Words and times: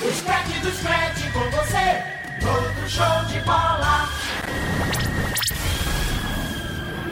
O 0.00 0.12
scratch 0.12 0.60
do 0.62 0.70
scratch 0.70 1.32
com 1.32 1.40
você, 1.50 2.02
outro 2.46 2.88
show 2.88 3.24
de 3.26 3.40
bola. 3.40 4.08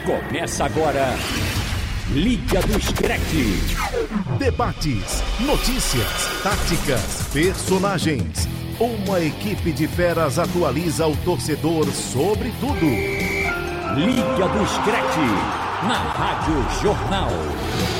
Começa 0.05 0.65
agora. 0.65 1.15
Liga 2.11 2.61
do 2.61 2.81
Screte. 2.81 3.59
Debates, 4.39 5.21
notícias, 5.41 6.41
táticas, 6.41 7.27
personagens. 7.33 8.47
Uma 8.79 9.19
equipe 9.19 9.73
de 9.73 9.85
feras 9.85 10.39
atualiza 10.39 11.07
o 11.07 11.17
torcedor 11.17 11.85
sobre 11.87 12.53
tudo. 12.61 12.85
Liga 13.95 14.47
do 14.47 14.65
Screte. 14.65 15.27
Na 15.83 15.99
Rádio 16.13 16.81
Jornal. 16.81 17.96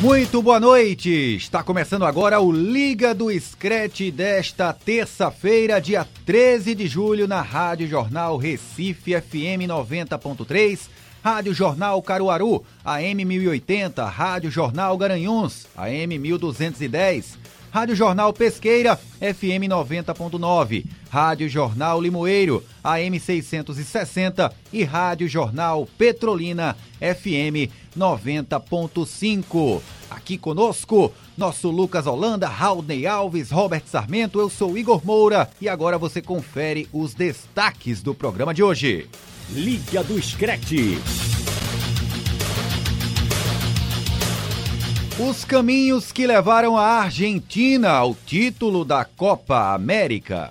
Muito 0.00 0.40
boa 0.40 0.58
noite! 0.58 1.36
Está 1.36 1.62
começando 1.62 2.06
agora 2.06 2.40
o 2.40 2.50
Liga 2.50 3.14
do 3.14 3.30
Screte 3.38 4.10
desta 4.10 4.72
terça-feira, 4.72 5.78
dia 5.78 6.08
13 6.24 6.74
de 6.74 6.86
julho, 6.86 7.28
na 7.28 7.42
Rádio 7.42 7.86
Jornal 7.86 8.38
Recife 8.38 9.20
FM 9.20 9.68
90.3, 9.68 10.88
Rádio 11.22 11.52
Jornal 11.52 12.00
Caruaru, 12.00 12.64
AM 12.82 13.26
1080, 13.26 14.02
Rádio 14.06 14.50
Jornal 14.50 14.96
Garanhuns, 14.96 15.66
AM 15.76 16.18
1210, 16.18 17.36
Rádio 17.70 17.94
Jornal 17.94 18.32
Pesqueira, 18.32 18.96
FM 18.96 19.68
90.9, 19.68 20.84
Rádio 21.08 21.48
Jornal 21.48 22.00
Limoeiro, 22.00 22.64
AM 22.82 23.18
660 23.18 24.52
e 24.72 24.82
Rádio 24.82 25.28
Jornal 25.28 25.86
Petrolina, 25.96 26.76
FM 26.98 27.70
90.5. 27.96 29.80
Aqui 30.10 30.36
conosco, 30.36 31.12
nosso 31.38 31.70
Lucas 31.70 32.08
Holanda, 32.08 32.48
Raudney 32.48 33.06
Alves, 33.06 33.52
Robert 33.52 33.84
Sarmento, 33.86 34.40
eu 34.40 34.50
sou 34.50 34.76
Igor 34.76 35.00
Moura 35.04 35.48
e 35.60 35.68
agora 35.68 35.96
você 35.96 36.20
confere 36.20 36.88
os 36.92 37.14
destaques 37.14 38.02
do 38.02 38.12
programa 38.14 38.52
de 38.52 38.64
hoje. 38.64 39.08
Liga 39.50 40.02
do 40.02 40.20
Screte. 40.20 40.98
Os 45.28 45.44
caminhos 45.44 46.12
que 46.12 46.26
levaram 46.26 46.78
a 46.78 47.02
Argentina 47.02 47.90
ao 47.90 48.14
título 48.14 48.86
da 48.86 49.04
Copa 49.04 49.74
América. 49.74 50.48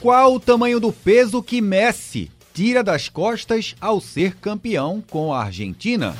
Qual 0.00 0.34
o 0.34 0.40
tamanho 0.40 0.80
do 0.80 0.92
peso 0.92 1.40
que 1.40 1.60
Messi 1.60 2.28
tira 2.52 2.82
das 2.82 3.08
costas 3.08 3.76
ao 3.80 4.00
ser 4.00 4.34
campeão 4.34 5.00
com 5.08 5.32
a 5.32 5.44
Argentina? 5.44 6.16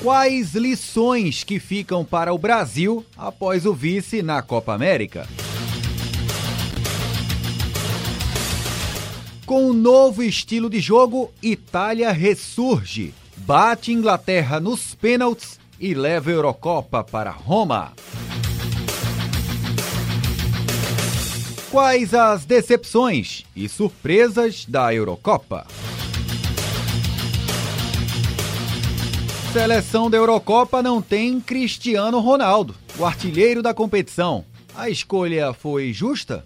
Quais 0.00 0.54
lições 0.54 1.42
que 1.42 1.58
ficam 1.58 2.04
para 2.04 2.32
o 2.32 2.38
Brasil 2.38 3.04
após 3.18 3.66
o 3.66 3.74
vice 3.74 4.22
na 4.22 4.40
Copa 4.40 4.72
América? 4.72 5.26
Com 9.52 9.68
um 9.68 9.74
novo 9.74 10.22
estilo 10.22 10.70
de 10.70 10.80
jogo, 10.80 11.30
Itália 11.42 12.10
ressurge, 12.10 13.12
bate 13.36 13.92
Inglaterra 13.92 14.58
nos 14.58 14.94
pênaltis 14.94 15.60
e 15.78 15.92
leva 15.92 16.30
a 16.30 16.32
Eurocopa 16.32 17.04
para 17.04 17.30
Roma. 17.30 17.92
Quais 21.70 22.14
as 22.14 22.46
decepções 22.46 23.44
e 23.54 23.68
surpresas 23.68 24.64
da 24.64 24.94
Eurocopa? 24.94 25.66
Seleção 29.52 30.08
da 30.08 30.16
Eurocopa 30.16 30.82
não 30.82 31.02
tem 31.02 31.38
Cristiano 31.38 32.20
Ronaldo, 32.20 32.74
o 32.98 33.04
artilheiro 33.04 33.62
da 33.62 33.74
competição. 33.74 34.46
A 34.74 34.88
escolha 34.88 35.52
foi 35.52 35.92
justa? 35.92 36.42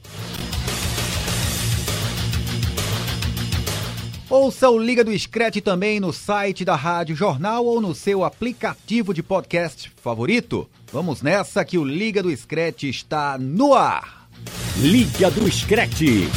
Ouça 4.38 4.68
o 4.68 4.78
Liga 4.78 5.02
do 5.02 5.18
Screte 5.18 5.62
também 5.62 5.98
no 5.98 6.12
site 6.12 6.62
da 6.62 6.76
Rádio 6.76 7.16
Jornal 7.16 7.64
ou 7.64 7.80
no 7.80 7.94
seu 7.94 8.22
aplicativo 8.22 9.14
de 9.14 9.22
podcast 9.22 9.90
favorito. 9.96 10.68
Vamos 10.92 11.22
nessa 11.22 11.64
que 11.64 11.78
o 11.78 11.84
Liga 11.84 12.22
do 12.22 12.36
Screte 12.36 12.86
está 12.86 13.38
no 13.38 13.72
ar. 13.72 14.28
Liga 14.76 15.30
do 15.30 15.50
Screte. 15.50 16.28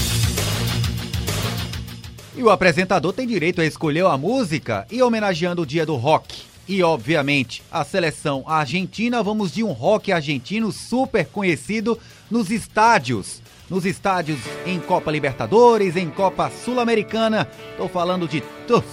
E 2.38 2.42
o 2.42 2.50
apresentador 2.50 3.12
tem 3.12 3.28
direito 3.28 3.60
a 3.60 3.66
escolher 3.66 4.06
a 4.06 4.18
música 4.18 4.88
e 4.90 5.04
homenageando 5.04 5.64
o 5.64 5.66
dia 5.66 5.86
do 5.86 5.98
rock. 5.98 6.44
E, 6.70 6.82
obviamente, 6.82 7.62
a 7.70 7.84
seleção 7.84 8.46
argentina, 8.48 9.22
vamos 9.22 9.52
de 9.52 9.62
um 9.62 9.74
rock 9.74 10.14
argentino 10.14 10.72
super 10.72 11.26
conhecido 11.26 12.00
nos 12.32 12.50
estádios 12.50 13.42
nos 13.70 13.86
estádios 13.86 14.40
em 14.66 14.80
Copa 14.80 15.12
Libertadores, 15.12 15.96
em 15.96 16.10
Copa 16.10 16.50
Sul-Americana. 16.50 17.48
Estou 17.72 17.88
falando 17.88 18.28
de 18.28 18.42
TUF, 18.68 18.86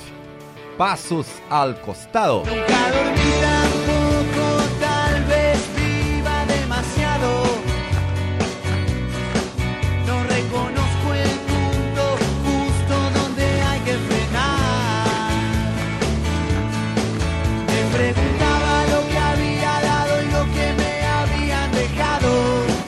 Passos 0.76 1.26
al 1.48 1.74
Costado. 1.76 2.42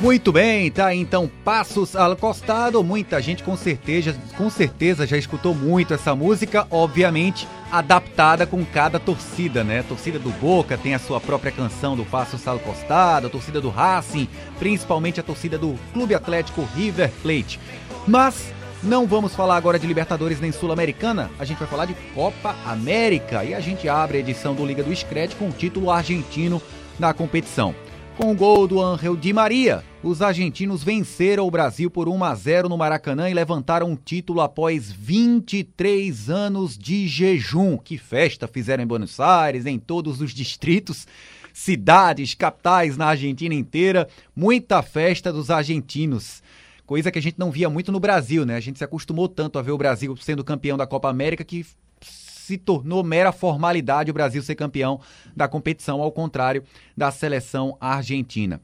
Muito 0.08 0.32
bem, 0.32 0.70
tá 0.70 0.94
então 0.94 1.30
Passos 1.44 1.94
al 1.94 2.16
Costado. 2.16 2.82
Muita 2.82 3.20
gente 3.20 3.42
com 3.42 3.54
certeza, 3.58 4.16
com 4.38 4.48
certeza 4.48 5.06
já 5.06 5.18
escutou 5.18 5.54
muito 5.54 5.92
essa 5.92 6.16
música, 6.16 6.66
obviamente 6.70 7.46
adaptada 7.70 8.46
com 8.46 8.64
cada 8.64 8.98
torcida, 8.98 9.62
né? 9.62 9.80
A 9.80 9.82
torcida 9.82 10.18
do 10.18 10.30
Boca 10.30 10.78
tem 10.78 10.94
a 10.94 10.98
sua 10.98 11.20
própria 11.20 11.52
canção 11.52 11.94
do 11.94 12.06
Passos 12.06 12.48
al 12.48 12.58
Costado, 12.58 13.26
a 13.26 13.30
torcida 13.30 13.60
do 13.60 13.68
Racing, 13.68 14.26
principalmente 14.58 15.20
a 15.20 15.22
torcida 15.22 15.58
do 15.58 15.78
Clube 15.92 16.14
Atlético 16.14 16.66
River 16.74 17.12
Plate. 17.20 17.60
Mas 18.06 18.50
não 18.82 19.06
vamos 19.06 19.34
falar 19.34 19.56
agora 19.56 19.78
de 19.78 19.86
Libertadores 19.86 20.40
nem 20.40 20.52
Sul-Americana, 20.52 21.30
a 21.38 21.44
gente 21.44 21.58
vai 21.58 21.68
falar 21.68 21.84
de 21.84 21.94
Copa 22.14 22.56
América 22.64 23.44
e 23.44 23.52
a 23.52 23.60
gente 23.60 23.86
abre 23.90 24.16
a 24.16 24.20
edição 24.20 24.54
do 24.54 24.64
Liga 24.64 24.82
do 24.82 24.90
Scred 24.90 25.36
com 25.36 25.50
o 25.50 25.52
título 25.52 25.90
argentino 25.90 26.62
da 26.98 27.12
competição. 27.12 27.74
Com 28.16 28.32
o 28.32 28.34
gol 28.34 28.66
do 28.66 28.82
Angel 28.82 29.14
Di 29.14 29.32
Maria, 29.32 29.84
os 30.02 30.22
argentinos 30.22 30.84
venceram 30.84 31.46
o 31.46 31.50
Brasil 31.50 31.90
por 31.90 32.08
1 32.08 32.24
a 32.24 32.34
0 32.34 32.68
no 32.68 32.78
Maracanã 32.78 33.28
e 33.28 33.34
levantaram 33.34 33.90
um 33.90 33.96
título 33.96 34.40
após 34.40 34.92
23 34.92 36.30
anos 36.30 36.78
de 36.78 37.08
jejum. 37.08 37.76
Que 37.76 37.98
festa 37.98 38.46
fizeram 38.46 38.84
em 38.84 38.86
Buenos 38.86 39.18
Aires, 39.18 39.66
em 39.66 39.78
todos 39.78 40.20
os 40.20 40.32
distritos, 40.32 41.06
cidades, 41.52 42.32
capitais 42.34 42.96
na 42.96 43.06
Argentina 43.06 43.54
inteira. 43.54 44.08
Muita 44.36 44.82
festa 44.82 45.32
dos 45.32 45.50
argentinos. 45.50 46.42
Coisa 46.86 47.10
que 47.10 47.18
a 47.18 47.22
gente 47.22 47.38
não 47.38 47.50
via 47.50 47.68
muito 47.68 47.90
no 47.90 48.00
Brasil, 48.00 48.46
né? 48.46 48.54
A 48.54 48.60
gente 48.60 48.78
se 48.78 48.84
acostumou 48.84 49.28
tanto 49.28 49.58
a 49.58 49.62
ver 49.62 49.72
o 49.72 49.78
Brasil 49.78 50.16
sendo 50.16 50.44
campeão 50.44 50.76
da 50.76 50.86
Copa 50.86 51.10
América 51.10 51.44
que 51.44 51.66
se 52.00 52.56
tornou 52.56 53.02
mera 53.02 53.32
formalidade 53.32 54.10
o 54.10 54.14
Brasil 54.14 54.42
ser 54.42 54.54
campeão 54.54 55.00
da 55.36 55.48
competição, 55.48 56.00
ao 56.00 56.10
contrário 56.10 56.62
da 56.96 57.10
seleção 57.10 57.76
argentina. 57.78 58.60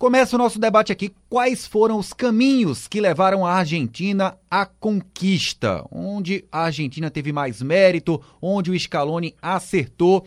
Começa 0.00 0.34
o 0.34 0.38
nosso 0.38 0.58
debate 0.58 0.90
aqui. 0.90 1.12
Quais 1.28 1.66
foram 1.66 1.98
os 1.98 2.14
caminhos 2.14 2.88
que 2.88 3.02
levaram 3.02 3.44
a 3.44 3.52
Argentina 3.52 4.34
à 4.50 4.64
conquista? 4.64 5.84
Onde 5.92 6.42
a 6.50 6.62
Argentina 6.62 7.10
teve 7.10 7.32
mais 7.32 7.60
mérito, 7.60 8.18
onde 8.40 8.70
o 8.70 8.80
Scaloni 8.80 9.34
acertou 9.42 10.26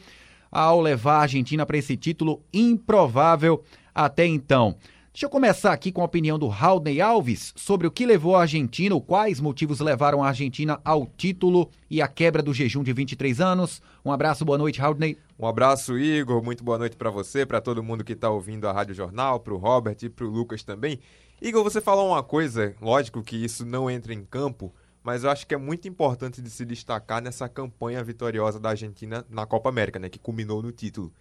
ao 0.51 0.79
levar 0.79 1.15
a 1.15 1.21
Argentina 1.21 1.65
para 1.65 1.79
esse 1.79 1.97
título 1.97 2.43
improvável 2.53 3.63
até 3.95 4.27
então. 4.27 4.75
Deixa 5.11 5.25
eu 5.25 5.29
começar 5.29 5.73
aqui 5.73 5.91
com 5.91 6.01
a 6.01 6.05
opinião 6.05 6.37
do 6.37 6.47
Raulney 6.47 7.01
Alves 7.01 7.51
sobre 7.55 7.87
o 7.87 7.91
que 7.91 8.05
levou 8.05 8.35
a 8.35 8.41
Argentina, 8.41 8.93
ou 8.93 9.01
quais 9.01 9.39
motivos 9.39 9.79
levaram 9.79 10.23
a 10.23 10.27
Argentina 10.27 10.79
ao 10.85 11.05
título 11.05 11.69
e 11.89 11.99
à 11.99 12.07
quebra 12.07 12.43
do 12.43 12.53
jejum 12.53 12.83
de 12.83 12.93
23 12.93 13.39
anos. 13.41 13.81
Um 14.05 14.11
abraço, 14.11 14.45
boa 14.45 14.57
noite, 14.57 14.79
Raulney. 14.79 15.17
Um 15.43 15.47
abraço, 15.47 15.97
Igor. 15.97 16.41
Muito 16.41 16.63
boa 16.63 16.77
noite 16.77 16.95
para 16.95 17.09
você, 17.09 17.45
para 17.45 17.59
todo 17.59 17.83
mundo 17.83 18.01
que 18.01 18.13
está 18.13 18.29
ouvindo 18.29 18.65
a 18.65 18.71
Rádio 18.71 18.95
Jornal, 18.95 19.41
para 19.41 19.53
o 19.53 19.57
Robert 19.57 19.97
e 20.01 20.07
para 20.07 20.23
o 20.23 20.29
Lucas 20.29 20.63
também. 20.63 21.01
Igor, 21.41 21.61
você 21.65 21.81
falou 21.81 22.07
uma 22.07 22.23
coisa, 22.23 22.73
lógico 22.81 23.21
que 23.21 23.35
isso 23.35 23.65
não 23.65 23.91
entra 23.91 24.13
em 24.13 24.23
campo, 24.23 24.73
mas 25.03 25.25
eu 25.25 25.29
acho 25.29 25.45
que 25.45 25.53
é 25.53 25.57
muito 25.57 25.85
importante 25.85 26.41
de 26.41 26.49
se 26.49 26.63
destacar 26.63 27.21
nessa 27.21 27.49
campanha 27.49 28.01
vitoriosa 28.01 28.57
da 28.57 28.69
Argentina 28.69 29.25
na 29.29 29.45
Copa 29.45 29.67
América, 29.67 29.99
né, 29.99 30.07
que 30.07 30.17
culminou 30.17 30.61
no 30.61 30.71
título, 30.71 31.11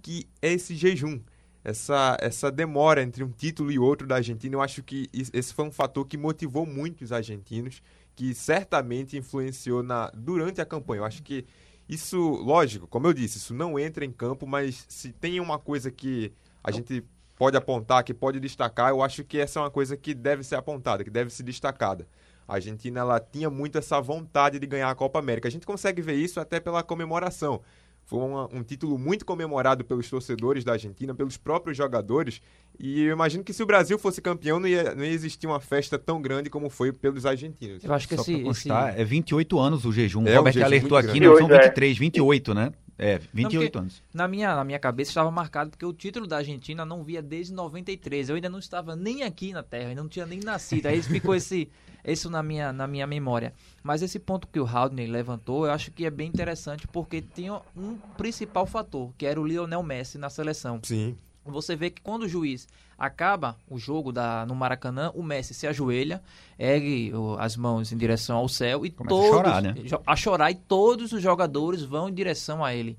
que 0.00 0.26
é 0.40 0.54
esse 0.54 0.74
jejum 0.74 1.20
essa, 1.66 2.16
essa 2.20 2.50
demora 2.50 3.02
entre 3.02 3.24
um 3.24 3.30
título 3.30 3.72
e 3.72 3.78
outro 3.78 4.06
da 4.06 4.14
Argentina, 4.14 4.54
eu 4.54 4.62
acho 4.62 4.84
que 4.84 5.10
esse 5.12 5.52
foi 5.52 5.64
um 5.64 5.72
fator 5.72 6.06
que 6.06 6.16
motivou 6.16 6.64
muito 6.64 7.02
os 7.02 7.10
argentinos, 7.10 7.82
que 8.14 8.32
certamente 8.34 9.16
influenciou 9.16 9.82
na 9.82 10.08
durante 10.14 10.60
a 10.60 10.64
campanha. 10.64 11.00
Eu 11.00 11.04
acho 11.04 11.24
que 11.24 11.44
isso, 11.88 12.18
lógico, 12.18 12.86
como 12.86 13.06
eu 13.06 13.12
disse, 13.12 13.38
isso 13.38 13.54
não 13.54 13.78
entra 13.78 14.04
em 14.04 14.10
campo, 14.10 14.46
mas 14.46 14.84
se 14.88 15.12
tem 15.12 15.38
uma 15.40 15.58
coisa 15.58 15.90
que 15.90 16.32
a 16.62 16.70
gente 16.70 17.04
pode 17.38 17.56
apontar, 17.56 18.02
que 18.02 18.12
pode 18.12 18.40
destacar, 18.40 18.90
eu 18.90 19.02
acho 19.02 19.22
que 19.22 19.38
essa 19.38 19.60
é 19.60 19.62
uma 19.62 19.70
coisa 19.70 19.96
que 19.96 20.14
deve 20.14 20.42
ser 20.42 20.56
apontada, 20.56 21.04
que 21.04 21.10
deve 21.10 21.30
ser 21.30 21.42
destacada. 21.42 22.08
A 22.48 22.54
Argentina 22.54 23.00
ela 23.00 23.20
tinha 23.20 23.50
muito 23.50 23.76
essa 23.78 24.00
vontade 24.00 24.58
de 24.58 24.66
ganhar 24.66 24.90
a 24.90 24.94
Copa 24.94 25.18
América. 25.18 25.48
A 25.48 25.50
gente 25.50 25.66
consegue 25.66 26.00
ver 26.00 26.14
isso 26.14 26.40
até 26.40 26.60
pela 26.60 26.82
comemoração. 26.82 27.60
Foi 28.04 28.20
uma, 28.20 28.48
um 28.54 28.62
título 28.62 28.96
muito 28.96 29.26
comemorado 29.26 29.84
pelos 29.84 30.08
torcedores 30.08 30.62
da 30.62 30.72
Argentina, 30.72 31.12
pelos 31.12 31.36
próprios 31.36 31.76
jogadores. 31.76 32.40
E 32.78 33.02
eu 33.02 33.12
imagino 33.12 33.42
que 33.42 33.52
se 33.52 33.62
o 33.62 33.66
Brasil 33.66 33.98
fosse 33.98 34.20
campeão, 34.20 34.60
não 34.60 34.68
ia, 34.68 34.94
não 34.94 35.04
ia 35.04 35.10
existir 35.10 35.46
uma 35.46 35.60
festa 35.60 35.98
tão 35.98 36.20
grande 36.20 36.50
como 36.50 36.68
foi 36.68 36.92
pelos 36.92 37.24
argentinos. 37.24 37.82
Eu 37.82 37.92
acho 37.92 38.06
que 38.06 38.16
Só 38.16 38.22
esse, 38.22 38.42
constar, 38.42 38.90
esse... 38.90 39.00
é 39.00 39.04
28 39.04 39.58
anos 39.58 39.84
o 39.84 39.92
jejum. 39.92 40.26
É, 40.26 40.34
o 40.34 40.36
Robert 40.36 40.62
alertou 40.62 40.98
aqui, 40.98 41.18
não 41.18 41.36
são 41.38 41.48
23, 41.48 41.98
28, 41.98 42.54
né? 42.54 42.72
É, 42.98 43.20
28 43.32 43.74
não, 43.74 43.82
anos. 43.82 44.02
Na 44.12 44.26
minha, 44.26 44.56
na 44.56 44.64
minha 44.64 44.78
cabeça 44.78 45.10
estava 45.10 45.30
marcado 45.30 45.70
porque 45.70 45.84
o 45.84 45.92
título 45.92 46.26
da 46.26 46.38
Argentina 46.38 46.84
não 46.84 47.02
via 47.04 47.22
desde 47.22 47.52
93. 47.52 48.30
Eu 48.30 48.36
ainda 48.36 48.48
não 48.48 48.58
estava 48.58 48.96
nem 48.96 49.22
aqui 49.22 49.52
na 49.52 49.62
Terra, 49.62 49.90
ainda 49.90 50.02
não 50.02 50.08
tinha 50.08 50.24
nem 50.24 50.40
nascido. 50.40 50.86
Aí 50.86 51.02
ficou 51.02 51.34
esse, 51.36 51.68
isso 52.04 52.30
na 52.30 52.42
minha, 52.42 52.72
na 52.72 52.86
minha 52.86 53.06
memória. 53.06 53.52
Mas 53.82 54.02
esse 54.02 54.18
ponto 54.18 54.48
que 54.48 54.58
o 54.58 54.66
Haldney 54.66 55.06
levantou, 55.06 55.66
eu 55.66 55.72
acho 55.72 55.90
que 55.90 56.06
é 56.06 56.10
bem 56.10 56.28
interessante 56.28 56.88
porque 56.88 57.20
tinha 57.20 57.60
um 57.76 57.96
principal 58.16 58.66
fator, 58.66 59.12
que 59.18 59.26
era 59.26 59.38
o 59.38 59.46
Lionel 59.46 59.82
Messi 59.82 60.16
na 60.16 60.30
seleção. 60.30 60.80
Sim. 60.82 61.16
Você 61.52 61.76
vê 61.76 61.90
que 61.90 62.02
quando 62.02 62.22
o 62.22 62.28
juiz 62.28 62.68
acaba 62.98 63.56
o 63.68 63.78
jogo 63.78 64.12
da, 64.12 64.46
no 64.46 64.54
Maracanã, 64.54 65.10
o 65.14 65.22
Messi 65.22 65.54
se 65.54 65.66
ajoelha, 65.66 66.22
ergue 66.58 67.12
as 67.38 67.56
mãos 67.56 67.92
em 67.92 67.96
direção 67.96 68.36
ao 68.36 68.48
céu 68.48 68.86
e 68.86 68.90
Começa 68.90 69.14
todos 69.14 69.30
a 69.30 69.34
chorar, 69.34 69.62
né? 69.62 69.74
a 70.06 70.16
chorar 70.16 70.50
e 70.50 70.54
todos 70.54 71.12
os 71.12 71.22
jogadores 71.22 71.82
vão 71.82 72.08
em 72.08 72.14
direção 72.14 72.64
a 72.64 72.74
ele. 72.74 72.98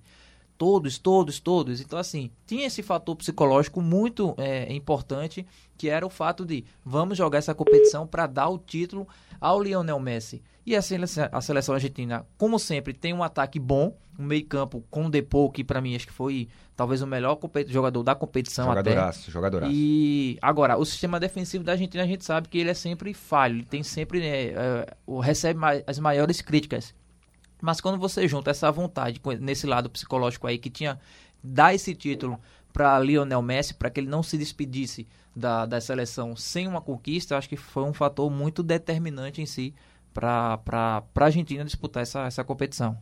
Todos, 0.57 0.97
todos, 0.97 1.39
todos. 1.39 1.79
Então, 1.79 1.99
assim, 1.99 2.31
tinha 2.45 2.65
esse 2.65 2.81
fator 2.81 3.15
psicológico 3.15 3.81
muito 3.81 4.33
é, 4.37 4.73
importante, 4.73 5.45
que 5.77 5.89
era 5.89 6.05
o 6.05 6.09
fato 6.09 6.43
de 6.45 6.65
vamos 6.83 7.17
jogar 7.17 7.37
essa 7.37 7.53
competição 7.53 8.07
para 8.07 8.25
dar 8.25 8.49
o 8.49 8.57
título 8.57 9.07
ao 9.39 9.61
Lionel 9.61 9.99
Messi. 9.99 10.41
E 10.65 10.75
a 10.75 10.81
seleção, 10.81 11.29
a 11.31 11.39
seleção 11.39 11.75
argentina, 11.75 12.25
como 12.37 12.59
sempre, 12.59 12.93
tem 12.93 13.13
um 13.13 13.23
ataque 13.23 13.57
bom, 13.57 13.95
um 14.19 14.25
meio-campo 14.25 14.83
com 14.89 15.05
o 15.05 15.09
Depou, 15.09 15.49
que 15.49 15.63
para 15.63 15.79
mim 15.79 15.95
acho 15.95 16.07
que 16.07 16.11
foi 16.11 16.49
talvez 16.75 17.01
o 17.01 17.07
melhor 17.07 17.39
jogador 17.67 18.03
da 18.03 18.13
competição 18.13 18.65
jogadoraço, 18.65 19.21
até. 19.21 19.31
Jogadoraço, 19.31 19.71
E 19.73 20.37
agora, 20.41 20.77
o 20.77 20.83
sistema 20.83 21.19
defensivo 21.19 21.63
da 21.63 21.73
Argentina 21.73 22.03
a 22.03 22.07
gente 22.07 22.25
sabe 22.25 22.49
que 22.49 22.57
ele 22.57 22.69
é 22.69 22.73
sempre 22.73 23.13
falho, 23.13 23.57
ele 23.57 23.65
tem 23.65 23.81
sempre 23.81 24.19
né, 24.19 24.85
uh, 25.05 25.19
recebe 25.19 25.59
as 25.85 25.99
maiores 25.99 26.41
críticas. 26.41 26.93
Mas 27.61 27.81
quando 27.81 27.97
você 27.97 28.27
junta 28.27 28.51
essa 28.51 28.71
vontade 28.71 29.21
nesse 29.39 29.65
lado 29.65 29.89
psicológico 29.89 30.47
aí 30.47 30.57
que 30.57 30.69
tinha 30.69 30.99
dar 31.43 31.73
esse 31.73 31.95
título 31.95 32.39
para 32.71 32.99
Lionel 32.99 33.41
Messi, 33.41 33.73
para 33.73 33.89
que 33.89 33.99
ele 33.99 34.09
não 34.09 34.21
se 34.21 34.37
despedisse 34.37 35.07
da, 35.35 35.65
da 35.65 35.81
seleção 35.81 36.35
sem 36.35 36.67
uma 36.67 36.81
conquista, 36.81 37.37
acho 37.37 37.49
que 37.49 37.57
foi 37.57 37.83
um 37.83 37.93
fator 37.93 38.29
muito 38.29 38.61
determinante 38.61 39.41
em 39.41 39.45
si 39.45 39.73
para 40.13 40.59
a 41.15 41.23
Argentina 41.23 41.63
disputar 41.63 42.03
essa, 42.03 42.25
essa 42.25 42.43
competição. 42.43 42.97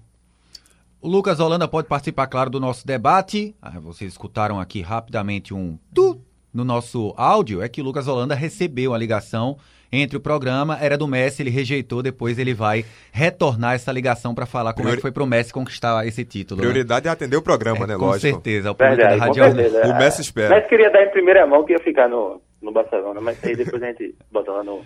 O 1.01 1.07
Lucas 1.07 1.39
Holanda 1.39 1.67
pode 1.67 1.87
participar, 1.87 2.27
claro, 2.27 2.49
do 2.49 2.59
nosso 2.59 2.85
debate. 2.85 3.55
Ah, 3.61 3.79
vocês 3.79 4.11
escutaram 4.13 4.59
aqui 4.59 4.81
rapidamente 4.81 5.53
um 5.53 5.77
tu 5.93 6.19
no 6.53 6.65
nosso 6.65 7.13
áudio. 7.15 7.61
É 7.61 7.69
que 7.69 7.81
o 7.81 7.83
Lucas 7.83 8.07
Holanda 8.07 8.33
recebeu 8.33 8.93
a 8.93 8.97
ligação 8.97 9.57
entre 10.01 10.17
o 10.17 10.19
programa, 10.19 10.77
era 10.81 10.97
do 10.97 11.07
Messi, 11.07 11.41
ele 11.41 11.49
rejeitou, 11.49 12.01
depois 12.01 12.37
ele 12.37 12.53
vai 12.53 12.85
retornar 13.11 13.75
essa 13.75 13.91
ligação 13.91 14.33
para 14.33 14.45
falar 14.45 14.73
como 14.73 14.83
Priori... 14.83 14.95
é 14.95 14.97
que 14.97 15.01
foi 15.01 15.11
pro 15.11 15.25
Messi 15.25 15.53
conquistar 15.53 16.05
esse 16.07 16.23
título. 16.23 16.61
Né? 16.61 16.67
Prioridade 16.67 17.05
né? 17.05 17.09
é 17.09 17.13
atender 17.13 17.37
o 17.37 17.41
programa, 17.41 17.85
é, 17.85 17.87
né? 17.87 17.95
Com 17.95 18.05
Lógico. 18.05 18.33
certeza, 18.33 18.71
o 18.71 18.75
público 18.75 18.97
Verdade, 18.97 19.19
da 19.19 19.25
Rádio 19.25 19.91
O 19.91 19.97
Messi 19.97 20.21
espera. 20.21 20.49
Mas 20.49 20.67
queria 20.67 20.89
dar 20.89 21.03
em 21.03 21.09
primeira 21.09 21.45
mão 21.45 21.63
que 21.63 21.73
ia 21.73 21.79
ficar 21.79 22.07
no, 22.07 22.41
no 22.61 22.71
Barcelona, 22.71 23.21
mas 23.21 23.37
aí 23.43 23.55
depois 23.55 23.81
a 23.81 23.87
gente 23.87 24.15
bota 24.31 24.51
lá 24.51 24.63
no. 24.63 24.81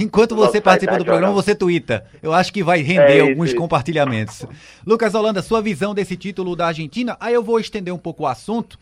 Enquanto 0.00 0.34
você 0.34 0.60
participa 0.60 0.96
do 0.96 1.04
programa, 1.04 1.32
você 1.32 1.54
twitta. 1.54 2.06
Eu 2.22 2.32
acho 2.32 2.52
que 2.52 2.62
vai 2.62 2.80
render 2.80 3.18
é 3.18 3.20
alguns 3.20 3.52
compartilhamentos. 3.52 4.46
Lucas 4.86 5.14
Holanda, 5.14 5.42
sua 5.42 5.60
visão 5.60 5.94
desse 5.94 6.16
título 6.16 6.56
da 6.56 6.68
Argentina. 6.68 7.18
Aí 7.20 7.34
eu 7.34 7.42
vou 7.42 7.60
estender 7.60 7.92
um 7.92 7.98
pouco 7.98 8.22
o 8.22 8.26
assunto 8.26 8.78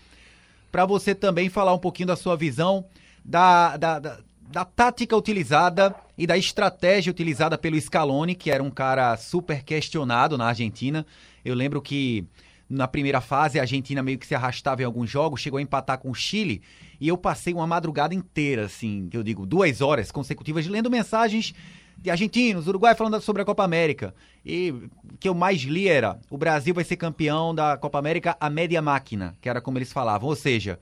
para 0.70 0.86
você 0.86 1.12
também 1.14 1.48
falar 1.48 1.74
um 1.74 1.78
pouquinho 1.78 2.06
da 2.06 2.16
sua 2.16 2.36
visão 2.36 2.84
da, 3.24 3.76
da, 3.76 3.98
da, 3.98 4.18
da, 4.52 4.64
tática 4.64 5.16
utilizada 5.16 5.94
e 6.16 6.26
da 6.26 6.36
estratégia 6.36 7.10
utilizada 7.10 7.56
pelo 7.56 7.80
Scaloni, 7.80 8.34
que 8.34 8.50
era 8.50 8.62
um 8.62 8.70
cara 8.70 9.16
super 9.16 9.64
questionado 9.64 10.36
na 10.36 10.46
Argentina. 10.46 11.04
Eu 11.44 11.54
lembro 11.54 11.80
que 11.80 12.24
na 12.68 12.86
primeira 12.86 13.20
fase 13.20 13.58
a 13.58 13.62
Argentina 13.62 14.02
meio 14.02 14.18
que 14.18 14.26
se 14.26 14.34
arrastava 14.34 14.82
em 14.82 14.84
alguns 14.84 15.10
jogos, 15.10 15.40
chegou 15.40 15.58
a 15.58 15.62
empatar 15.62 15.98
com 15.98 16.10
o 16.10 16.14
Chile 16.14 16.62
e 17.00 17.08
eu 17.08 17.18
passei 17.18 17.52
uma 17.52 17.66
madrugada 17.66 18.14
inteira, 18.14 18.66
assim, 18.66 19.08
eu 19.12 19.22
digo, 19.22 19.44
duas 19.44 19.80
horas 19.80 20.12
consecutivas, 20.12 20.66
lendo 20.66 20.90
mensagens 20.90 21.54
de 21.98 22.10
argentinos, 22.10 22.66
Uruguai 22.66 22.94
falando 22.94 23.20
sobre 23.20 23.42
a 23.42 23.44
Copa 23.44 23.64
América. 23.64 24.14
E 24.44 24.70
o 24.70 25.18
que 25.18 25.28
eu 25.28 25.34
mais 25.34 25.60
li 25.62 25.88
era: 25.88 26.18
o 26.30 26.38
Brasil 26.38 26.74
vai 26.74 26.84
ser 26.84 26.96
campeão 26.96 27.54
da 27.54 27.76
Copa 27.76 27.98
América 27.98 28.36
a 28.40 28.50
média 28.50 28.80
máquina, 28.80 29.36
que 29.40 29.48
era 29.48 29.60
como 29.60 29.78
eles 29.78 29.92
falavam. 29.92 30.28
Ou 30.28 30.34
seja, 30.34 30.80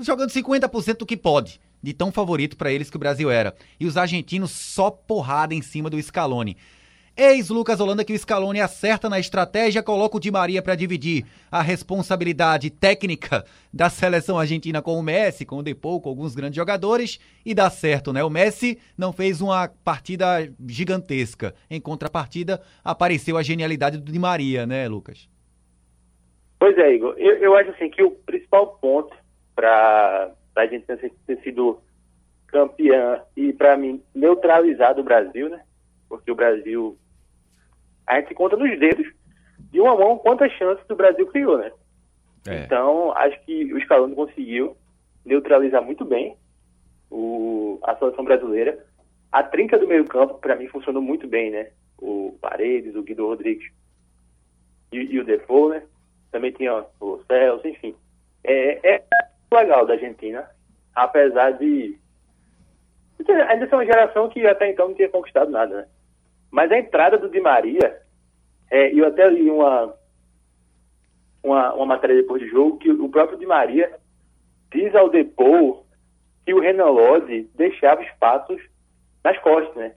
jogando 0.00 0.30
50% 0.30 0.98
do 0.98 1.06
que 1.06 1.16
pode, 1.16 1.60
de 1.82 1.92
tão 1.92 2.12
favorito 2.12 2.56
para 2.56 2.72
eles 2.72 2.90
que 2.90 2.96
o 2.96 3.00
Brasil 3.00 3.30
era. 3.30 3.54
E 3.78 3.86
os 3.86 3.96
argentinos 3.96 4.50
só 4.50 4.90
porrada 4.90 5.54
em 5.54 5.62
cima 5.62 5.90
do 5.90 6.00
Scaloni. 6.00 6.56
Ex-Lucas 7.16 7.80
Holanda 7.80 8.04
que 8.04 8.12
o 8.12 8.18
Scaloni 8.18 8.60
acerta 8.60 9.08
na 9.08 9.18
estratégia, 9.18 9.82
coloca 9.82 10.16
o 10.16 10.20
Di 10.20 10.30
Maria 10.30 10.62
para 10.62 10.74
dividir 10.74 11.26
a 11.50 11.60
responsabilidade 11.60 12.70
técnica 12.70 13.44
da 13.72 13.90
seleção 13.90 14.38
argentina 14.38 14.80
com 14.80 14.98
o 14.98 15.02
Messi, 15.02 15.44
com 15.44 15.56
o 15.56 15.62
Depou, 15.62 16.00
com 16.00 16.08
alguns 16.08 16.34
grandes 16.34 16.56
jogadores, 16.56 17.20
e 17.44 17.54
dá 17.54 17.68
certo, 17.68 18.12
né? 18.12 18.24
O 18.24 18.30
Messi 18.30 18.78
não 18.96 19.12
fez 19.12 19.40
uma 19.40 19.68
partida 19.84 20.50
gigantesca. 20.66 21.54
Em 21.68 21.80
contrapartida, 21.80 22.60
apareceu 22.82 23.36
a 23.36 23.42
genialidade 23.42 23.98
do 23.98 24.10
Di 24.10 24.18
Maria, 24.18 24.66
né, 24.66 24.88
Lucas? 24.88 25.28
Pois 26.58 26.76
é, 26.78 26.94
Igor. 26.94 27.14
Eu, 27.18 27.36
eu 27.36 27.56
acho 27.56 27.70
assim 27.70 27.90
que 27.90 28.02
o 28.02 28.12
principal 28.12 28.78
ponto 28.80 29.14
para 29.54 30.32
a 30.56 30.62
Argentina 30.62 30.98
ter 31.26 31.40
sido 31.42 31.80
campeã 32.46 33.22
e, 33.36 33.52
para 33.52 33.76
mim, 33.76 34.02
neutralizado 34.14 35.00
o 35.00 35.04
Brasil, 35.04 35.48
né? 35.48 35.62
Porque 36.08 36.30
o 36.30 36.34
Brasil 36.34 36.98
a 38.06 38.20
gente 38.20 38.34
conta 38.34 38.56
nos 38.56 38.78
dedos 38.78 39.06
de 39.70 39.80
uma 39.80 39.96
mão 39.96 40.18
quantas 40.18 40.50
chances 40.52 40.84
o 40.90 40.96
Brasil 40.96 41.26
criou, 41.28 41.58
né? 41.58 41.70
É. 42.48 42.64
Então, 42.64 43.12
acho 43.12 43.40
que 43.44 43.72
o 43.72 43.80
Scaloni 43.80 44.14
conseguiu 44.14 44.76
neutralizar 45.24 45.82
muito 45.82 46.04
bem 46.04 46.36
o, 47.10 47.78
a 47.82 47.94
seleção 47.96 48.24
brasileira. 48.24 48.84
A 49.30 49.42
trinca 49.42 49.78
do 49.78 49.86
meio 49.86 50.04
campo, 50.06 50.34
para 50.34 50.56
mim, 50.56 50.66
funcionou 50.68 51.02
muito 51.02 51.28
bem, 51.28 51.50
né? 51.50 51.70
O 51.98 52.36
Paredes, 52.40 52.96
o 52.96 53.02
Guido 53.02 53.26
Rodrigues 53.26 53.70
e, 54.90 54.96
e 54.96 55.20
o 55.20 55.24
Defoe, 55.24 55.74
né? 55.74 55.82
Também 56.32 56.50
tinha 56.52 56.84
o 57.00 57.22
Celso, 57.28 57.68
enfim. 57.68 57.94
É, 58.42 58.94
é 58.96 59.04
legal 59.52 59.86
da 59.86 59.94
Argentina, 59.94 60.48
apesar 60.94 61.52
de... 61.52 61.98
Ainda 63.48 63.68
ser 63.68 63.74
uma 63.74 63.84
geração 63.84 64.28
que 64.28 64.46
até 64.46 64.70
então 64.70 64.88
não 64.88 64.94
tinha 64.94 65.08
conquistado 65.08 65.50
nada, 65.50 65.76
né? 65.76 65.86
Mas 66.50 66.72
a 66.72 66.78
entrada 66.78 67.18
do 67.18 67.28
Di 67.28 67.40
Maria, 67.40 68.00
é, 68.70 68.92
eu 68.92 69.06
até 69.06 69.28
li 69.28 69.50
uma, 69.50 69.94
uma, 71.42 71.74
uma 71.74 71.86
matéria 71.86 72.16
depois 72.16 72.42
do 72.42 72.48
jogo 72.48 72.78
que 72.78 72.90
o 72.90 73.08
próprio 73.08 73.38
Di 73.38 73.46
Maria 73.46 73.98
diz 74.72 74.94
ao 74.94 75.10
Depou 75.10 75.86
que 76.46 76.54
o 76.54 76.60
Renan 76.60 76.86
Lodge 76.86 77.50
deixava 77.54 78.02
espaços 78.02 78.60
nas 79.22 79.38
costas, 79.40 79.76
né? 79.76 79.94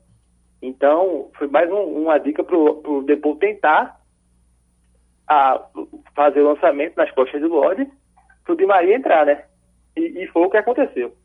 Então, 0.62 1.30
foi 1.38 1.48
mais 1.48 1.72
um, 1.72 2.04
uma 2.04 2.18
dica 2.18 2.44
para 2.44 2.58
o 2.58 3.04
Depou 3.04 3.36
tentar 3.38 4.02
a, 5.28 5.66
fazer 6.16 6.42
o 6.42 6.50
lançamento 6.50 6.96
nas 6.98 7.12
costas 7.12 7.42
do 7.42 7.48
Lodge 7.48 7.90
para 8.44 8.54
o 8.54 8.58
Di 8.58 8.66
Maria 8.66 8.96
entrar, 8.96 9.26
né? 9.26 9.44
E, 9.96 10.24
e, 10.24 10.28
foi 10.28 10.44
o 10.44 10.50
que 10.50 10.58
aconteceu. 10.58 11.16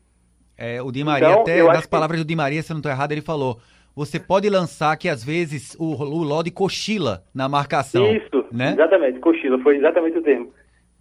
É, 0.57 0.81
o 0.81 0.91
Di 0.91 1.03
Maria, 1.03 1.29
então, 1.29 1.41
até 1.41 1.63
nas 1.63 1.85
palavras 1.85 2.19
que... 2.19 2.25
do 2.25 2.27
Di 2.27 2.35
Maria, 2.35 2.61
se 2.61 2.71
eu 2.71 2.75
não 2.75 2.79
estou 2.79 2.91
errado, 2.91 3.11
ele 3.11 3.21
falou 3.21 3.59
você 3.99 4.17
pode 4.17 4.49
lançar 4.49 4.95
que 4.97 5.09
às 5.09 5.23
vezes 5.23 5.75
o, 5.77 5.83
o 5.83 6.23
Lodi 6.23 6.51
cochila 6.51 7.23
na 7.35 7.49
marcação. 7.49 8.09
Isso, 8.15 8.45
né? 8.49 8.71
exatamente, 8.71 9.19
cochila, 9.19 9.59
foi 9.59 9.75
exatamente 9.75 10.17
o 10.17 10.21
termo. 10.21 10.53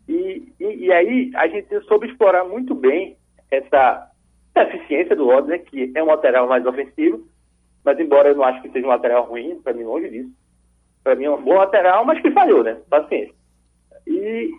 E, 0.08 0.52
e, 0.58 0.86
e, 0.86 0.92
aí 0.92 1.30
a 1.36 1.46
gente 1.46 1.68
soube 1.82 2.08
explorar 2.08 2.44
muito 2.44 2.74
bem 2.74 3.16
essa 3.52 4.10
eficiência 4.56 5.14
do 5.14 5.24
Lodi, 5.24 5.48
né, 5.48 5.58
que 5.58 5.92
é 5.94 6.02
um 6.02 6.06
lateral 6.06 6.48
mais 6.48 6.66
ofensivo, 6.66 7.24
mas 7.84 8.00
embora 8.00 8.30
eu 8.30 8.34
não 8.34 8.42
acho 8.42 8.60
que 8.62 8.70
seja 8.70 8.84
um 8.84 8.90
lateral 8.90 9.26
ruim, 9.26 9.60
para 9.62 9.74
mim 9.74 9.84
longe 9.84 10.08
disso. 10.08 10.32
Para 11.04 11.14
mim 11.14 11.26
é 11.26 11.30
um 11.30 11.40
bom 11.40 11.54
lateral, 11.54 12.04
mas 12.04 12.20
que 12.20 12.32
falhou, 12.32 12.64
né? 12.64 12.78
Paciência. 12.90 13.34
E, 14.06 14.50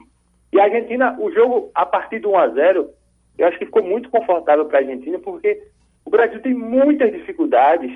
e 0.52 0.60
a 0.60 0.64
Argentina, 0.64 1.16
o 1.20 1.32
jogo 1.32 1.72
a 1.76 1.86
partir 1.86 2.20
do 2.20 2.32
1 2.32 2.38
a 2.38 2.48
0 2.50 2.90
eu 3.38 3.48
acho 3.48 3.58
que 3.58 3.66
ficou 3.66 3.84
muito 3.84 4.10
confortável 4.10 4.66
para 4.66 4.80
a 4.80 4.82
Argentina, 4.82 5.18
porque 5.20 5.62
o 6.06 6.10
Brasil 6.10 6.42
tem 6.42 6.54
muitas 6.54 7.12
dificuldades 7.12 7.90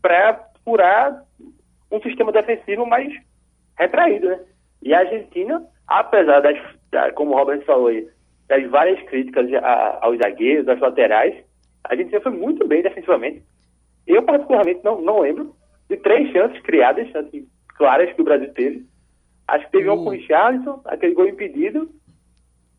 para 0.00 0.48
furar 0.64 1.24
um 1.90 2.00
sistema 2.00 2.30
defensivo 2.30 2.86
mais 2.86 3.12
retraído, 3.76 4.28
né? 4.28 4.40
E 4.80 4.94
a 4.94 5.00
Argentina, 5.00 5.66
apesar 5.86 6.40
das, 6.40 6.58
como 7.14 7.32
o 7.32 7.36
Robert 7.36 7.64
falou 7.64 7.88
aí, 7.88 8.08
das 8.48 8.68
várias 8.70 9.00
críticas 9.08 9.48
aos 10.00 10.18
zagueiros, 10.18 10.68
às 10.68 10.78
laterais, 10.78 11.34
a 11.84 11.92
Argentina 11.92 12.20
foi 12.20 12.32
muito 12.32 12.66
bem 12.66 12.82
defensivamente. 12.82 13.42
Eu, 14.06 14.22
particularmente, 14.22 14.84
não, 14.84 15.00
não 15.00 15.20
lembro 15.20 15.54
de 15.88 15.96
três 15.96 16.30
chances 16.32 16.60
criadas, 16.62 17.08
assim, 17.14 17.48
claras 17.76 18.12
que 18.12 18.20
o 18.20 18.24
Brasil 18.24 18.52
teve. 18.54 18.86
Acho 19.52 19.66
que 19.66 19.72
teve 19.72 19.90
um 19.90 19.98
com 19.98 20.08
o 20.08 20.12
Richarlison, 20.12 20.80
aquele 20.86 21.12
gol 21.12 21.28
impedido, 21.28 21.86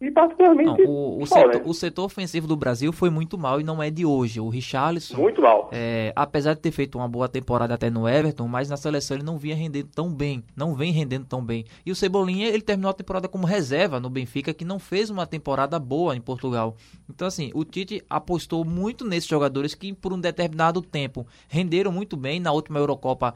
e 0.01 0.11
particularmente. 0.11 0.81
Não, 0.83 0.89
o, 0.89 1.21
o, 1.21 1.25
setor, 1.25 1.61
o, 1.63 1.73
setor, 1.73 2.03
ofensivo 2.05 2.45
do 2.45 2.57
Brasil 2.57 2.91
foi 2.91 3.09
muito 3.09 3.37
mal 3.37 3.61
e 3.61 3.63
não 3.63 3.81
é 3.81 3.89
de 3.89 4.05
hoje. 4.05 4.39
O 4.39 4.49
Richarlison. 4.49 5.15
Muito 5.15 5.41
mal. 5.41 5.69
É, 5.71 6.11
apesar 6.13 6.55
de 6.55 6.59
ter 6.59 6.71
feito 6.71 6.97
uma 6.97 7.07
boa 7.07 7.29
temporada 7.29 7.75
até 7.75 7.89
no 7.89 8.09
Everton, 8.09 8.47
mas 8.47 8.69
na 8.69 8.75
seleção 8.75 9.15
ele 9.15 9.23
não 9.23 9.37
vinha 9.37 9.55
rendendo 9.55 9.87
tão 9.95 10.13
bem. 10.13 10.43
Não 10.57 10.73
vem 10.73 10.91
rendendo 10.91 11.25
tão 11.25 11.41
bem. 11.41 11.63
E 11.85 11.91
o 11.91 11.95
Cebolinha, 11.95 12.47
ele 12.47 12.61
terminou 12.61 12.89
a 12.89 12.93
temporada 12.93 13.29
como 13.29 13.45
reserva 13.45 13.99
no 13.99 14.09
Benfica, 14.09 14.53
que 14.53 14.65
não 14.65 14.77
fez 14.77 15.09
uma 15.09 15.25
temporada 15.25 15.79
boa 15.79 16.15
em 16.15 16.21
Portugal. 16.21 16.75
Então, 17.07 17.27
assim, 17.27 17.51
o 17.53 17.63
Tite 17.63 18.03
apostou 18.09 18.65
muito 18.65 19.05
nesses 19.05 19.29
jogadores 19.29 19.73
que, 19.73 19.93
por 19.93 20.11
um 20.11 20.19
determinado 20.19 20.81
tempo, 20.81 21.25
renderam 21.47 21.93
muito 21.93 22.17
bem. 22.17 22.41
Na 22.41 22.51
última 22.51 22.79
Eurocopa 22.79 23.35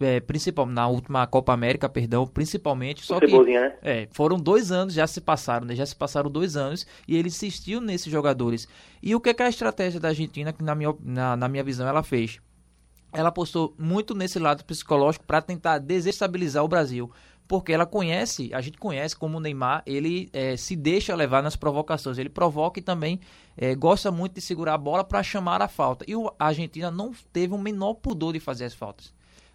é, 0.00 0.20
principal, 0.20 0.66
na 0.66 0.88
última 0.88 1.26
Copa 1.26 1.52
América, 1.52 1.88
perdão, 1.88 2.26
principalmente. 2.26 3.04
Só 3.04 3.20
que 3.20 3.26
né? 3.26 3.74
é, 3.82 4.08
foram 4.10 4.38
dois 4.38 4.72
anos, 4.72 4.94
já 4.94 5.06
se 5.06 5.20
passaram, 5.20 5.66
né? 5.66 5.74
Já 5.74 5.86
se 5.86 5.94
passaram 5.94 6.30
dois 6.30 6.56
anos 6.56 6.86
e 7.06 7.16
ele 7.16 7.28
insistiu 7.28 7.80
nesses 7.80 8.10
jogadores. 8.10 8.66
E 9.02 9.14
o 9.14 9.20
que, 9.20 9.32
que 9.32 9.42
a 9.42 9.48
estratégia 9.48 10.00
da 10.00 10.08
Argentina, 10.08 10.52
que 10.52 10.62
na 10.62 10.74
minha, 10.74 10.94
na, 11.02 11.36
na 11.36 11.48
minha 11.48 11.62
visão 11.62 11.86
ela 11.86 12.02
fez? 12.02 12.40
Ela 13.12 13.28
apostou 13.28 13.74
muito 13.78 14.14
nesse 14.14 14.38
lado 14.38 14.64
psicológico 14.64 15.24
para 15.24 15.42
tentar 15.42 15.78
desestabilizar 15.78 16.64
o 16.64 16.68
Brasil 16.68 17.10
porque 17.50 17.72
ela 17.72 17.84
conhece, 17.84 18.54
a 18.54 18.60
gente 18.60 18.78
conhece 18.78 19.16
como 19.16 19.38
o 19.38 19.40
Neymar, 19.40 19.82
ele 19.84 20.30
é, 20.32 20.56
se 20.56 20.76
deixa 20.76 21.16
levar 21.16 21.42
nas 21.42 21.56
provocações, 21.56 22.16
ele 22.16 22.28
provoca 22.28 22.78
e 22.78 22.82
também 22.82 23.18
é, 23.56 23.74
gosta 23.74 24.08
muito 24.12 24.34
de 24.34 24.40
segurar 24.40 24.74
a 24.74 24.78
bola 24.78 25.02
para 25.02 25.20
chamar 25.20 25.60
a 25.60 25.66
falta. 25.66 26.04
E 26.06 26.12
a 26.38 26.46
Argentina 26.46 26.92
não 26.92 27.12
teve 27.32 27.52
o 27.52 27.58
menor 27.58 27.94
pudor 27.94 28.34
de 28.34 28.38
fazer 28.38 28.66
as 28.66 28.74
faltas. 28.74 29.12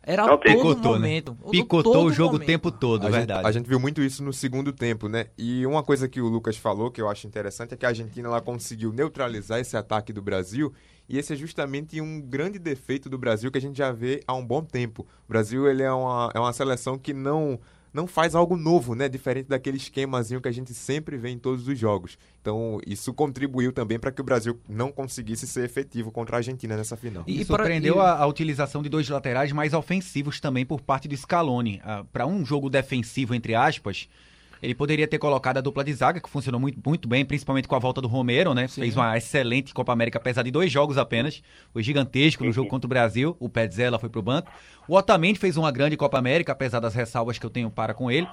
Era 0.08 0.28
não, 0.28 0.38
todo 0.38 0.44
picotou, 0.44 0.94
né? 0.94 1.00
momento. 1.00 1.32
Né? 1.32 1.52
Picotou 1.52 1.94
todo 1.94 2.06
o 2.06 2.14
jogo 2.14 2.34
momento. 2.34 2.44
o 2.44 2.46
tempo 2.46 2.72
todo, 2.72 3.08
a 3.08 3.10
verdade. 3.10 3.40
Gente, 3.40 3.48
a 3.48 3.52
gente 3.52 3.68
viu 3.68 3.80
muito 3.80 4.02
isso 4.04 4.24
no 4.24 4.32
segundo 4.32 4.72
tempo, 4.72 5.10
né? 5.10 5.28
E 5.36 5.66
uma 5.66 5.82
coisa 5.82 6.08
que 6.08 6.22
o 6.22 6.28
Lucas 6.28 6.56
falou, 6.56 6.92
que 6.92 7.02
eu 7.02 7.10
acho 7.10 7.26
interessante, 7.26 7.74
é 7.74 7.78
que 7.78 7.86
a 7.86 7.90
Argentina 7.90 8.28
ela 8.28 8.40
conseguiu 8.40 8.94
neutralizar 8.94 9.60
esse 9.60 9.76
ataque 9.76 10.14
do 10.14 10.22
Brasil. 10.22 10.72
E 11.10 11.18
esse 11.18 11.34
é 11.34 11.36
justamente 11.36 12.00
um 12.00 12.22
grande 12.22 12.60
defeito 12.60 13.10
do 13.10 13.18
Brasil 13.18 13.52
que 13.52 13.58
a 13.58 13.62
gente 13.62 13.78
já 13.78 13.92
vê 13.92 14.22
há 14.28 14.34
um 14.36 14.46
bom 14.46 14.64
tempo. 14.64 15.08
O 15.28 15.30
Brasil 15.30 15.68
ele 15.68 15.82
é, 15.82 15.92
uma, 15.92 16.32
é 16.36 16.40
uma 16.40 16.54
seleção 16.54 17.00
que 17.00 17.14
não 17.14 17.60
não 17.96 18.06
faz 18.06 18.36
algo 18.36 18.58
novo, 18.58 18.94
né? 18.94 19.08
Diferente 19.08 19.48
daquele 19.48 19.78
esquemazinho 19.78 20.42
que 20.42 20.50
a 20.50 20.52
gente 20.52 20.74
sempre 20.74 21.18
vê 21.18 21.30
em 21.30 21.40
todos 21.40 21.66
os 21.66 21.80
jogos. 21.80 22.18
Então, 22.42 22.78
isso 22.86 23.14
contribuiu 23.14 23.72
também 23.72 23.98
para 23.98 24.12
que 24.12 24.20
o 24.20 24.24
Brasil 24.24 24.60
não 24.68 24.92
conseguisse 24.92 25.48
ser 25.48 25.64
efetivo 25.64 26.12
contra 26.12 26.36
a 26.36 26.40
Argentina 26.40 26.76
nessa 26.76 26.98
final. 26.98 27.24
E, 27.26 27.40
e 27.40 27.46
surpreendeu 27.46 28.02
a, 28.02 28.18
a, 28.18 28.28
utilização 28.28 28.84
de 28.84 28.90
dois 28.90 29.08
laterais 29.08 29.54
mais 29.54 29.74
ofensivos 29.74 30.42
também 30.42 30.66
por 30.66 30.82
parte 30.82 31.08
do 31.08 31.16
Scaloni. 31.16 31.82
Ah, 31.86 32.04
para 32.12 32.28
um 32.28 32.46
jogo 32.46 32.70
defensivo, 32.70 33.34
entre 33.34 33.56
aspas, 33.56 34.10
ele 34.66 34.76
poderia 34.76 35.08
ter 35.08 35.20
colocado 35.20 35.58
a 35.58 35.62
dupla 35.62 35.84
de 35.84 35.94
zaga, 35.94 36.20
que 36.20 36.30
funcionou 36.30 36.60
muito, 36.60 36.80
muito 36.86 37.08
bem, 37.08 37.24
principalmente 37.24 37.68
com 37.68 37.76
a 37.76 37.80
volta 37.80 38.02
do 38.02 38.08
Romero, 38.08 38.54
né? 38.54 38.68
Sim. 38.68 38.82
Fez 38.82 38.96
uma 38.96 39.16
excelente 39.16 39.74
Copa 39.74 39.94
América, 39.94 40.18
apesar 40.18 40.44
de 40.44 40.52
dois 40.52 40.72
jogos 40.72 40.98
apenas. 40.98 41.42
Foi 41.72 41.84
gigantesco 41.84 42.44
no 42.44 42.52
jogo 42.52 42.68
contra 42.68 42.88
o 42.88 42.90
Brasil. 42.90 43.38
O 43.40 43.48
Pedzella 43.48 44.00
foi 44.00 44.10
pro 44.10 44.22
banco. 44.22 44.52
O 44.88 44.96
Otamendi 44.96 45.40
fez 45.40 45.56
uma 45.56 45.72
grande 45.72 45.96
Copa 45.96 46.18
América, 46.18 46.52
apesar 46.52 46.80
das 46.80 46.96
ressalvas 46.96 47.38
que 47.38 47.46
eu 47.46 47.50
tenho 47.50 47.70
para 47.70 47.94
com 47.94 48.10
ele. 48.10 48.28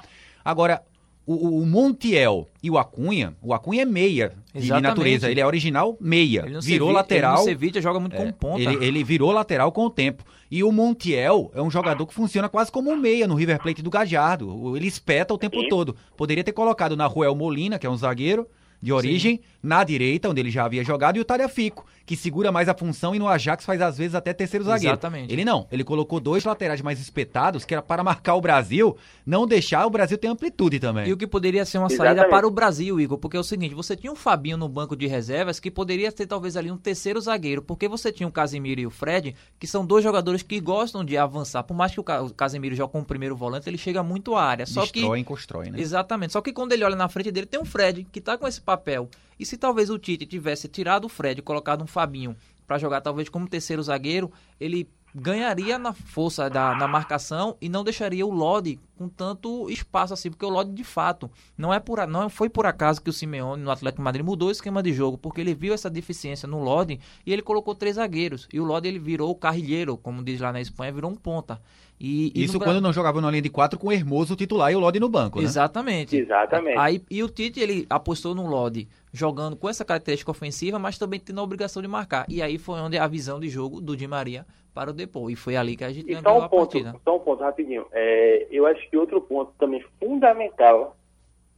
Agora, 0.44 0.82
o, 1.24 1.60
o, 1.60 1.66
Montiel 1.66 2.48
e 2.62 2.70
o 2.70 2.76
Acunha, 2.76 3.34
o 3.40 3.54
Acunha 3.54 3.82
é 3.82 3.84
meia 3.84 4.32
de, 4.52 4.62
de 4.62 4.80
natureza, 4.80 5.30
ele 5.30 5.40
é 5.40 5.46
original 5.46 5.96
meia, 6.00 6.44
virou 6.60 6.90
lateral. 6.90 7.34
Ele 7.34 7.40
no 7.40 7.44
Sevilla 7.44 7.80
joga 7.80 8.00
muito 8.00 8.16
é, 8.16 8.18
com 8.18 8.32
ponta. 8.32 8.60
Ele, 8.60 8.84
ele, 8.84 9.04
virou 9.04 9.30
lateral 9.30 9.70
com 9.70 9.86
o 9.86 9.90
tempo. 9.90 10.24
E 10.50 10.64
o 10.64 10.72
Montiel 10.72 11.50
é 11.54 11.62
um 11.62 11.70
jogador 11.70 12.06
que 12.06 12.12
funciona 12.12 12.48
quase 12.48 12.72
como 12.72 12.90
um 12.90 12.96
meia 12.96 13.26
no 13.26 13.34
River 13.34 13.62
Plate 13.62 13.82
do 13.82 13.90
Gajardo. 13.90 14.76
Ele 14.76 14.86
espeta 14.86 15.32
o 15.32 15.38
tempo 15.38 15.60
Sim. 15.60 15.68
todo. 15.68 15.96
Poderia 16.16 16.42
ter 16.42 16.52
colocado 16.52 16.96
na 16.96 17.06
Ruel 17.06 17.34
Molina, 17.34 17.78
que 17.78 17.86
é 17.86 17.90
um 17.90 17.96
zagueiro, 17.96 18.46
de 18.82 18.92
origem, 18.92 19.36
Sim. 19.36 19.42
na 19.62 19.84
direita, 19.84 20.28
onde 20.28 20.40
ele 20.40 20.50
já 20.50 20.64
havia 20.64 20.82
jogado, 20.82 21.16
e 21.16 21.20
o 21.20 21.24
Talhafico, 21.24 21.86
que 22.04 22.16
segura 22.16 22.50
mais 22.50 22.68
a 22.68 22.74
função 22.74 23.14
e 23.14 23.18
no 23.18 23.28
Ajax 23.28 23.64
faz 23.64 23.80
às 23.80 23.96
vezes 23.96 24.16
até 24.16 24.32
terceiro 24.32 24.64
zagueiro. 24.64 24.94
Exatamente. 24.94 25.32
Ele 25.32 25.44
não, 25.44 25.68
ele 25.70 25.84
colocou 25.84 26.18
dois 26.18 26.44
laterais 26.44 26.82
mais 26.82 27.00
espetados, 27.00 27.64
que 27.64 27.72
era 27.72 27.82
para 27.82 28.02
marcar 28.02 28.34
o 28.34 28.40
Brasil, 28.40 28.96
não 29.24 29.46
deixar 29.46 29.86
o 29.86 29.90
Brasil 29.90 30.18
ter 30.18 30.26
amplitude 30.26 30.80
também. 30.80 31.08
E 31.08 31.12
o 31.12 31.16
que 31.16 31.28
poderia 31.28 31.64
ser 31.64 31.78
uma 31.78 31.86
Exatamente. 31.86 32.16
saída 32.18 32.28
para 32.28 32.46
o 32.46 32.50
Brasil, 32.50 33.00
Igor, 33.00 33.18
porque 33.18 33.36
é 33.36 33.40
o 33.40 33.44
seguinte, 33.44 33.74
você 33.74 33.94
tinha 33.94 34.12
um 34.12 34.16
Fabinho 34.16 34.56
no 34.56 34.68
banco 34.68 34.96
de 34.96 35.06
reservas 35.06 35.60
que 35.60 35.70
poderia 35.70 36.10
ter 36.10 36.26
talvez 36.26 36.56
ali 36.56 36.70
um 36.70 36.76
terceiro 36.76 37.20
zagueiro, 37.20 37.62
porque 37.62 37.86
você 37.86 38.10
tinha 38.10 38.28
o 38.28 38.32
Casemiro 38.32 38.80
e 38.80 38.86
o 38.86 38.90
Fred, 38.90 39.36
que 39.60 39.66
são 39.66 39.86
dois 39.86 40.02
jogadores 40.02 40.42
que 40.42 40.58
gostam 40.58 41.04
de 41.04 41.16
avançar, 41.16 41.62
por 41.62 41.74
mais 41.74 41.92
que 41.92 42.00
o 42.00 42.04
Casemiro 42.04 42.74
jogue 42.74 42.92
como 42.92 43.04
primeiro 43.04 43.36
volante, 43.36 43.68
ele 43.70 43.78
chega 43.78 44.02
muito 44.02 44.34
à 44.34 44.42
área. 44.42 44.66
Só 44.66 44.82
Destrói 44.82 45.20
que, 45.20 45.24
constrói, 45.24 45.70
né? 45.70 45.80
Exatamente. 45.80 46.32
Só 46.32 46.40
que 46.40 46.52
quando 46.52 46.72
ele 46.72 46.82
olha 46.82 46.96
na 46.96 47.08
frente 47.08 47.30
dele, 47.30 47.46
tem 47.46 47.60
um 47.60 47.64
Fred, 47.64 48.06
que 48.10 48.18
está 48.18 48.36
com 48.36 48.48
esse 48.48 48.60
papel. 48.72 49.08
E 49.38 49.44
se 49.44 49.56
talvez 49.56 49.90
o 49.90 49.98
Tite 49.98 50.24
tivesse 50.24 50.66
tirado 50.68 51.04
o 51.04 51.08
Fred 51.08 51.40
e 51.40 51.42
colocado 51.42 51.82
um 51.82 51.86
Fabinho 51.86 52.36
para 52.66 52.78
jogar 52.78 53.00
talvez 53.00 53.28
como 53.28 53.48
terceiro 53.48 53.82
zagueiro, 53.82 54.32
ele 54.58 54.88
ganharia 55.14 55.78
na 55.78 55.92
força 55.92 56.48
da 56.48 56.74
na 56.74 56.88
marcação 56.88 57.56
e 57.60 57.68
não 57.68 57.84
deixaria 57.84 58.26
o 58.26 58.30
Lodi 58.30 58.78
com 58.96 59.08
tanto 59.08 59.68
espaço 59.68 60.14
assim, 60.14 60.30
porque 60.30 60.44
o 60.44 60.48
Lodi 60.48 60.72
de 60.72 60.84
fato 60.84 61.30
não 61.56 61.72
é 61.72 61.80
por 61.80 62.06
não 62.06 62.30
foi 62.30 62.48
por 62.48 62.66
acaso 62.66 63.02
que 63.02 63.10
o 63.10 63.12
Simeone 63.12 63.62
no 63.62 63.70
Atlético 63.70 64.00
de 64.00 64.04
Madrid 64.04 64.24
mudou 64.24 64.48
o 64.48 64.52
esquema 64.52 64.82
de 64.82 64.92
jogo, 64.92 65.18
porque 65.18 65.40
ele 65.40 65.54
viu 65.54 65.74
essa 65.74 65.90
deficiência 65.90 66.46
no 66.46 66.62
Lodi 66.62 67.00
e 67.26 67.32
ele 67.32 67.42
colocou 67.42 67.74
três 67.74 67.96
zagueiros. 67.96 68.48
E 68.52 68.60
o 68.60 68.64
Lodi 68.64 68.88
ele 68.88 68.98
virou 68.98 69.30
o 69.30 69.34
carrilheiro, 69.34 69.96
como 69.96 70.22
diz 70.22 70.40
lá 70.40 70.52
na 70.52 70.60
Espanha, 70.60 70.92
virou 70.92 71.10
um 71.10 71.16
ponta. 71.16 71.60
E, 72.00 72.32
e 72.34 72.44
Isso 72.44 72.58
no... 72.58 72.64
quando 72.64 72.80
não 72.80 72.92
jogava 72.92 73.20
na 73.20 73.30
linha 73.30 73.42
de 73.42 73.48
quatro 73.48 73.78
com 73.78 73.88
o 73.88 73.92
Hermoso 73.92 74.34
titular 74.34 74.72
e 74.72 74.76
o 74.76 74.80
Lodi 74.80 74.98
no 74.98 75.08
banco, 75.08 75.38
né? 75.38 75.44
Exatamente. 75.44 76.16
Exatamente. 76.16 76.78
Aí, 76.78 77.02
e 77.10 77.22
o 77.22 77.28
Tite 77.28 77.60
ele 77.60 77.86
apostou 77.88 78.34
no 78.34 78.46
Lodi 78.46 78.88
jogando 79.12 79.54
com 79.54 79.68
essa 79.68 79.84
característica 79.84 80.30
ofensiva, 80.30 80.78
mas 80.78 80.98
também 80.98 81.20
tendo 81.20 81.38
a 81.38 81.44
obrigação 81.44 81.80
de 81.80 81.86
marcar. 81.86 82.24
E 82.28 82.42
aí 82.42 82.58
foi 82.58 82.80
onde 82.80 82.98
a 82.98 83.06
visão 83.06 83.38
de 83.38 83.48
jogo 83.48 83.80
do 83.80 83.96
Di 83.96 84.08
Maria 84.08 84.44
para 84.74 84.90
o 84.90 84.92
Depô. 84.92 85.28
E 85.30 85.36
foi 85.36 85.56
ali 85.56 85.76
que 85.76 85.84
a 85.84 85.90
gente 85.90 86.10
e 86.10 86.16
só 86.20 86.38
um 86.38 86.48
ponto, 86.48 86.78
Só 87.04 87.16
um 87.16 87.20
ponto, 87.20 87.42
rapidinho. 87.42 87.86
É, 87.92 88.46
eu 88.50 88.66
acho 88.66 88.88
que 88.88 88.96
outro 88.96 89.20
ponto 89.20 89.52
também 89.58 89.84
fundamental 90.00 90.96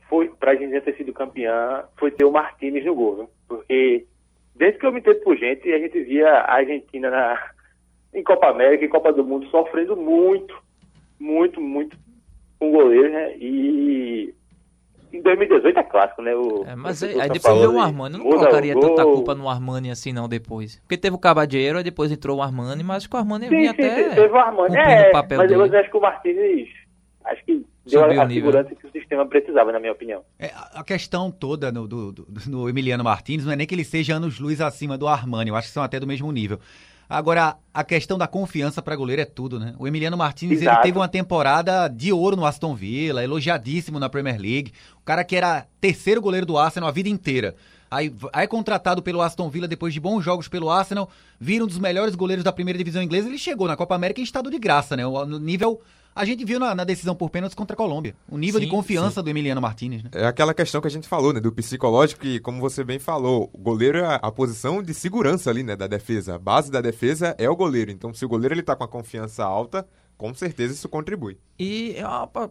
foi 0.09 0.29
para 0.29 0.53
a 0.53 0.55
gente 0.55 0.81
ter 0.81 0.97
sido 0.97 1.13
campeã 1.13 1.85
foi 1.97 2.11
ter 2.11 2.25
o 2.25 2.33
Martínez 2.33 2.85
no 2.85 2.95
gol, 2.95 3.17
viu? 3.17 3.31
porque 3.49 4.07
desde 4.55 4.79
que 4.79 4.87
eu 4.87 4.93
me 4.93 5.01
entendo 5.01 5.21
por 5.21 5.37
gente, 5.37 5.73
a 5.73 5.79
gente 5.79 6.03
via 6.03 6.29
a 6.29 6.55
Argentina 6.55 7.11
na, 7.11 7.51
em 8.13 8.23
Copa 8.23 8.49
América 8.49 8.85
e 8.85 8.89
Copa 8.89 9.13
do 9.13 9.25
Mundo 9.25 9.47
sofrendo 9.49 9.97
muito, 9.97 10.57
muito, 11.19 11.61
muito 11.61 11.97
com 12.59 12.71
goleiro, 12.71 13.11
né? 13.11 13.37
E 13.37 14.35
em 15.19 15.23
2018 15.23 15.79
é 15.79 15.83
clássico, 15.83 16.23
né? 16.23 16.35
O, 16.35 16.65
é, 16.67 16.75
mas 16.75 17.03
aí, 17.03 17.21
aí 17.21 17.29
depois 17.31 17.59
veio 17.59 17.73
o 17.73 17.81
Armani. 17.81 18.19
Eu 18.19 18.25
não 18.25 18.31
colocaria 18.31 18.79
tanta 18.79 19.03
culpa 19.05 19.35
no 19.35 19.49
Armani 19.49 19.91
assim, 19.91 20.13
não, 20.13 20.29
depois. 20.29 20.79
Porque 20.81 20.97
teve 20.97 21.15
o 21.15 21.19
Cabadeiro, 21.19 21.79
aí 21.79 21.85
depois 21.85 22.11
entrou 22.11 22.39
o 22.39 22.43
Armani, 22.43 22.83
mas 22.83 22.99
acho 22.99 23.09
que 23.09 23.17
o 23.17 23.19
Armani 23.19 23.49
sim, 23.49 23.57
vinha 23.57 23.73
sim, 23.75 23.83
até. 23.83 24.09
Sim, 24.11 24.15
teve 24.15 24.33
o 24.33 24.37
Armani. 24.37 24.77
É, 24.77 25.09
o 25.09 25.13
papel 25.13 25.39
mas 25.39 25.49
dele. 25.49 25.61
eu 25.61 25.81
acho 25.81 25.91
que 25.91 25.97
o 25.97 26.01
Martínez. 26.01 26.69
Acho 27.25 27.45
que 27.45 27.67
deu 27.87 28.03
Subiu 28.03 28.21
a, 28.21 28.25
a 28.25 28.29
segurança 28.29 28.75
que 28.75 28.87
o 28.87 28.91
sistema 28.91 29.27
precisava, 29.27 29.73
na 29.73 29.81
minha 29.81 29.93
opinião. 29.93 30.23
É, 30.39 30.51
a 30.75 30.85
questão 30.85 31.31
toda 31.31 31.73
no, 31.73 31.89
do, 31.89 32.13
do, 32.13 32.27
no 32.47 32.69
Emiliano 32.69 33.03
Martins 33.03 33.45
não 33.45 33.53
é 33.53 33.57
nem 33.57 33.67
que 33.67 33.75
ele 33.75 33.85
seja 33.85 34.15
anos 34.15 34.39
luz 34.39 34.61
acima 34.61 34.99
do 34.99 35.09
Armani, 35.09 35.51
eu 35.51 35.57
acho 35.57 35.69
que 35.69 35.75
são 35.75 35.83
até 35.83 35.99
do 35.99 36.07
mesmo 36.07 36.31
nível. 36.31 36.59
Agora, 37.15 37.57
a 37.73 37.85
questão 37.85 38.19
da 38.19 38.27
confiança 38.27 38.83
para 38.83 38.97
goleiro 38.97 39.23
é 39.23 39.25
tudo, 39.25 39.61
né? 39.61 39.73
O 39.79 39.87
Emiliano 39.87 40.17
Martins 40.17 40.61
ele 40.61 40.77
teve 40.83 40.99
uma 40.99 41.07
temporada 41.07 41.87
de 41.87 42.13
ouro 42.13 42.35
no 42.35 42.45
Aston 42.45 42.75
Villa, 42.75 43.23
elogiadíssimo 43.23 44.01
na 44.01 44.09
Premier 44.09 44.37
League. 44.37 44.73
O 44.97 45.05
cara 45.05 45.23
que 45.23 45.37
era 45.37 45.65
terceiro 45.81 46.21
goleiro 46.21 46.45
do 46.45 46.59
Arsenal 46.59 46.89
a 46.89 46.93
vida 46.93 47.09
inteira. 47.09 47.55
Aí, 47.89 48.13
aí 48.33 48.45
é 48.45 48.49
contratado 48.49 49.01
pelo 49.01 49.23
Aston 49.23 49.49
Villa 49.49 49.69
depois 49.69 49.95
de 49.95 50.01
bons 50.01 50.25
jogos 50.25 50.49
pelo 50.49 50.69
Arsenal, 50.69 51.09
vira 51.39 51.63
um 51.63 51.69
dos 51.69 51.79
melhores 51.79 52.17
goleiros 52.17 52.43
da 52.43 52.53
primeira 52.53 52.77
divisão 52.77 53.01
inglesa. 53.01 53.29
Ele 53.29 53.39
chegou 53.39 53.69
na 53.69 53.77
Copa 53.77 53.95
América 53.95 54.21
em 54.21 54.25
estado 54.25 54.51
de 54.51 54.59
graça, 54.59 54.97
né? 54.97 55.07
O 55.07 55.25
nível 55.39 55.81
a 56.15 56.25
gente 56.25 56.45
viu 56.45 56.61
na, 56.61 56.75
na, 56.75 56.85
decisão 56.85 57.15
por 57.15 57.29
pênaltis 57.29 57.55
contra 57.55 57.75
a 57.75 57.77
Colômbia. 57.77 58.15
O 58.29 58.39
nível 58.39 58.61
sim, 58.61 58.67
de 58.67 58.71
confiança 58.71 59.21
sim. 59.21 59.25
do 59.25 59.31
Emiliano 59.31 59.61
Martinez. 59.61 60.03
Né? 60.03 60.11
É 60.13 60.27
aquela 60.27 60.55
questão 60.55 60.81
que 60.81 60.87
a 60.87 60.91
gente 60.91 61.09
falou, 61.09 61.33
né? 61.33 61.41
Do 61.41 61.53
psicológico, 61.53 62.21
que, 62.21 62.39
como 62.41 62.61
você 62.61 62.85
bem 62.85 62.99
falou, 62.99 63.51
o 63.53 63.59
goleiro 63.59 63.99
é 63.99 64.19
a, 64.23 64.31
posição 64.31 64.83
de 64.83 64.95
segurança 64.95 65.51
ali, 65.51 65.63
né? 65.63 65.75
Da 65.75 65.87
defesa. 65.87 66.37
A 66.37 66.39
base 66.39 66.71
da 66.71 66.81
defesa 66.81 67.35
é 67.39 67.51
o 67.51 67.57
goleiro. 67.57 67.91
Então, 67.91 68.15
se 68.15 68.25
o 68.25 68.29
goleiro 68.29 68.55
ele 68.55 68.63
tá 68.63 68.77
com 68.77 68.85
a 68.85 68.89
confiança 68.89 69.45
alta, 69.45 69.87
com 70.17 70.33
certeza 70.33 70.73
isso 70.73 70.89
contribui. 70.89 71.37
E, 71.59 71.97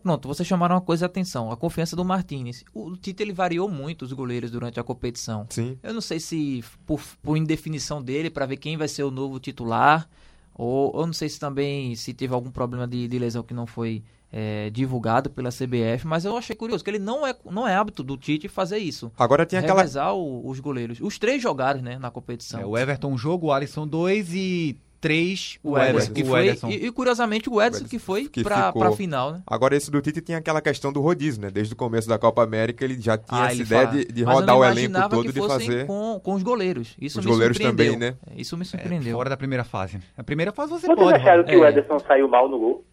pronto, 0.01 0.27
vocês 0.27 0.47
chamaram 0.47 0.75
uma 0.75 0.81
coisa 0.81 1.05
de 1.05 1.11
atenção, 1.11 1.51
a 1.51 1.57
confiança 1.57 1.95
do 1.95 2.03
Martinez. 2.03 2.63
O 2.73 2.95
Tite 2.97 3.23
ele 3.23 3.33
variou 3.33 3.69
muito 3.69 4.03
os 4.03 4.11
goleiros 4.11 4.51
durante 4.51 4.79
a 4.79 4.83
competição. 4.83 5.47
Sim. 5.49 5.77
Eu 5.81 5.93
não 5.93 6.01
sei 6.01 6.19
se 6.19 6.63
por, 6.85 7.01
por 7.21 7.37
indefinição 7.37 8.01
dele, 8.01 8.29
para 8.29 8.45
ver 8.45 8.57
quem 8.57 8.75
vai 8.75 8.87
ser 8.87 9.03
o 9.03 9.11
novo 9.11 9.39
titular, 9.39 10.09
Ou 10.55 10.91
eu 10.99 11.05
não 11.05 11.13
sei 11.13 11.29
se 11.29 11.39
também 11.39 11.95
se 11.95 12.13
teve 12.13 12.33
algum 12.33 12.51
problema 12.51 12.87
de, 12.87 13.07
de 13.07 13.19
lesão 13.19 13.43
que 13.43 13.53
não 13.53 13.65
foi 13.65 14.03
é, 14.31 14.69
divulgado 14.71 15.29
pela 15.29 15.49
CBF, 15.49 16.05
mas 16.05 16.25
eu 16.25 16.35
achei 16.35 16.55
curioso 16.55 16.83
que 16.83 16.89
ele 16.89 16.99
não 16.99 17.25
é, 17.25 17.35
não 17.45 17.67
é 17.67 17.75
hábito 17.75 18.03
do 18.03 18.17
Tite 18.17 18.47
fazer 18.47 18.79
isso. 18.79 19.11
Agora 19.17 19.45
tem 19.45 19.59
aquela. 19.59 19.83
O, 20.13 20.49
os 20.49 20.59
goleiros. 20.59 20.99
Os 21.01 21.19
três 21.19 21.41
jogaram, 21.41 21.81
né, 21.81 21.99
na 21.99 22.09
competição. 22.09 22.59
É, 22.59 22.65
o 22.65 22.77
Everton 22.77 23.11
um 23.11 23.17
jogo, 23.17 23.47
o 23.47 23.51
Alisson 23.51 23.87
dois 23.87 24.33
e 24.33 24.77
três 25.03 25.59
o, 25.61 25.77
Ederson. 25.77 26.13
Que 26.13 26.23
foi, 26.23 26.57
e, 26.69 26.85
e, 26.85 26.91
curiosamente 26.93 27.49
o 27.49 27.61
Edson, 27.61 27.83
que 27.83 27.99
foi 27.99 28.29
que 28.29 28.41
pra, 28.41 28.71
pra 28.71 28.93
final, 28.93 29.33
né? 29.33 29.41
Agora 29.45 29.75
esse 29.75 29.91
do 29.91 30.01
Tite 30.01 30.21
tinha 30.21 30.37
aquela 30.37 30.61
questão 30.61 30.93
do 30.93 31.01
rodízio, 31.01 31.41
né? 31.41 31.51
Desde 31.51 31.73
o 31.73 31.75
começo 31.75 32.07
da 32.07 32.17
Copa 32.17 32.41
América 32.41 32.85
ele 32.85 32.97
já 33.01 33.17
tinha 33.17 33.43
ah, 33.43 33.51
essa 33.51 33.61
ideia 33.61 33.85
de, 33.87 34.05
de 34.05 34.23
rodar 34.23 34.57
o 34.57 34.63
elenco 34.63 35.09
todo 35.09 35.29
e 35.29 35.33
de 35.33 35.41
fazer... 35.45 35.85
Com, 35.85 36.21
com 36.23 36.33
os 36.35 36.41
goleiros. 36.41 36.95
Isso 37.01 37.19
os 37.19 37.25
me 37.25 37.31
goleiros 37.33 37.59
também, 37.59 37.97
né? 37.97 38.15
É, 38.31 38.39
isso 38.39 38.55
me 38.55 38.63
surpreendeu. 38.63 39.11
É, 39.11 39.13
fora 39.13 39.29
da 39.29 39.35
primeira 39.35 39.65
fase. 39.65 39.99
A 40.17 40.23
primeira 40.23 40.53
fase 40.53 40.71
você 40.71 40.87
Vocês 40.87 40.97
pode... 40.97 41.09
Vocês 41.09 41.21
acharam 41.21 41.43
que 41.43 41.57
o 41.57 41.65
é. 41.65 41.69
Ederson 41.69 41.99
saiu 41.99 42.29
mal 42.29 42.47
no 42.47 42.57
gol? 42.57 42.85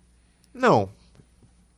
Não. 0.52 0.88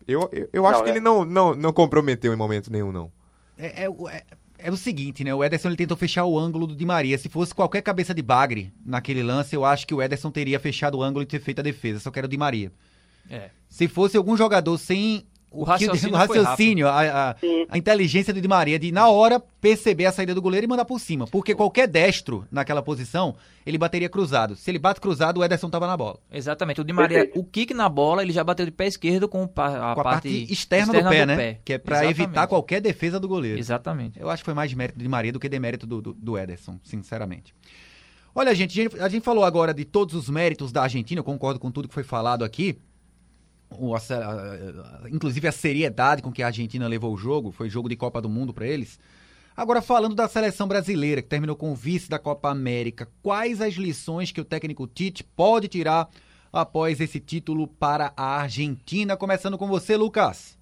Eu, 0.08 0.30
eu, 0.32 0.48
eu 0.50 0.66
acho 0.66 0.78
não, 0.78 0.84
que 0.84 0.90
né? 0.92 0.96
ele 0.96 1.04
não, 1.04 1.26
não, 1.26 1.54
não 1.54 1.72
comprometeu 1.74 2.32
em 2.32 2.36
momento 2.36 2.72
nenhum, 2.72 2.90
não. 2.90 3.12
É, 3.58 3.84
é, 3.84 4.24
é, 4.64 4.70
o 4.70 4.76
seguinte, 4.76 5.24
né? 5.24 5.34
O 5.34 5.42
Ederson 5.42 5.68
ele 5.68 5.76
tentou 5.76 5.96
fechar 5.96 6.24
o 6.24 6.38
ângulo 6.38 6.66
do 6.66 6.76
Di 6.76 6.84
Maria. 6.84 7.18
Se 7.18 7.28
fosse 7.28 7.54
qualquer 7.54 7.82
cabeça 7.82 8.14
de 8.14 8.22
bagre 8.22 8.72
naquele 8.84 9.22
lance, 9.22 9.54
eu 9.54 9.64
acho 9.64 9.86
que 9.86 9.94
o 9.94 10.02
Ederson 10.02 10.30
teria 10.30 10.58
fechado 10.60 10.98
o 10.98 11.02
ângulo 11.02 11.22
e 11.22 11.26
ter 11.26 11.40
feito 11.40 11.60
a 11.60 11.62
defesa. 11.62 12.00
Só 12.00 12.10
que 12.10 12.18
era 12.18 12.26
o 12.26 12.30
Di 12.30 12.36
Maria. 12.36 12.72
É. 13.28 13.50
Se 13.68 13.88
fosse 13.88 14.16
algum 14.16 14.36
jogador 14.36 14.76
sem 14.78 15.26
o 15.52 15.62
raciocínio, 15.64 16.14
o 16.14 16.18
raciocínio 16.18 16.88
a, 16.88 17.30
a, 17.30 17.36
a, 17.68 17.78
inteligência 17.78 18.32
do 18.32 18.40
Di 18.40 18.48
Maria 18.48 18.78
de, 18.78 18.90
na 18.90 19.08
hora, 19.08 19.40
perceber 19.60 20.06
a 20.06 20.12
saída 20.12 20.34
do 20.34 20.42
goleiro 20.42 20.64
e 20.64 20.68
mandar 20.68 20.84
por 20.84 20.98
cima. 20.98 21.26
Porque 21.26 21.54
qualquer 21.54 21.86
destro 21.86 22.46
naquela 22.50 22.82
posição, 22.82 23.36
ele 23.64 23.76
bateria 23.78 24.08
cruzado. 24.08 24.56
Se 24.56 24.70
ele 24.70 24.78
bate 24.78 25.00
cruzado, 25.00 25.40
o 25.40 25.44
Ederson 25.44 25.68
tava 25.68 25.86
na 25.86 25.96
bola. 25.96 26.18
Exatamente. 26.30 26.80
O 26.80 26.84
Di 26.84 26.92
Maria, 26.92 27.30
o 27.34 27.44
kick 27.44 27.74
na 27.74 27.88
bola, 27.88 28.22
ele 28.22 28.32
já 28.32 28.42
bateu 28.42 28.64
de 28.64 28.72
pé 28.72 28.86
esquerdo 28.86 29.28
com 29.28 29.42
a, 29.44 29.46
com 29.46 29.60
a 29.60 29.94
parte, 29.94 30.02
parte, 30.02 30.52
externa, 30.52 30.86
externa 30.86 31.02
do, 31.02 31.10
pé, 31.10 31.20
do 31.20 31.26
né? 31.26 31.36
Pé. 31.36 31.60
Que 31.64 31.72
é 31.74 31.78
para 31.78 32.06
evitar 32.06 32.46
qualquer 32.46 32.80
defesa 32.80 33.20
do 33.20 33.28
goleiro. 33.28 33.58
Exatamente. 33.58 34.18
Eu 34.18 34.30
acho 34.30 34.42
que 34.42 34.46
foi 34.46 34.54
mais 34.54 34.70
de 34.70 34.76
mérito 34.76 34.98
do 34.98 35.02
Di 35.02 35.08
Maria 35.08 35.32
do 35.32 35.38
que 35.38 35.48
demérito 35.48 35.86
do, 35.86 36.00
do, 36.00 36.12
do 36.14 36.38
Ederson, 36.38 36.78
sinceramente. 36.82 37.54
Olha, 38.34 38.54
gente, 38.54 38.88
a 38.98 39.08
gente 39.10 39.22
falou 39.22 39.44
agora 39.44 39.74
de 39.74 39.84
todos 39.84 40.14
os 40.14 40.30
méritos 40.30 40.72
da 40.72 40.82
Argentina, 40.82 41.18
eu 41.18 41.24
concordo 41.24 41.60
com 41.60 41.70
tudo 41.70 41.86
que 41.86 41.92
foi 41.92 42.02
falado 42.02 42.44
aqui 42.44 42.78
o, 43.78 43.94
a, 43.94 43.98
a, 43.98 45.08
inclusive 45.10 45.46
a 45.48 45.52
seriedade 45.52 46.22
com 46.22 46.32
que 46.32 46.42
a 46.42 46.46
Argentina 46.46 46.88
levou 46.88 47.12
o 47.12 47.16
jogo, 47.16 47.50
foi 47.50 47.68
jogo 47.68 47.88
de 47.88 47.96
Copa 47.96 48.20
do 48.20 48.28
Mundo 48.28 48.52
para 48.52 48.66
eles. 48.66 48.98
Agora, 49.56 49.82
falando 49.82 50.14
da 50.14 50.28
seleção 50.28 50.66
brasileira, 50.66 51.20
que 51.20 51.28
terminou 51.28 51.54
com 51.54 51.72
o 51.72 51.74
vice 51.74 52.08
da 52.08 52.18
Copa 52.18 52.48
América, 52.48 53.06
quais 53.22 53.60
as 53.60 53.74
lições 53.74 54.32
que 54.32 54.40
o 54.40 54.44
técnico 54.44 54.86
Tite 54.86 55.22
pode 55.22 55.68
tirar 55.68 56.08
após 56.50 57.00
esse 57.00 57.20
título 57.20 57.68
para 57.68 58.12
a 58.16 58.40
Argentina? 58.40 59.16
Começando 59.16 59.58
com 59.58 59.66
você, 59.66 59.96
Lucas. 59.96 60.58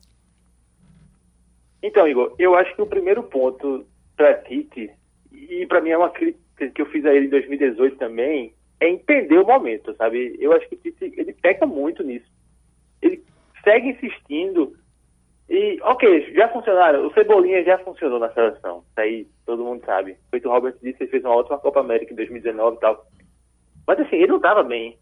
Então, 1.82 2.06
Igor, 2.06 2.34
eu 2.38 2.56
acho 2.56 2.74
que 2.74 2.82
o 2.82 2.86
primeiro 2.86 3.22
ponto 3.22 3.86
para 4.16 4.34
Tite, 4.42 4.90
e 5.32 5.66
para 5.66 5.80
mim 5.80 5.90
é 5.90 5.96
uma 5.96 6.10
crítica 6.10 6.68
que 6.74 6.82
eu 6.82 6.86
fiz 6.86 7.04
a 7.06 7.14
ele 7.14 7.26
em 7.26 7.30
2018 7.30 7.96
também, 7.96 8.52
é 8.80 8.88
entender 8.88 9.38
o 9.38 9.46
momento, 9.46 9.94
sabe? 9.94 10.36
Eu 10.40 10.52
acho 10.52 10.68
que 10.68 10.76
Tite, 10.76 11.14
ele 11.16 11.32
peca 11.32 11.64
muito 11.64 12.02
nisso 12.02 12.39
ele 13.02 13.24
segue 13.64 13.90
insistindo. 13.90 14.72
E, 15.48 15.78
ok, 15.82 16.32
já 16.34 16.48
funcionaram. 16.48 17.06
O 17.06 17.12
Cebolinha 17.12 17.64
já 17.64 17.78
funcionou 17.78 18.18
na 18.18 18.32
seleção. 18.32 18.84
Isso 18.88 19.00
aí 19.00 19.26
todo 19.44 19.64
mundo 19.64 19.84
sabe. 19.84 20.16
Feito 20.30 20.48
o 20.48 20.52
Robert 20.52 20.74
disse, 20.82 21.02
ele 21.02 21.10
fez 21.10 21.24
uma 21.24 21.34
ótima 21.34 21.58
Copa 21.58 21.80
América 21.80 22.12
em 22.12 22.16
2019 22.16 22.76
e 22.76 22.80
tal. 22.80 23.06
Mas 23.86 24.00
assim, 24.00 24.16
ele 24.16 24.28
não 24.28 24.36
estava 24.36 24.62
bem. 24.62 24.98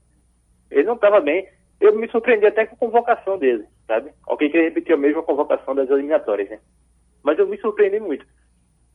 Ele 0.70 0.84
não 0.84 0.94
estava 0.94 1.20
bem. 1.20 1.46
Eu 1.80 1.94
me 1.96 2.08
surpreendi 2.08 2.46
até 2.46 2.66
com 2.66 2.74
a 2.74 2.78
convocação 2.78 3.38
dele, 3.38 3.64
sabe? 3.86 4.10
Ok, 4.26 4.48
que 4.48 4.56
ele 4.56 4.68
repetiu 4.68 4.96
a 4.96 4.98
mesma 4.98 5.22
convocação 5.22 5.74
das 5.74 5.88
eliminatórias, 5.90 6.48
né? 6.48 6.58
Mas 7.22 7.38
eu 7.38 7.46
me 7.46 7.58
surpreendi 7.58 8.00
muito. 8.00 8.26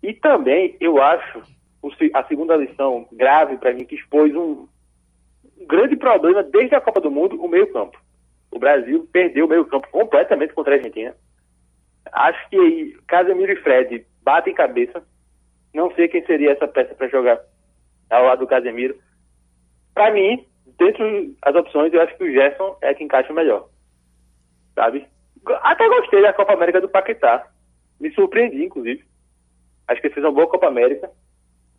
E 0.01 0.13
também, 0.13 0.75
eu 0.81 1.01
acho, 1.01 1.43
a 2.13 2.23
segunda 2.25 2.57
lição 2.57 3.07
grave 3.11 3.57
para 3.57 3.73
mim, 3.73 3.85
que 3.85 3.95
expôs 3.95 4.35
um 4.35 4.67
grande 5.65 5.95
problema 5.95 6.43
desde 6.43 6.75
a 6.75 6.81
Copa 6.81 6.99
do 6.99 7.11
Mundo, 7.11 7.41
o 7.41 7.47
meio-campo 7.47 7.97
o 8.53 8.59
Brasil 8.59 9.07
perdeu 9.11 9.45
o 9.45 9.49
meio 9.49 9.65
campo 9.65 9.87
completamente 9.89 10.53
contra 10.53 10.73
a 10.73 10.77
Argentina. 10.77 11.15
Acho 12.11 12.49
que 12.49 12.97
Casemiro 13.07 13.51
e 13.51 13.55
Fred 13.57 14.05
batem 14.21 14.53
cabeça. 14.53 15.03
Não 15.73 15.93
sei 15.95 16.07
quem 16.07 16.23
seria 16.25 16.51
essa 16.51 16.67
peça 16.67 16.93
para 16.93 17.07
jogar 17.07 17.39
ao 18.09 18.25
lado 18.25 18.39
do 18.39 18.47
Casemiro. 18.47 18.95
Para 19.93 20.11
mim, 20.11 20.45
dentre 20.77 21.35
as 21.41 21.55
opções, 21.55 21.91
eu 21.91 22.01
acho 22.01 22.15
que 22.15 22.23
o 22.23 22.31
Gerson 22.31 22.77
é 22.81 22.93
que 22.93 23.03
encaixa 23.03 23.33
melhor. 23.33 23.67
Sabe? 24.75 25.07
Até 25.61 25.87
gostei 25.87 26.21
da 26.21 26.33
Copa 26.33 26.53
América 26.53 26.79
do 26.79 26.89
Paquetá. 26.89 27.47
Me 27.99 28.13
surpreendi, 28.13 28.63
inclusive. 28.63 29.03
Acho 29.87 29.99
que 29.99 30.07
ele 30.07 30.13
fez 30.13 30.25
uma 30.25 30.31
boa 30.31 30.47
Copa 30.47 30.67
América. 30.67 31.09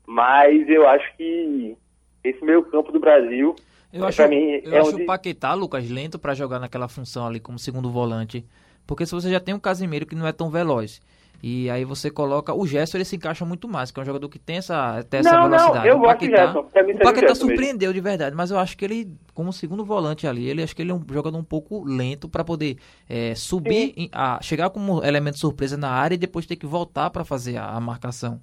Mas 0.07 0.69
eu 0.69 0.89
acho 0.89 1.17
que 1.17 1.77
esse 2.25 2.45
meio 2.45 2.63
campo 2.65 2.91
do 2.91 2.99
Brasil 2.99 3.55
eu 3.95 4.05
acho, 4.05 4.27
mim, 4.29 4.61
eu 4.65 4.75
é 4.75 4.79
acho 4.81 4.91
onde... 4.91 5.03
o 5.05 5.07
Paquetá, 5.07 5.55
Lucas, 5.55 5.89
lento 5.89 6.19
para 6.19 6.35
jogar 6.35 6.59
naquela 6.59 6.89
função 6.89 7.27
ali 7.27 7.39
como 7.39 7.61
segundo 7.61 7.89
volante. 7.91 8.45
Porque 8.85 9.07
se 9.07 9.13
você 9.13 9.31
já 9.31 9.39
tem 9.39 9.55
um 9.55 9.59
Casimiro 9.59 10.05
que 10.05 10.17
não 10.17 10.27
é 10.27 10.33
tão 10.33 10.51
veloz, 10.51 11.01
e 11.41 11.71
aí 11.71 11.85
você 11.85 12.11
coloca. 12.11 12.53
O 12.53 12.67
Gerson 12.67 12.97
ele 12.97 13.05
se 13.05 13.15
encaixa 13.15 13.45
muito 13.45 13.69
mais, 13.69 13.93
que 13.93 14.01
é 14.01 14.03
um 14.03 14.07
jogador 14.07 14.29
que 14.29 14.39
tem 14.39 14.57
essa, 14.57 15.05
tem 15.09 15.21
essa 15.21 15.31
não, 15.31 15.49
velocidade. 15.49 15.87
Não, 15.87 15.95
eu 15.95 15.99
o 15.99 16.03
Paquetá, 16.03 16.37
Gerson, 16.47 16.59
o 16.61 16.99
Paquetá 16.99 17.35
surpreendeu 17.37 17.91
mesmo. 17.91 17.95
de 17.95 18.01
verdade, 18.01 18.35
mas 18.35 18.51
eu 18.51 18.59
acho 18.59 18.77
que 18.77 18.85
ele, 18.85 19.17
como 19.33 19.53
segundo 19.53 19.85
volante 19.85 20.27
ali, 20.27 20.49
ele 20.49 20.63
acho 20.63 20.75
que 20.75 20.83
ele 20.83 20.91
é 20.91 20.95
um 20.95 21.05
jogador 21.13 21.39
um 21.39 21.45
pouco 21.45 21.85
lento 21.85 22.29
para 22.29 22.43
poder 22.43 22.79
é, 23.09 23.35
subir, 23.37 23.95
em, 23.97 24.09
a, 24.13 24.41
chegar 24.43 24.71
como 24.71 25.05
elemento 25.05 25.39
surpresa 25.39 25.77
na 25.77 25.91
área 25.91 26.17
e 26.17 26.19
depois 26.19 26.47
ter 26.47 26.57
que 26.57 26.67
voltar 26.67 27.11
para 27.11 27.25
fazer 27.25 27.59
a, 27.59 27.69
a 27.69 27.81
marcação. 27.81 28.41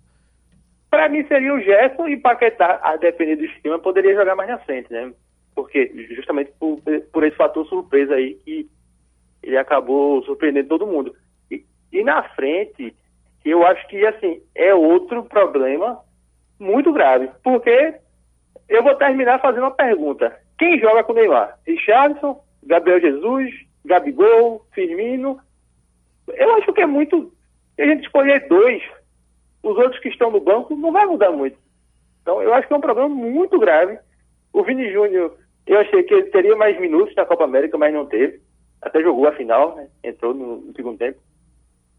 Para 1.02 1.10
mim 1.10 1.26
seria 1.28 1.52
o 1.52 1.60
Gerson 1.60 2.08
e 2.10 2.16
Paquetá, 2.16 2.80
a 2.84 2.96
depender 2.96 3.36
do 3.36 3.46
esquema, 3.46 3.80
poderia 3.80 4.14
jogar 4.14 4.36
mais 4.36 4.48
na 4.48 4.60
frente, 4.60 4.94
né? 4.94 5.12
porque 5.56 5.92
justamente 6.16 6.52
por, 6.60 6.80
por 7.12 7.24
esse 7.24 7.36
fator 7.36 7.66
surpresa 7.66 8.14
aí 8.14 8.36
que 8.36 8.70
ele 9.42 9.58
acabou 9.58 10.22
surpreendendo 10.22 10.70
todo 10.70 10.86
mundo. 10.86 11.16
E, 11.50 11.66
e 11.92 12.04
na 12.04 12.22
frente, 12.36 12.96
eu 13.44 13.66
acho 13.66 13.88
que 13.88 14.06
assim 14.06 14.44
é 14.54 14.76
outro 14.76 15.24
problema 15.24 16.00
muito 16.60 16.94
grave, 16.94 17.32
porque 17.44 17.96
eu 18.70 18.84
vou 18.84 18.94
terminar 18.94 19.42
fazendo 19.42 19.64
uma 19.64 19.72
pergunta: 19.72 20.40
quem 20.56 20.80
joga 20.80 21.04
com 21.04 21.14
o 21.14 21.16
Neymar? 21.16 21.58
Richardson, 21.66 22.40
Gabriel 22.62 23.02
Jesus, 23.02 23.52
Gabigol, 23.84 24.68
Firmino? 24.72 25.40
Eu 26.28 26.58
acho 26.58 26.72
que 26.72 26.82
é 26.82 26.86
muito. 26.86 27.34
A 27.80 27.86
gente 27.88 28.04
escolher 28.04 28.48
dois, 28.48 28.84
os 29.64 29.78
outros 29.78 30.00
que 30.02 30.10
estão 30.10 30.32
no 30.32 30.40
banco 30.40 30.76
não 30.76 30.92
vai 30.92 31.06
mudar 31.06 31.32
muito. 31.32 31.58
Então, 32.22 32.42
eu 32.42 32.54
acho 32.54 32.68
que 32.68 32.74
é 32.74 32.78
um 32.78 32.82
problema 32.82 33.10
muito 33.10 33.60
grave. 33.60 33.98
O 34.54 34.64
Vini 34.64 34.92
Júnior 34.92 35.36
eu 35.66 35.80
achei 35.80 36.04
que 36.04 36.14
ele 36.14 36.30
teria 36.30 36.56
mais 36.56 36.80
minutos 36.80 37.16
na 37.16 37.26
Copa 37.26 37.44
América, 37.44 37.78
mas 37.78 37.94
não 37.94 38.06
teve. 38.06 38.42
Até 38.82 39.02
jogou 39.02 39.28
a 39.28 39.32
final, 39.34 39.76
né? 39.76 39.88
entrou 40.04 40.34
no, 40.34 40.62
no, 40.62 40.74
segundo 40.74 40.98
tempo, 40.98 41.20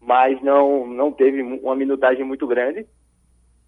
mas 0.01 0.41
não, 0.41 0.85
não 0.85 1.11
teve 1.11 1.41
uma 1.41 1.75
minutagem 1.75 2.25
muito 2.25 2.45
grande. 2.45 2.85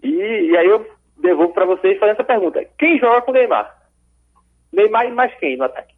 E, 0.03 0.10
e 0.10 0.58
aí 0.58 0.67
eu 0.67 0.86
devolvo 1.17 1.53
para 1.53 1.65
vocês 1.65 1.97
fazendo 1.97 2.15
essa 2.15 2.23
pergunta: 2.23 2.63
quem 2.77 2.99
joga 2.99 3.21
com 3.21 3.31
o 3.31 3.34
Neymar? 3.34 3.89
Neymar 4.71 5.08
e 5.08 5.12
mais 5.12 5.34
quem 5.39 5.55
no 5.55 5.63
ataque? 5.63 5.95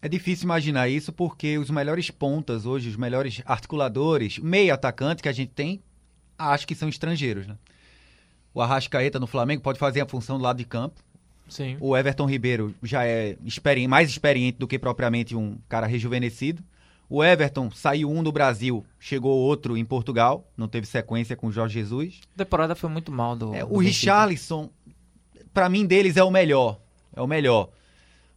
É 0.00 0.08
difícil 0.08 0.46
imaginar 0.46 0.88
isso 0.88 1.12
porque 1.12 1.58
os 1.58 1.68
melhores 1.68 2.10
pontas 2.10 2.64
hoje, 2.64 2.88
os 2.88 2.96
melhores 2.96 3.42
articuladores, 3.44 4.38
meio 4.38 4.72
atacante 4.72 5.22
que 5.22 5.28
a 5.28 5.32
gente 5.32 5.52
tem, 5.52 5.82
acho 6.48 6.66
que 6.66 6.74
são 6.74 6.88
estrangeiros, 6.88 7.46
né? 7.46 7.56
O 8.52 8.60
Arrascaeta 8.60 9.20
no 9.20 9.26
Flamengo 9.26 9.62
pode 9.62 9.78
fazer 9.78 10.00
a 10.00 10.06
função 10.06 10.38
do 10.38 10.44
lado 10.44 10.56
de 10.56 10.64
campo, 10.64 11.00
Sim. 11.50 11.76
O 11.80 11.96
Everton 11.96 12.26
Ribeiro 12.26 12.74
já 12.82 13.04
é 13.04 13.36
experi 13.44 13.86
mais 13.88 14.08
experiente 14.08 14.56
do 14.58 14.68
que 14.68 14.78
propriamente 14.78 15.34
um 15.34 15.58
cara 15.68 15.86
rejuvenescido. 15.86 16.62
O 17.08 17.24
Everton 17.24 17.72
saiu 17.72 18.08
um 18.08 18.22
do 18.22 18.30
Brasil, 18.30 18.86
chegou 19.00 19.36
outro 19.36 19.76
em 19.76 19.84
Portugal, 19.84 20.48
não 20.56 20.68
teve 20.68 20.86
sequência 20.86 21.34
com 21.34 21.48
o 21.48 21.52
Jorge 21.52 21.74
Jesus. 21.74 22.20
A 22.36 22.38
temporada 22.38 22.76
foi 22.76 22.88
muito 22.88 23.10
mal 23.10 23.34
do. 23.34 23.52
É, 23.52 23.64
do 23.64 23.74
o 23.74 23.78
Richarlison, 23.78 24.70
para 25.52 25.68
mim 25.68 25.84
deles 25.84 26.16
é 26.16 26.22
o 26.22 26.30
melhor, 26.30 26.80
é 27.14 27.20
o 27.20 27.26
melhor. 27.26 27.70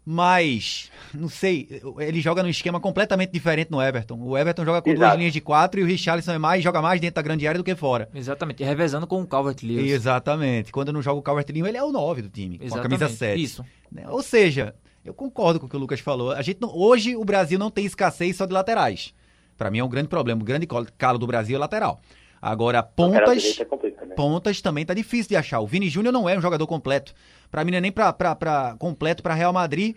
Mas, 0.05 0.91
não 1.13 1.29
sei, 1.29 1.81
ele 1.99 2.19
joga 2.19 2.43
num 2.43 2.49
esquema 2.49 2.77
completamente 2.79 3.31
diferente 3.31 3.71
no 3.71 3.81
Everton. 3.81 4.19
O 4.19 4.37
Everton 4.37 4.65
joga 4.65 4.81
com 4.81 4.89
Exato. 4.89 5.05
duas 5.05 5.17
linhas 5.17 5.31
de 5.31 5.39
quatro 5.39 5.79
e 5.79 5.83
o 5.83 5.85
Richarlison 5.85 6.33
é 6.33 6.37
mais, 6.37 6.61
joga 6.61 6.81
mais 6.81 6.99
dentro 6.99 7.15
da 7.15 7.21
grande 7.21 7.47
área 7.47 7.57
do 7.57 7.63
que 7.63 7.73
fora. 7.73 8.09
Exatamente, 8.13 8.61
e 8.61 8.65
revezando 8.65 9.07
com 9.07 9.21
o 9.21 9.27
Calvert-Lewin. 9.27 9.87
Exatamente. 9.87 10.71
Quando 10.73 10.91
não 10.91 11.01
joga 11.01 11.19
o 11.19 11.23
Calvert-Lewin, 11.23 11.69
ele 11.69 11.77
é 11.77 11.83
o 11.83 11.91
9 11.91 12.23
do 12.23 12.29
time, 12.29 12.59
Exatamente. 12.61 12.71
com 12.71 12.79
a 12.79 12.99
camisa 12.99 13.17
7. 13.17 13.41
Isso. 13.41 13.65
Né? 13.89 14.03
Ou 14.09 14.21
seja, 14.21 14.75
eu 15.05 15.13
concordo 15.13 15.59
com 15.59 15.67
o 15.67 15.69
que 15.69 15.75
o 15.77 15.79
Lucas 15.79 16.01
falou. 16.01 16.31
A 16.31 16.41
gente 16.41 16.59
não, 16.59 16.75
hoje 16.75 17.15
o 17.15 17.23
Brasil 17.23 17.57
não 17.57 17.71
tem 17.71 17.85
escassez 17.85 18.35
só 18.35 18.45
de 18.45 18.53
laterais. 18.53 19.13
Para 19.57 19.71
mim 19.71 19.79
é 19.79 19.83
um 19.83 19.89
grande 19.89 20.09
problema. 20.09 20.41
O 20.41 20.45
grande 20.45 20.67
calo 20.97 21.17
do 21.17 21.27
Brasil 21.27 21.55
é 21.55 21.59
lateral. 21.59 22.01
Agora, 22.41 22.83
pontas. 22.83 23.57
É 23.57 23.65
né? 24.13 24.15
pontas 24.15 24.61
também 24.61 24.85
tá 24.85 24.93
difícil 24.93 25.29
de 25.29 25.35
achar. 25.35 25.59
O 25.59 25.67
Vini 25.67 25.89
Júnior 25.89 26.13
não 26.13 26.29
é 26.29 26.37
um 26.37 26.41
jogador 26.41 26.65
completo. 26.67 27.13
Para 27.51 27.63
mim 27.63 27.71
não 27.71 27.77
é 27.77 27.81
nem 27.81 27.91
pra, 27.91 28.13
pra, 28.13 28.35
pra 28.35 28.75
completo 28.77 29.21
para 29.21 29.33
Real 29.33 29.53
Madrid 29.53 29.95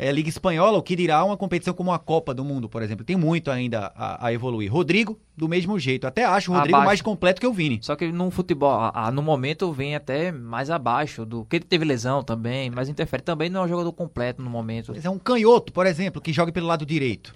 é, 0.00 0.10
Liga 0.10 0.30
Espanhola, 0.30 0.78
o 0.78 0.82
que 0.82 0.96
dirá 0.96 1.22
uma 1.22 1.36
competição 1.36 1.74
como 1.74 1.92
a 1.92 1.98
Copa 1.98 2.32
do 2.32 2.42
Mundo, 2.42 2.70
por 2.70 2.80
exemplo. 2.80 3.04
Tem 3.04 3.16
muito 3.16 3.50
ainda 3.50 3.92
a, 3.94 4.28
a 4.28 4.32
evoluir. 4.32 4.72
Rodrigo, 4.72 5.20
do 5.36 5.46
mesmo 5.46 5.78
jeito. 5.78 6.06
Até 6.06 6.24
acho 6.24 6.50
o 6.50 6.54
Rodrigo 6.54 6.76
abaixo. 6.76 6.88
mais 6.88 7.02
completo 7.02 7.38
que 7.38 7.46
o 7.46 7.52
Vini. 7.52 7.80
Só 7.82 7.94
que 7.94 8.10
no 8.10 8.30
futebol, 8.30 8.70
a, 8.70 8.92
a, 8.94 9.10
no 9.10 9.20
momento, 9.20 9.70
vem 9.72 9.94
até 9.94 10.32
mais 10.32 10.70
abaixo 10.70 11.26
do 11.26 11.44
que 11.44 11.56
ele 11.56 11.66
teve 11.66 11.84
lesão 11.84 12.22
também, 12.22 12.70
mas 12.70 12.88
interfere. 12.88 13.22
Também 13.22 13.50
não 13.50 13.60
é 13.60 13.64
um 13.66 13.68
jogador 13.68 13.92
completo 13.92 14.40
no 14.40 14.48
momento. 14.48 14.92
Mas 14.94 15.04
é 15.04 15.10
um 15.10 15.18
canhoto, 15.18 15.70
por 15.70 15.84
exemplo, 15.84 16.18
que 16.18 16.32
joga 16.32 16.50
pelo 16.50 16.66
lado 16.66 16.86
direito. 16.86 17.34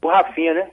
O 0.00 0.08
Rafinha, 0.08 0.54
né? 0.54 0.70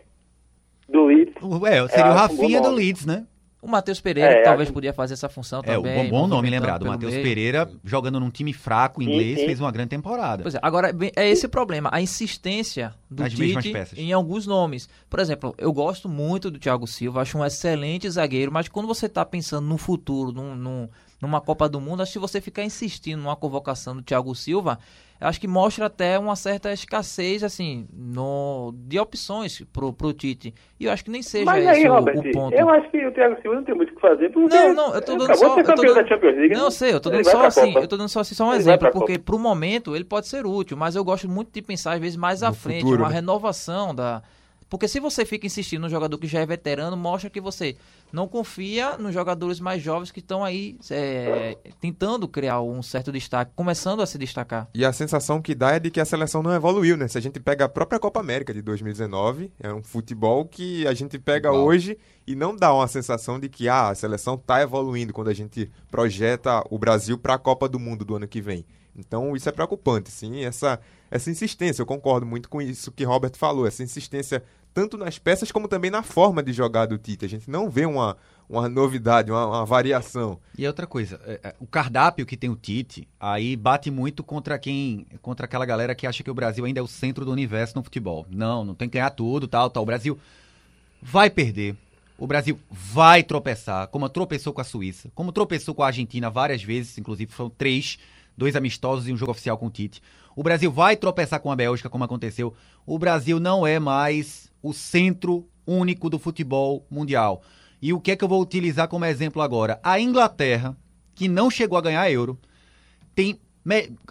Do 0.88 1.08
Leeds. 1.08 1.36
É, 1.36 1.88
seria 1.90 2.06
é, 2.06 2.10
o 2.10 2.14
Rafinha 2.14 2.62
do 2.62 2.70
Leeds, 2.70 3.06
né? 3.06 3.26
O 3.68 3.70
Matheus 3.70 4.00
Pereira, 4.00 4.32
é, 4.32 4.38
que 4.38 4.44
talvez 4.46 4.72
podia 4.72 4.94
fazer 4.94 5.14
essa 5.14 5.28
função 5.28 5.60
é, 5.60 5.76
também. 5.76 6.00
É, 6.00 6.02
um 6.04 6.10
bom 6.10 6.26
nome 6.26 6.50
lembrado. 6.50 6.84
O 6.84 6.88
Matheus 6.88 7.14
Pereira, 7.16 7.70
jogando 7.84 8.18
num 8.18 8.30
time 8.30 8.54
fraco 8.54 9.04
inglês, 9.04 9.36
sim, 9.36 9.42
sim. 9.42 9.46
fez 9.46 9.60
uma 9.60 9.70
grande 9.74 9.90
temporada. 9.90 10.42
Pois 10.42 10.56
é, 10.56 10.60
agora 10.62 10.96
é 11.18 11.28
esse 11.28 11.48
o 11.48 11.50
problema, 11.50 11.90
a 11.92 12.00
insistência 12.00 12.94
do 13.12 13.24
Nas 13.24 13.34
Tite 13.34 13.74
em 13.98 14.14
alguns 14.14 14.48
nomes. 14.48 14.88
Por 15.10 15.20
exemplo, 15.20 15.54
eu 15.58 15.74
gosto 15.74 16.08
muito 16.08 16.50
do 16.50 16.58
Thiago 16.58 16.88
Silva, 16.88 17.24
acho 17.24 17.38
um 17.38 17.44
excelente 17.44 18.10
zagueiro, 18.10 18.54
mas 18.54 18.70
quando 18.70 18.88
você 18.88 19.08
está 19.08 19.26
pensando 19.26 19.68
no 19.68 19.78
futuro, 19.78 20.32
num, 20.32 20.56
num, 20.56 20.90
numa 21.22 21.42
Copa 21.42 21.68
do 21.68 21.82
Mundo, 21.82 22.02
acho 22.02 22.14
que 22.14 22.14
se 22.14 22.20
você 22.20 22.40
ficar 22.40 22.64
insistindo 22.64 23.22
numa 23.22 23.36
convocação 23.36 23.98
do 23.98 24.02
Thiago 24.02 24.34
Silva, 24.34 24.80
acho 25.20 25.40
que 25.40 25.48
mostra 25.48 25.88
até 25.88 26.18
uma 26.20 26.36
certa 26.36 26.72
escassez, 26.72 27.44
assim, 27.44 27.88
no, 27.92 28.74
de 28.76 29.00
opções 29.00 29.62
pro, 29.74 29.92
pro 29.92 30.14
Tite. 30.14 30.54
E 30.80 30.86
eu 30.86 30.92
acho 30.92 31.04
que 31.04 31.10
nem 31.10 31.22
seja 31.22 31.46
Mas 31.46 31.66
aí, 31.66 31.80
esse 31.80 31.88
Robert, 31.88 32.18
o, 32.18 32.32
ponto. 32.32 32.56
Eu 32.56 32.70
acho 32.70 32.90
que 32.92 33.06
o 33.06 33.12
Thiago 33.12 33.42
Silva 33.42 33.58
não 33.58 33.64
tem 33.64 33.76
muito 33.76 33.92
o 33.92 33.96
que 33.96 34.02
fazer. 34.02 34.30
Porque 34.30 34.56
não, 34.56 34.74
não, 34.74 34.94
eu 34.94 35.02
tô 35.02 35.16
dando 35.16 35.36
só. 35.36 35.58
Eu 35.58 35.64
tô 35.64 35.74
dando, 35.74 35.96
da 35.96 36.08
Champions 36.08 36.36
League, 36.36 36.56
não, 36.56 36.72
sei, 36.72 36.94
eu 36.94 37.00
tô 37.00 37.10
dando 37.10 37.26
só 37.26 37.46
assim, 37.46 37.74
eu 37.76 37.88
tô 37.88 37.98
dando 37.98 38.10
só 38.10 38.20
assim, 38.20 38.36
só 38.36 38.46
um 38.46 38.52
ele 38.52 38.60
exemplo, 38.60 38.92
porque 38.92 39.14
Copa. 39.14 39.26
pro 39.26 39.40
momento 39.40 39.96
ele 39.96 40.06
pode 40.06 40.28
ser 40.28 40.46
útil, 40.46 40.78
mas 40.78 40.96
eu 40.96 41.04
gosto 41.04 41.28
muito 41.30 41.52
de 41.52 41.62
pensar, 41.62 41.94
às 41.94 42.00
vezes, 42.00 42.16
mais 42.16 42.42
no 42.42 42.48
à 42.48 42.54
frente, 42.54 42.82
futuro, 42.82 43.02
uma 43.02 43.10
né? 43.10 43.16
renovação 43.16 43.96
da 43.96 44.22
porque 44.70 44.88
se 44.88 45.00
você 45.00 45.26
fica 45.26 45.46
insistindo 45.46 45.82
no 45.82 45.90
jogador 45.90 46.18
que 46.18 46.28
já 46.28 46.40
é 46.40 46.46
veterano, 46.46 46.98
mostra 46.98 47.30
que 47.30 47.40
você 47.40 47.78
não 48.12 48.28
confia 48.28 48.98
nos 48.98 49.14
jogadores 49.14 49.60
mais 49.60 49.82
jovens 49.82 50.12
que 50.12 50.20
estão 50.20 50.44
aí 50.44 50.78
é, 50.90 51.58
tentando 51.80 52.28
criar 52.28 52.62
um 52.62 52.82
certo 52.82 53.12
destaque, 53.12 53.52
começando 53.56 54.02
a 54.02 54.06
se 54.06 54.18
destacar. 54.18 54.70
E 54.74 54.84
a 54.86 54.94
sensação 54.94 55.42
que 55.42 55.56
dá 55.56 55.72
é 55.72 55.80
de 55.80 55.92
que 55.92 56.00
a 56.00 56.06
seleção 56.06 56.44
não 56.44 56.54
evoluiu, 56.54 56.98
né? 56.98 57.08
Se 57.08 57.18
a 57.18 57.22
gente 57.22 57.40
pega 57.40 57.66
a 57.66 57.70
própria 57.70 58.00
Copa 58.00 58.20
América 58.20 58.54
de 58.54 58.62
2019, 58.62 59.52
é 59.60 59.74
um 59.74 59.84
futebol 59.84 60.46
que 60.46 60.88
a 60.88 60.94
gente 60.94 61.18
pega 61.18 61.52
hoje 61.52 61.98
e 62.26 62.36
não 62.36 62.56
dá 62.56 62.74
uma 62.74 62.88
sensação 62.88 63.40
de 63.40 63.48
que 63.50 63.70
ah, 63.70 63.90
a 63.90 63.96
seleção 63.96 64.36
está 64.36 64.62
evoluindo 64.62 65.14
quando 65.14 65.30
a 65.30 65.34
gente 65.34 65.72
projeta 65.90 66.64
o 66.70 66.78
Brasil 66.78 67.18
para 67.18 67.36
a 67.36 67.40
Copa 67.40 67.70
do 67.70 67.80
Mundo 67.80 68.04
do 68.04 68.16
ano 68.16 68.28
que 68.28 68.42
vem. 68.42 68.66
Então 68.98 69.36
isso 69.36 69.48
é 69.48 69.52
preocupante, 69.52 70.10
sim, 70.10 70.44
essa, 70.44 70.80
essa 71.12 71.30
insistência, 71.30 71.82
eu 71.82 71.86
concordo 71.86 72.26
muito 72.26 72.50
com 72.50 72.62
isso 72.62 72.92
que 72.92 73.04
Robert 73.04 73.34
falou, 73.36 73.68
essa 73.68 73.84
insistência 73.84 74.44
tanto 74.78 74.96
nas 74.96 75.18
peças 75.18 75.52
como 75.52 75.68
também 75.68 75.90
na 75.90 76.04
forma 76.04 76.44
de 76.44 76.54
jogar 76.54 76.86
do 76.86 77.00
Tite. 77.00 77.26
A 77.26 77.28
gente 77.28 77.50
não 77.50 77.68
vê 77.68 77.84
uma, 77.88 78.16
uma 78.48 78.70
novidade, 78.70 79.32
uma, 79.32 79.48
uma 79.48 79.66
variação. 79.66 80.40
E 80.56 80.68
outra 80.68 80.86
coisa, 80.86 81.20
é, 81.26 81.40
é, 81.44 81.56
o 81.60 81.66
cardápio 81.66 82.28
que 82.28 82.38
tem 82.38 82.48
o 82.48 82.56
Tite, 82.56 83.08
aí 83.20 83.56
bate 83.56 83.90
muito 83.90 84.24
contra 84.24 84.60
quem, 84.60 85.08
contra 85.20 85.48
aquela 85.48 85.66
galera 85.66 85.96
que 85.96 86.06
acha 86.06 86.22
que 86.22 86.30
o 86.30 86.34
Brasil 86.36 86.64
ainda 86.64 86.80
é 86.80 86.84
o 86.84 86.88
centro 86.88 87.26
do 87.26 87.32
universo 87.32 87.76
no 87.76 87.84
futebol. 87.84 88.28
Não, 88.30 88.64
não 88.64 88.76
tem 88.76 88.88
que 88.88 89.00
ganhar 89.00 89.10
tudo, 89.10 89.48
tal, 89.48 89.68
tal. 89.72 89.82
O 89.82 89.86
Brasil 89.88 90.20
vai 91.02 91.28
perder. 91.28 91.76
O 92.16 92.28
Brasil 92.28 92.60
vai 92.70 93.24
tropeçar, 93.24 93.88
como 93.88 94.08
tropeçou 94.08 94.54
com 94.54 94.62
a 94.62 94.64
Suíça, 94.64 95.10
como 95.16 95.32
tropeçou 95.32 95.74
com 95.74 95.82
a 95.82 95.88
Argentina 95.88 96.30
várias 96.30 96.62
vezes, 96.62 97.00
inclusive 97.00 97.32
foram 97.32 97.50
três 97.50 97.98
dois 98.38 98.56
amistosos 98.56 99.08
e 99.08 99.14
um 99.14 99.18
jogo 99.18 99.32
oficial 99.32 99.58
com 99.58 99.68
o 99.68 99.72
Tite. 99.72 100.02
O 100.36 100.44
Brasil 100.44 100.72
vai 100.72 100.96
tropeçar 100.96 101.40
com 101.40 101.52
a 101.52 101.56
Bélgica, 101.56 101.90
como 101.90 102.04
aconteceu. 102.04 102.54
O 102.86 103.00
Brasil 103.00 103.40
não 103.40 103.66
é 103.66 103.80
mais 103.80 104.52
o 104.62 104.72
centro 104.72 105.48
único 105.66 106.10
do 106.10 106.20
futebol 106.20 106.86
mundial. 106.90 107.42
E 107.82 107.92
o 107.92 108.00
que 108.00 108.12
é 108.12 108.16
que 108.16 108.24
eu 108.24 108.28
vou 108.28 108.42
utilizar 108.42 108.88
como 108.88 109.06
exemplo 109.06 109.42
agora? 109.42 109.80
A 109.84 110.00
Inglaterra, 110.00 110.78
que 111.16 111.28
não 111.28 111.50
chegou 111.50 111.78
a 111.78 111.82
ganhar 111.82 112.10
euro, 112.12 112.40
tem. 113.16 113.40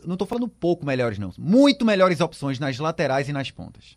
Não 0.04 0.14
estou 0.14 0.26
falando 0.26 0.48
pouco 0.48 0.84
melhores, 0.84 1.18
não. 1.18 1.32
Muito 1.38 1.84
melhores 1.84 2.20
opções 2.20 2.58
nas 2.58 2.78
laterais 2.78 3.28
e 3.28 3.32
nas 3.32 3.50
pontas. 3.50 3.96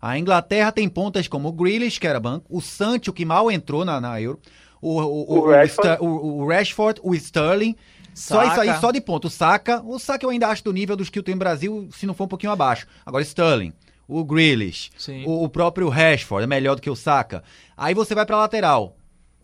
A 0.00 0.18
Inglaterra 0.18 0.70
tem 0.70 0.88
pontas 0.88 1.26
como 1.26 1.48
o 1.48 1.52
Grealish, 1.52 1.98
que 1.98 2.06
era 2.06 2.20
banco, 2.20 2.46
o 2.48 2.60
Sancho, 2.60 3.12
que 3.12 3.24
mal 3.24 3.50
entrou 3.50 3.84
na, 3.84 4.00
na 4.00 4.20
Euro, 4.20 4.40
o, 4.80 5.00
o, 5.00 5.04
o, 5.04 5.38
o, 5.38 5.50
Rashford. 5.50 5.98
o, 6.00 6.46
Rashford, 6.46 7.00
o 7.02 7.14
Sterling, 7.14 7.76
só 8.14 8.44
isso 8.44 8.60
aí, 8.60 8.80
só 8.80 8.90
de 8.90 9.00
ponto. 9.00 9.26
O 9.26 9.30
Saka, 9.30 9.82
o 9.84 9.98
Saka 9.98 10.24
eu 10.24 10.30
ainda 10.30 10.48
acho 10.48 10.64
do 10.64 10.72
nível 10.72 10.96
dos 10.96 11.08
que 11.08 11.22
tem 11.22 11.34
no 11.34 11.38
Brasil, 11.38 11.88
se 11.92 12.06
não 12.06 12.14
for 12.14 12.24
um 12.24 12.28
pouquinho 12.28 12.52
abaixo. 12.52 12.86
Agora, 13.04 13.22
Sterling, 13.22 13.72
o 14.06 14.24
Grealish, 14.24 14.90
o, 15.26 15.44
o, 15.44 15.48
próprio 15.48 15.88
Rashford 15.88 16.44
é 16.44 16.46
melhor 16.46 16.74
do 16.74 16.82
que 16.82 16.90
o 16.90 16.96
Saka. 16.96 17.42
Aí 17.76 17.94
você 17.94 18.14
vai 18.14 18.26
pra 18.26 18.36
lateral. 18.36 18.96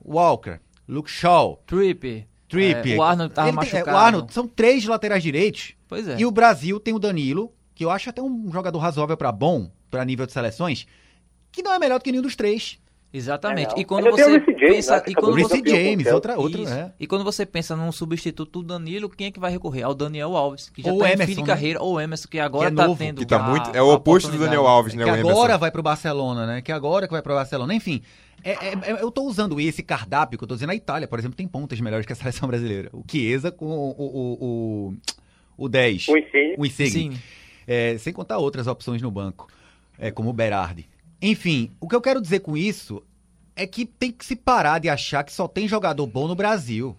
Walker, 0.04 0.58
Luke 0.86 1.10
Shaw. 1.10 1.62
Trippier. 1.66 2.26
Trippier. 2.48 2.96
É, 2.96 2.98
o 2.98 3.02
Arnold 3.02 3.34
tava 3.34 3.52
machucado. 3.52 3.84
Tem, 3.84 3.94
o 3.94 3.96
Arnold, 3.96 4.32
são 4.32 4.46
três 4.46 4.84
laterais 4.84 5.22
direitos. 5.22 5.74
Pois 5.86 6.08
é. 6.08 6.18
E 6.18 6.24
o 6.24 6.30
Brasil 6.30 6.80
tem 6.80 6.94
o 6.94 6.98
Danilo, 6.98 7.52
que 7.74 7.84
eu 7.84 7.90
acho 7.90 8.10
até 8.10 8.22
um 8.22 8.50
jogador 8.52 8.78
razoável 8.78 9.16
para 9.16 9.30
bom, 9.30 9.70
para 9.90 10.04
nível 10.04 10.26
de 10.26 10.32
seleções, 10.32 10.86
que 11.52 11.62
não 11.62 11.72
é 11.72 11.78
melhor 11.78 11.98
do 11.98 12.02
que 12.02 12.10
nenhum 12.10 12.22
dos 12.22 12.36
três. 12.36 12.78
Exatamente. 13.12 13.74
É, 13.74 13.80
e 13.80 13.84
quando 13.84 14.10
você 14.10 14.24
James, 14.24 14.44
pensa, 14.44 14.96
né, 14.96 15.02
e 15.06 15.14
quando 15.14 15.40
você 15.40 15.62
James, 15.64 16.06
outra, 16.08 16.38
outra, 16.38 16.62
é. 16.62 16.92
E 17.00 17.06
quando 17.06 17.24
você 17.24 17.46
pensa 17.46 17.74
num 17.74 17.90
substituto 17.90 18.60
do 18.60 18.68
Danilo, 18.68 19.08
quem 19.08 19.28
é 19.28 19.30
que 19.30 19.40
vai 19.40 19.50
recorrer? 19.50 19.82
Ao 19.82 19.94
Daniel 19.94 20.36
Alves, 20.36 20.68
que 20.68 20.82
já 20.82 20.92
ou 20.92 20.98
tá 20.98 21.06
Emerson, 21.06 21.22
em 21.22 21.26
fim 21.26 21.34
de 21.36 21.40
né? 21.40 21.46
carreira, 21.46 21.82
ou 21.82 21.98
Emerson, 21.98 22.28
que 22.28 22.38
agora 22.38 22.70
que 22.70 22.74
é 22.74 22.76
tá 22.76 22.86
novo, 22.86 22.98
tendo 22.98 23.18
que 23.18 23.26
tá 23.26 23.38
muito, 23.38 23.70
é 23.74 23.80
o 23.80 23.90
oposto 23.94 24.30
do 24.30 24.38
Daniel 24.38 24.66
Alves, 24.66 24.94
né, 24.94 25.04
que 25.04 25.10
agora 25.10 25.56
vai 25.56 25.70
pro 25.70 25.82
Barcelona, 25.82 26.46
né? 26.46 26.60
Que 26.60 26.70
agora 26.70 27.06
que 27.06 27.12
vai 27.12 27.22
pro 27.22 27.34
Barcelona, 27.34 27.74
enfim. 27.74 28.02
É, 28.44 28.50
é, 28.50 28.72
é, 28.72 29.02
eu 29.02 29.10
tô 29.10 29.22
usando 29.22 29.58
esse 29.58 29.82
cardápio 29.82 30.38
que 30.38 30.44
eu 30.44 30.48
tô 30.48 30.54
dizendo, 30.54 30.70
a 30.70 30.74
Itália, 30.74 31.08
por 31.08 31.18
exemplo, 31.18 31.36
tem 31.36 31.48
pontas 31.48 31.80
melhores 31.80 32.04
que 32.04 32.12
a 32.12 32.16
seleção 32.16 32.46
brasileira. 32.46 32.90
O 32.92 33.02
Chiesa 33.10 33.50
com 33.50 33.66
o, 33.66 33.90
o, 33.90 34.94
o, 35.58 35.64
o 35.64 35.68
10. 35.68 36.08
O 36.08 36.16
Insigne. 36.16 36.54
O 36.58 36.66
Insigne. 36.66 37.20
É, 37.66 37.98
sem 37.98 38.12
contar 38.12 38.38
outras 38.38 38.66
opções 38.66 39.02
no 39.02 39.10
banco, 39.10 39.48
é, 39.98 40.10
como 40.10 40.30
o 40.30 40.32
Berardi. 40.32 40.88
Enfim, 41.20 41.70
o 41.80 41.88
que 41.88 41.96
eu 41.96 42.00
quero 42.00 42.20
dizer 42.20 42.40
com 42.40 42.56
isso 42.56 43.02
é 43.56 43.66
que 43.66 43.84
tem 43.84 44.12
que 44.12 44.24
se 44.24 44.36
parar 44.36 44.78
de 44.78 44.88
achar 44.88 45.24
que 45.24 45.32
só 45.32 45.48
tem 45.48 45.66
jogador 45.66 46.06
bom 46.06 46.28
no 46.28 46.34
Brasil. 46.34 46.96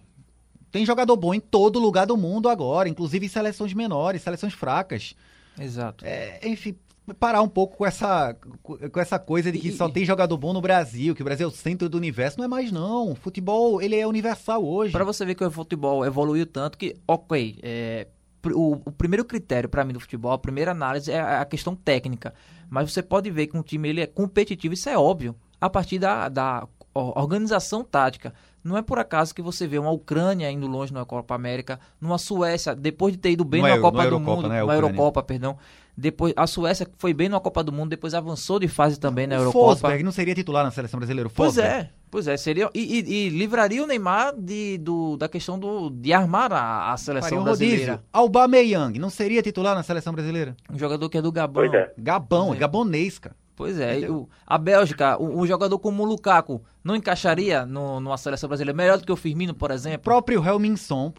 Tem 0.70 0.84
jogador 0.84 1.16
bom 1.16 1.34
em 1.34 1.40
todo 1.40 1.78
lugar 1.80 2.06
do 2.06 2.16
mundo 2.16 2.48
agora, 2.48 2.88
inclusive 2.88 3.26
em 3.26 3.28
seleções 3.28 3.72
menores, 3.72 4.22
seleções 4.22 4.52
fracas. 4.52 5.16
Exato. 5.58 6.04
É, 6.04 6.40
enfim, 6.46 6.76
parar 7.18 7.42
um 7.42 7.48
pouco 7.48 7.78
com 7.78 7.86
essa, 7.86 8.34
com 8.62 9.00
essa 9.00 9.18
coisa 9.18 9.50
de 9.50 9.58
que 9.58 9.68
e, 9.68 9.72
só 9.72 9.88
tem 9.88 10.04
jogador 10.04 10.36
bom 10.36 10.52
no 10.52 10.60
Brasil, 10.60 11.14
que 11.14 11.22
o 11.22 11.24
Brasil 11.24 11.46
é 11.46 11.50
o 11.50 11.54
centro 11.54 11.88
do 11.88 11.96
universo. 11.96 12.38
Não 12.38 12.44
é 12.44 12.48
mais, 12.48 12.70
não. 12.70 13.12
O 13.12 13.14
futebol, 13.14 13.80
ele 13.82 13.96
é 13.96 14.06
universal 14.06 14.64
hoje. 14.64 14.92
Para 14.92 15.04
você 15.04 15.24
ver 15.24 15.34
que 15.34 15.44
o 15.44 15.50
futebol 15.50 16.04
evoluiu 16.04 16.46
tanto 16.46 16.78
que, 16.78 16.96
ok, 17.08 17.58
é, 17.62 18.06
o, 18.46 18.80
o, 18.84 18.92
primeiro 18.92 19.24
critério 19.24 19.68
para 19.68 19.84
mim 19.84 19.92
do 19.92 20.00
futebol, 20.00 20.32
a 20.32 20.38
primeira 20.38 20.70
análise 20.70 21.10
é 21.10 21.20
a 21.20 21.44
questão 21.44 21.74
técnica. 21.74 22.34
Mas 22.70 22.92
você 22.92 23.02
pode 23.02 23.28
ver 23.30 23.48
que 23.48 23.56
um 23.56 23.62
time 23.62 23.88
ele 23.88 24.00
é 24.00 24.06
competitivo, 24.06 24.72
isso 24.72 24.88
é 24.88 24.96
óbvio 24.96 25.34
a 25.60 25.68
partir 25.68 25.98
da, 25.98 26.28
da 26.28 26.66
organização 26.94 27.82
tática. 27.82 28.32
Não 28.62 28.76
é 28.76 28.82
por 28.82 28.98
acaso 28.98 29.34
que 29.34 29.42
você 29.42 29.66
vê 29.66 29.78
uma 29.78 29.90
Ucrânia 29.90 30.50
indo 30.50 30.66
longe 30.66 30.92
na 30.92 31.04
Copa 31.04 31.34
América, 31.34 31.80
numa 32.00 32.18
Suécia, 32.18 32.74
depois 32.74 33.12
de 33.12 33.18
ter 33.18 33.32
ido 33.32 33.44
bem 33.44 33.62
na 33.62 33.70
é, 33.70 33.78
Copa 33.78 33.98
do 33.98 34.04
Eurocopa, 34.04 34.36
Mundo, 34.36 34.48
né? 34.48 34.62
na 34.62 34.74
Eurocopa, 34.74 35.22
perdão. 35.22 35.58
Depois, 36.00 36.32
a 36.34 36.46
Suécia 36.46 36.88
foi 36.96 37.12
bem 37.12 37.28
na 37.28 37.38
Copa 37.38 37.62
do 37.62 37.70
Mundo, 37.70 37.90
depois 37.90 38.14
avançou 38.14 38.58
de 38.58 38.66
fase 38.66 38.98
também 38.98 39.26
na 39.26 39.34
Eurocopa. 39.34 39.66
Forsberg 39.66 40.02
não 40.02 40.10
seria 40.10 40.34
titular 40.34 40.64
na 40.64 40.70
seleção 40.70 40.98
brasileira, 40.98 41.28
Pois 41.28 41.58
é, 41.58 41.90
pois 42.10 42.26
é, 42.26 42.38
seria 42.38 42.70
e, 42.74 43.00
e, 43.00 43.26
e, 43.26 43.28
livraria 43.28 43.84
o 43.84 43.86
Neymar 43.86 44.34
de, 44.34 44.78
do, 44.78 45.18
da 45.18 45.28
questão 45.28 45.58
do, 45.58 45.90
de 45.90 46.10
armar 46.10 46.54
a, 46.54 46.90
a 46.94 46.96
seleção 46.96 47.28
Faria 47.28 47.44
brasileira. 47.44 47.92
Rodízio. 47.92 48.08
Aubameyang 48.10 48.98
não 48.98 49.10
seria 49.10 49.42
titular 49.42 49.74
na 49.74 49.82
seleção 49.82 50.14
brasileira? 50.14 50.56
Um 50.72 50.78
jogador 50.78 51.06
que 51.10 51.18
é 51.18 51.22
do 51.22 51.30
Gabão. 51.30 51.64
É. 51.64 51.92
Gabão, 51.98 52.54
é. 52.54 52.56
gabonês, 52.56 53.18
cara. 53.18 53.36
Pois 53.54 53.78
é, 53.78 54.10
o, 54.10 54.26
a 54.46 54.56
Bélgica, 54.56 55.22
um, 55.22 55.46
jogador 55.46 55.78
como 55.78 56.02
o 56.02 56.06
Lukaku 56.06 56.62
não 56.82 56.96
encaixaria 56.96 57.66
no, 57.66 58.00
numa 58.00 58.16
seleção 58.16 58.48
brasileira 58.48 58.74
melhor 58.74 58.96
do 58.96 59.04
que 59.04 59.12
o 59.12 59.16
Firmino, 59.16 59.52
por 59.52 59.70
exemplo? 59.70 59.98
O 59.98 60.04
próprio 60.04 60.42
Helminson, 60.42 61.12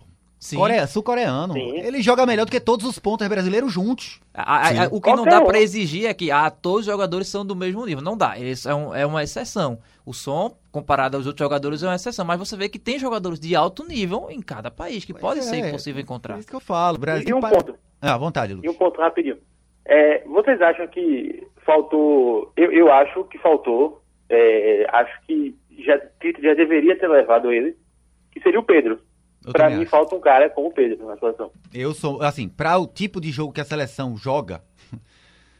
Coreia, 0.55 0.87
sul-coreano. 0.87 1.55
Ele 1.55 2.01
joga 2.01 2.25
melhor 2.25 2.45
do 2.45 2.51
que 2.51 2.59
todos 2.59 2.83
os 2.85 2.97
pontos 2.97 3.27
brasileiros 3.27 3.71
juntos. 3.71 4.19
A, 4.33 4.41
a, 4.41 4.83
a, 4.85 4.87
o 4.91 4.99
que 4.99 5.13
não 5.13 5.23
dá 5.23 5.39
para 5.39 5.59
exigir 5.59 6.07
é 6.07 6.13
que 6.15 6.31
ah, 6.31 6.49
todos 6.49 6.79
os 6.79 6.85
jogadores 6.87 7.27
são 7.27 7.45
do 7.45 7.55
mesmo 7.55 7.85
nível. 7.85 8.03
Não 8.03 8.17
dá. 8.17 8.37
Isso 8.39 8.67
é, 8.67 8.73
um, 8.73 8.95
é 8.95 9.05
uma 9.05 9.21
exceção. 9.21 9.77
O 10.03 10.13
som, 10.13 10.57
comparado 10.71 11.15
aos 11.15 11.27
outros 11.27 11.45
jogadores, 11.45 11.83
é 11.83 11.87
uma 11.87 11.95
exceção. 11.95 12.25
Mas 12.25 12.39
você 12.39 12.57
vê 12.57 12.67
que 12.67 12.79
tem 12.79 12.97
jogadores 12.97 13.39
de 13.39 13.55
alto 13.55 13.85
nível 13.87 14.29
em 14.31 14.41
cada 14.41 14.71
país, 14.71 15.05
que 15.05 15.13
pode 15.13 15.41
é, 15.41 15.43
ser 15.43 15.71
possível 15.71 16.01
encontrar. 16.01 16.37
É 16.37 16.39
isso 16.39 16.47
que 16.47 16.55
eu 16.55 16.59
falo. 16.59 16.97
Brasil 16.97 17.29
e 17.29 17.33
um 17.33 17.39
ponto. 17.39 17.75
Ah, 18.01 18.15
à 18.15 18.17
vontade, 18.17 18.55
Lucas. 18.55 18.71
E 18.71 18.73
um 18.73 18.77
ponto 18.77 18.99
rapidinho. 18.99 19.37
É, 19.85 20.23
vocês 20.25 20.59
acham 20.59 20.87
que 20.87 21.47
faltou. 21.63 22.51
Eu, 22.57 22.71
eu 22.71 22.91
acho 22.91 23.23
que 23.25 23.37
faltou. 23.37 24.01
É, 24.27 24.87
acho 24.91 25.21
que 25.27 25.55
já, 25.85 26.01
já 26.41 26.53
deveria 26.55 26.97
ter 26.97 27.07
levado 27.07 27.51
ele 27.51 27.75
que 28.31 28.39
seria 28.41 28.59
o 28.59 28.63
Pedro. 28.63 28.99
Para 29.43 29.69
mim, 29.69 29.81
acho. 29.81 29.89
falta 29.89 30.15
um 30.15 30.19
cara 30.19 30.49
como 30.49 30.67
o 30.67 30.71
Pedro 30.71 31.07
na 31.07 31.15
situação. 31.15 31.51
Eu 31.73 31.93
sou, 31.93 32.21
assim, 32.21 32.47
para 32.47 32.77
o 32.77 32.85
tipo 32.85 33.19
de 33.19 33.31
jogo 33.31 33.51
que 33.51 33.61
a 33.61 33.65
seleção 33.65 34.15
joga, 34.15 34.63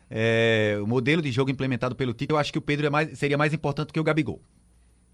é, 0.09 0.77
o 0.81 0.85
modelo 0.85 1.21
de 1.21 1.31
jogo 1.31 1.49
implementado 1.49 1.95
pelo 1.95 2.13
Tite, 2.13 2.31
eu 2.31 2.37
acho 2.37 2.51
que 2.51 2.59
o 2.59 2.61
Pedro 2.61 2.85
é 2.85 2.89
mais, 2.89 3.17
seria 3.17 3.37
mais 3.37 3.53
importante 3.53 3.91
que 3.91 3.99
o 3.99 4.03
Gabigol. 4.03 4.39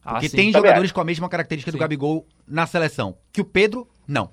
Ah, 0.03 0.13
Porque 0.13 0.29
sim. 0.29 0.37
tem 0.37 0.51
jogadores 0.51 0.91
com 0.91 1.01
a 1.01 1.05
mesma 1.05 1.29
característica 1.29 1.71
sim. 1.71 1.77
do 1.77 1.79
Gabigol 1.79 2.25
na 2.47 2.65
seleção, 2.65 3.17
que 3.31 3.41
o 3.41 3.45
Pedro 3.45 3.87
não. 4.07 4.31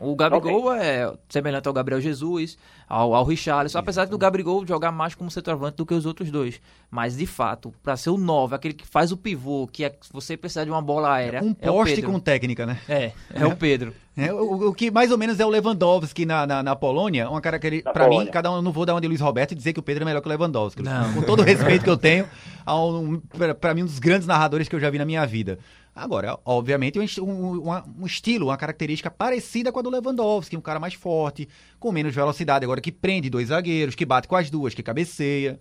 O 0.00 0.14
Gabigol 0.14 0.66
okay. 0.66 0.80
é 0.80 1.12
semelhante 1.28 1.66
ao 1.68 1.74
Gabriel 1.74 2.00
Jesus, 2.00 2.56
ao, 2.88 3.14
ao 3.14 3.24
Richarlison, 3.24 3.78
apesar 3.78 4.06
do 4.06 4.18
Gabigol 4.18 4.66
jogar 4.66 4.92
mais 4.92 5.14
como 5.14 5.30
centroavante 5.30 5.76
do 5.76 5.86
que 5.86 5.94
os 5.94 6.06
outros 6.06 6.30
dois. 6.30 6.60
Mas, 6.90 7.16
de 7.16 7.26
fato, 7.26 7.72
para 7.82 7.96
ser 7.96 8.10
o 8.10 8.18
9, 8.18 8.54
aquele 8.54 8.74
que 8.74 8.86
faz 8.86 9.12
o 9.12 9.16
pivô, 9.16 9.66
que 9.66 9.84
é, 9.84 9.94
você 10.12 10.36
precisar 10.36 10.64
de 10.64 10.70
uma 10.70 10.82
bola 10.82 11.14
aérea. 11.14 11.42
Um 11.42 11.54
é 11.58 11.66
poste 11.66 12.02
com 12.02 12.20
técnica, 12.20 12.66
né? 12.66 12.78
É, 12.88 13.12
é, 13.32 13.46
o 13.46 13.56
Pedro. 13.56 13.94
É, 14.14 14.30
o, 14.30 14.68
o, 14.68 14.74
que 14.74 14.90
mais 14.90 15.10
ou 15.10 15.16
menos 15.16 15.40
é 15.40 15.46
o 15.46 15.48
Lewandowski 15.48 16.26
na, 16.26 16.46
na, 16.46 16.62
na 16.62 16.76
Polônia, 16.76 17.30
uma 17.30 17.40
característica. 17.40 17.90
Para 17.92 18.08
mim, 18.08 18.26
cada 18.26 18.52
um, 18.52 18.56
eu 18.56 18.62
não 18.62 18.70
vou 18.70 18.84
dar 18.84 18.94
uma 18.94 19.00
de 19.00 19.08
Luiz 19.08 19.22
Roberto 19.22 19.52
e 19.52 19.54
dizer 19.54 19.72
que 19.72 19.80
o 19.80 19.82
Pedro 19.82 20.02
é 20.02 20.04
melhor 20.04 20.20
que 20.20 20.28
o 20.28 20.30
Lewandowski. 20.30 20.82
Não. 20.82 21.14
Com 21.14 21.22
todo 21.22 21.40
o 21.40 21.42
respeito 21.42 21.82
que 21.82 21.88
eu 21.90 21.96
tenho, 21.96 22.28
um, 22.68 23.20
para 23.58 23.72
mim, 23.72 23.82
um 23.82 23.86
dos 23.86 23.98
grandes 23.98 24.26
narradores 24.26 24.68
que 24.68 24.76
eu 24.76 24.80
já 24.80 24.90
vi 24.90 24.98
na 24.98 25.06
minha 25.06 25.24
vida. 25.24 25.58
Agora, 25.94 26.38
obviamente, 26.44 26.98
um, 26.98 27.24
um, 27.24 27.82
um, 28.00 28.06
estilo, 28.06 28.46
uma 28.46 28.56
característica 28.56 29.10
parecida 29.10 29.70
com 29.70 29.78
a 29.78 29.82
do 29.82 29.90
Lewandowski, 29.90 30.56
um 30.56 30.60
cara 30.60 30.80
mais 30.80 30.94
forte, 30.94 31.48
com 31.78 31.92
menos 31.92 32.14
velocidade, 32.14 32.64
agora 32.64 32.80
que 32.80 32.90
prende 32.90 33.28
dois 33.28 33.48
zagueiros, 33.48 33.94
que 33.94 34.06
bate 34.06 34.26
com 34.26 34.36
as 34.36 34.48
duas, 34.48 34.72
que 34.74 34.82
cabeceia. 34.82 35.58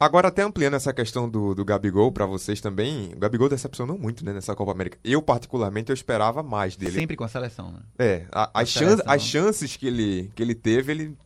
Agora, 0.00 0.28
até 0.28 0.42
ampliando 0.42 0.74
essa 0.74 0.92
questão 0.92 1.28
do, 1.28 1.56
do 1.56 1.64
Gabigol 1.64 2.12
para 2.12 2.24
vocês 2.24 2.60
também, 2.60 3.12
o 3.16 3.18
Gabigol 3.18 3.48
decepcionou 3.48 3.98
muito 3.98 4.24
né, 4.24 4.32
nessa 4.32 4.54
Copa 4.54 4.70
América. 4.70 4.96
Eu, 5.02 5.20
particularmente, 5.20 5.90
eu 5.90 5.94
esperava 5.94 6.40
mais 6.40 6.76
dele. 6.76 6.92
Sempre 6.92 7.16
com 7.16 7.24
a 7.24 7.28
seleção, 7.28 7.72
né? 7.72 7.80
É, 7.98 8.26
a, 8.30 8.60
as, 8.60 8.68
chan 8.68 8.96
as 9.04 9.22
chances 9.22 9.76
que 9.76 9.88
ele, 9.88 10.30
que 10.36 10.42
ele 10.42 10.54
teve, 10.54 10.92
ele 10.92 11.16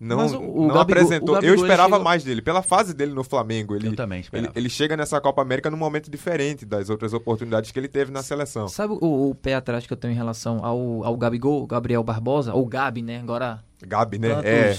não, 0.00 0.26
o, 0.26 0.62
o 0.62 0.66
não 0.66 0.68
Gabigol, 0.68 0.80
apresentou. 0.80 1.34
Gabigol, 1.34 1.54
eu 1.54 1.60
esperava 1.60 1.90
chegou... 1.90 2.04
mais 2.04 2.24
dele. 2.24 2.40
Pela 2.40 2.62
fase 2.62 2.94
dele 2.94 3.12
no 3.12 3.22
Flamengo, 3.22 3.76
ele, 3.76 3.88
eu 3.88 3.94
também 3.94 4.24
ele, 4.32 4.50
ele, 4.54 4.70
chega 4.70 4.96
nessa 4.96 5.20
Copa 5.20 5.42
América 5.42 5.70
num 5.70 5.76
momento 5.76 6.10
diferente 6.10 6.64
das 6.64 6.88
outras 6.88 7.12
oportunidades 7.12 7.70
que 7.70 7.78
ele 7.78 7.86
teve 7.88 8.10
na 8.10 8.22
seleção. 8.22 8.66
Sabe 8.66 8.94
o, 8.94 9.30
o 9.30 9.34
pé 9.34 9.54
atrás 9.54 9.86
que 9.86 9.92
eu 9.92 9.96
tenho 9.98 10.12
em 10.12 10.16
relação 10.16 10.64
ao, 10.64 11.04
ao 11.04 11.16
Gabigol, 11.18 11.66
Gabriel 11.66 12.02
Barbosa, 12.02 12.54
ou 12.54 12.64
Gabi, 12.64 13.02
né? 13.02 13.20
Agora. 13.20 13.62
Gabi, 13.82 14.18
né? 14.18 14.28
é. 14.42 14.76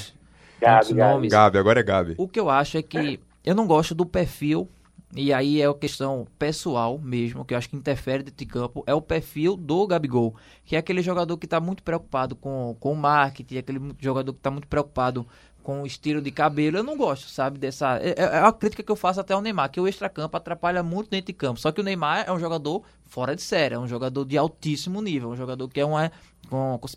Gabi, 0.60 0.94
Gabi. 0.94 1.28
Gabi, 1.28 1.58
agora 1.60 1.80
é 1.80 1.84
Gabi. 1.84 2.16
O 2.18 2.28
que 2.28 2.40
eu 2.40 2.50
acho 2.50 2.78
é 2.78 2.82
que 2.82 3.20
eu 3.46 3.54
não 3.54 3.68
gosto 3.68 3.94
do 3.94 4.06
perfil 4.08 4.68
e 5.16 5.34
aí 5.34 5.62
é 5.62 5.68
uma 5.68 5.78
questão 5.78 6.26
pessoal 6.40 6.98
mesmo, 6.98 7.44
que 7.44 7.54
eu 7.54 7.58
acho 7.58 7.70
que 7.70 7.76
interfere 7.76 8.24
dentro 8.24 8.38
de 8.38 8.46
campo, 8.46 8.84
é 8.88 8.94
o 8.94 9.02
perfil 9.02 9.58
do 9.58 9.86
Gabigol, 9.86 10.36
que 10.64 10.76
é 10.76 10.80
aquele 10.80 11.02
jogador 11.02 11.38
que 11.38 11.46
está 11.46 11.60
muito 11.60 11.84
preocupado 11.84 12.36
com, 12.36 12.76
com 12.80 12.94
o 12.94 12.96
marketing, 12.96 13.58
aquele 13.58 13.80
jogador 14.00 14.32
que 14.32 14.40
está 14.40 14.50
muito 14.50 14.68
preocupado 14.68 15.28
com 15.62 15.84
o 15.84 15.86
estilo 15.86 16.22
de 16.22 16.32
cabelo. 16.32 16.78
Eu 16.78 16.84
não 16.84 16.98
gosto, 16.98 17.30
sabe, 17.30 17.60
dessa. 17.60 17.98
É, 17.98 18.10
é, 18.10 18.24
é 18.24 18.40
a 18.40 18.52
crítica 18.52 18.84
que 18.84 18.92
eu 18.92 18.96
faço 18.96 19.20
até 19.20 19.34
ao 19.34 19.42
Neymar, 19.42 19.70
que 19.70 19.80
o 19.80 19.88
extracampo 19.88 20.36
atrapalha 20.36 20.82
muito 20.82 21.10
dentro 21.10 21.28
de 21.28 21.34
campo. 21.34 21.60
Só 21.60 21.72
que 21.72 21.82
o 21.82 21.84
Neymar 21.84 22.26
é 22.28 22.32
um 22.32 22.40
jogador 22.40 22.84
fora 23.06 23.36
de 23.36 23.42
série, 23.42 23.76
é 23.76 23.80
um 23.80 23.88
jogador 23.88 24.26
de 24.26 24.38
altíssimo 24.38 25.02
nível, 25.02 25.30
um 25.30 25.36
jogador 25.36 25.68
que 25.68 25.82
é 25.82 25.86
uma, 25.86 26.10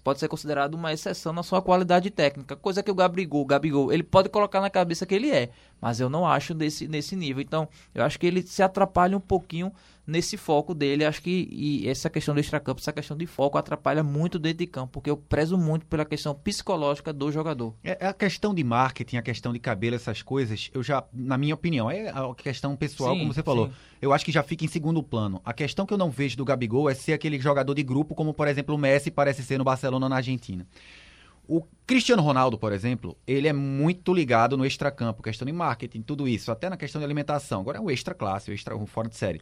pode 0.05 0.20
ser 0.20 0.29
considerado 0.29 0.74
uma 0.74 0.92
exceção 0.92 1.33
na 1.33 1.42
sua 1.42 1.61
qualidade 1.61 2.09
técnica, 2.09 2.55
coisa 2.55 2.85
que 2.85 2.90
o 2.90 2.94
Gabigol, 2.94 3.42
o 3.42 3.44
Gabigol, 3.44 3.92
ele 3.92 4.05
pode 4.05 4.29
colocar 4.29 4.61
na 4.61 4.70
cabeça 4.70 5.05
que 5.05 5.14
ele 5.14 5.31
é, 5.31 5.50
mas 5.84 6.00
eu 6.00 6.08
não 6.08 6.26
acho 6.26 6.54
desse, 6.54 6.88
nesse 6.88 7.14
nível. 7.14 7.42
Então, 7.42 7.68
eu 7.94 8.02
acho 8.02 8.18
que 8.18 8.26
ele 8.26 8.40
se 8.40 8.62
atrapalha 8.62 9.14
um 9.14 9.20
pouquinho 9.20 9.70
nesse 10.06 10.34
foco 10.38 10.72
dele. 10.72 11.04
Acho 11.04 11.20
que 11.20 11.46
e 11.52 11.86
essa 11.86 12.08
questão 12.08 12.34
do 12.34 12.40
extracampo, 12.40 12.80
essa 12.80 12.90
questão 12.90 13.14
de 13.14 13.26
foco 13.26 13.58
atrapalha 13.58 14.02
muito 14.02 14.38
dentro 14.38 14.60
de 14.60 14.66
campo, 14.66 14.92
porque 14.92 15.10
eu 15.10 15.16
prezo 15.18 15.58
muito 15.58 15.84
pela 15.84 16.06
questão 16.06 16.34
psicológica 16.34 17.12
do 17.12 17.30
jogador. 17.30 17.74
É, 17.84 18.06
a 18.06 18.14
questão 18.14 18.54
de 18.54 18.64
marketing, 18.64 19.18
a 19.18 19.22
questão 19.22 19.52
de 19.52 19.58
cabelo, 19.58 19.94
essas 19.94 20.22
coisas, 20.22 20.70
eu 20.72 20.82
já, 20.82 21.04
na 21.12 21.36
minha 21.36 21.54
opinião, 21.54 21.90
é 21.90 22.08
a 22.08 22.34
questão 22.34 22.74
pessoal, 22.74 23.12
sim, 23.12 23.18
como 23.18 23.34
você 23.34 23.42
falou. 23.42 23.66
Sim. 23.66 23.74
Eu 24.00 24.10
acho 24.14 24.24
que 24.24 24.32
já 24.32 24.42
fica 24.42 24.64
em 24.64 24.68
segundo 24.68 25.02
plano. 25.02 25.42
A 25.44 25.52
questão 25.52 25.84
que 25.84 25.92
eu 25.92 25.98
não 25.98 26.10
vejo 26.10 26.34
do 26.34 26.46
Gabigol 26.46 26.88
é 26.88 26.94
ser 26.94 27.12
aquele 27.12 27.38
jogador 27.38 27.74
de 27.74 27.82
grupo, 27.82 28.14
como 28.14 28.32
por 28.32 28.48
exemplo 28.48 28.74
o 28.74 28.78
Messi 28.78 29.10
parece 29.10 29.42
ser 29.42 29.58
no 29.58 29.64
Barcelona 29.64 30.08
na 30.08 30.16
Argentina. 30.16 30.66
O 31.46 31.62
Cristiano 31.87 32.22
Ronaldo, 32.22 32.59
por 32.59 32.72
exemplo, 32.72 33.16
ele 33.26 33.46
é 33.46 33.52
muito 33.52 34.14
ligado 34.14 34.57
no 34.57 34.64
extracampo, 34.64 35.22
questão 35.22 35.44
de 35.44 35.52
marketing, 35.52 36.00
tudo 36.00 36.26
isso, 36.26 36.50
até 36.50 36.70
na 36.70 36.76
questão 36.76 36.98
de 36.98 37.04
alimentação. 37.04 37.61
Agora 37.61 37.78
é 37.78 37.80
um 37.80 37.90
extra 37.90 38.14
classe, 38.14 38.50
um 38.50 38.54
extra 38.54 38.76
um 38.76 38.87
fora 38.87 39.09
de 39.09 39.16
série. 39.16 39.40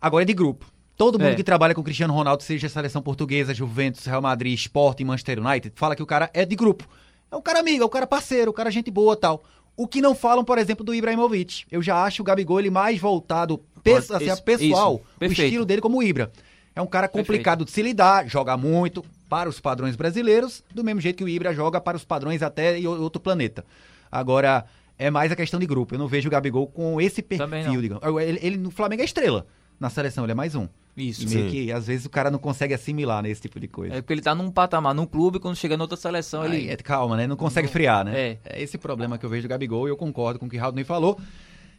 Agora 0.00 0.22
é 0.22 0.26
de 0.26 0.34
grupo. 0.34 0.66
Todo 0.96 1.18
mundo 1.18 1.32
é. 1.32 1.34
que 1.34 1.42
trabalha 1.42 1.74
com 1.74 1.82
Cristiano 1.82 2.14
Ronaldo, 2.14 2.42
seja 2.42 2.68
seleção 2.68 3.02
portuguesa, 3.02 3.52
Juventus, 3.52 4.06
Real 4.06 4.22
Madrid, 4.22 4.54
Sport 4.54 5.00
e 5.00 5.04
Manchester 5.04 5.44
United, 5.44 5.72
fala 5.76 5.94
que 5.96 6.02
o 6.02 6.06
cara 6.06 6.30
é 6.32 6.44
de 6.44 6.56
grupo. 6.56 6.88
É 7.30 7.36
um 7.36 7.42
cara 7.42 7.58
amigo, 7.58 7.82
é 7.82 7.86
um 7.86 7.90
cara 7.90 8.06
parceiro, 8.06 8.50
um 8.50 8.54
cara 8.54 8.70
gente 8.70 8.90
boa 8.90 9.16
tal. 9.16 9.42
O 9.76 9.86
que 9.86 10.00
não 10.00 10.14
falam, 10.14 10.42
por 10.42 10.56
exemplo, 10.56 10.84
do 10.84 10.94
Ibrahimovic. 10.94 11.64
Eu 11.70 11.82
já 11.82 12.02
acho 12.02 12.22
o 12.22 12.24
Gabigol 12.24 12.60
ele 12.60 12.70
mais 12.70 12.98
voltado 12.98 13.60
peço, 13.82 14.14
assim, 14.14 14.30
a 14.30 14.36
pessoal, 14.36 15.02
o 15.20 15.24
estilo 15.24 15.66
dele 15.66 15.82
como 15.82 15.98
o 15.98 16.02
Ibra. 16.02 16.32
É 16.74 16.80
um 16.80 16.86
cara 16.86 17.08
complicado 17.08 17.58
Perfeito. 17.58 17.68
de 17.68 17.72
se 17.72 17.82
lidar, 17.82 18.26
joga 18.26 18.56
muito 18.56 19.04
para 19.28 19.48
os 19.48 19.60
padrões 19.60 19.96
brasileiros, 19.96 20.62
do 20.74 20.84
mesmo 20.84 21.00
jeito 21.00 21.16
que 21.16 21.24
o 21.24 21.28
Ibra 21.28 21.52
joga 21.52 21.80
para 21.80 21.96
os 21.96 22.04
padrões 22.04 22.42
até 22.42 22.78
em 22.78 22.86
outro 22.86 23.20
planeta. 23.20 23.64
Agora, 24.10 24.64
é 24.98 25.10
mais 25.10 25.30
a 25.32 25.36
questão 25.36 25.60
de 25.60 25.66
grupo. 25.66 25.94
Eu 25.94 25.98
não 25.98 26.08
vejo 26.08 26.28
o 26.28 26.30
Gabigol 26.30 26.66
com 26.66 27.00
esse 27.00 27.22
perfil, 27.22 27.80
digamos. 27.80 28.02
Ele, 28.22 28.38
ele 28.42 28.56
no 28.56 28.70
Flamengo 28.70 29.02
é 29.02 29.04
estrela 29.04 29.46
na 29.78 29.90
seleção, 29.90 30.24
ele 30.24 30.32
é 30.32 30.34
mais 30.34 30.54
um. 30.54 30.68
Isso. 30.96 31.24
E 31.24 31.26
meio 31.26 31.50
que, 31.50 31.72
às 31.72 31.86
vezes, 31.86 32.06
o 32.06 32.10
cara 32.10 32.30
não 32.30 32.38
consegue 32.38 32.72
assimilar, 32.72 33.22
né, 33.22 33.28
esse 33.28 33.42
tipo 33.42 33.60
de 33.60 33.68
coisa. 33.68 33.94
É 33.94 34.00
porque 34.00 34.14
ele 34.14 34.22
tá 34.22 34.34
num 34.34 34.50
patamar, 34.50 34.94
num 34.94 35.04
clube, 35.04 35.38
quando 35.38 35.54
chega 35.54 35.76
noutra 35.76 35.96
seleção, 35.96 36.42
Aí, 36.42 36.62
ele... 36.62 36.70
É, 36.70 36.76
calma, 36.76 37.16
né? 37.16 37.26
Não 37.26 37.36
consegue 37.36 37.68
friar, 37.68 38.04
né? 38.04 38.18
É. 38.18 38.38
é 38.44 38.62
esse 38.62 38.78
problema 38.78 39.18
que 39.18 39.26
eu 39.26 39.28
vejo 39.28 39.46
do 39.46 39.50
Gabigol 39.50 39.86
e 39.86 39.90
eu 39.90 39.96
concordo 39.96 40.38
com 40.38 40.46
o 40.46 40.48
que 40.48 40.56
o 40.56 40.60
Raul 40.60 40.84
falou. 40.84 41.20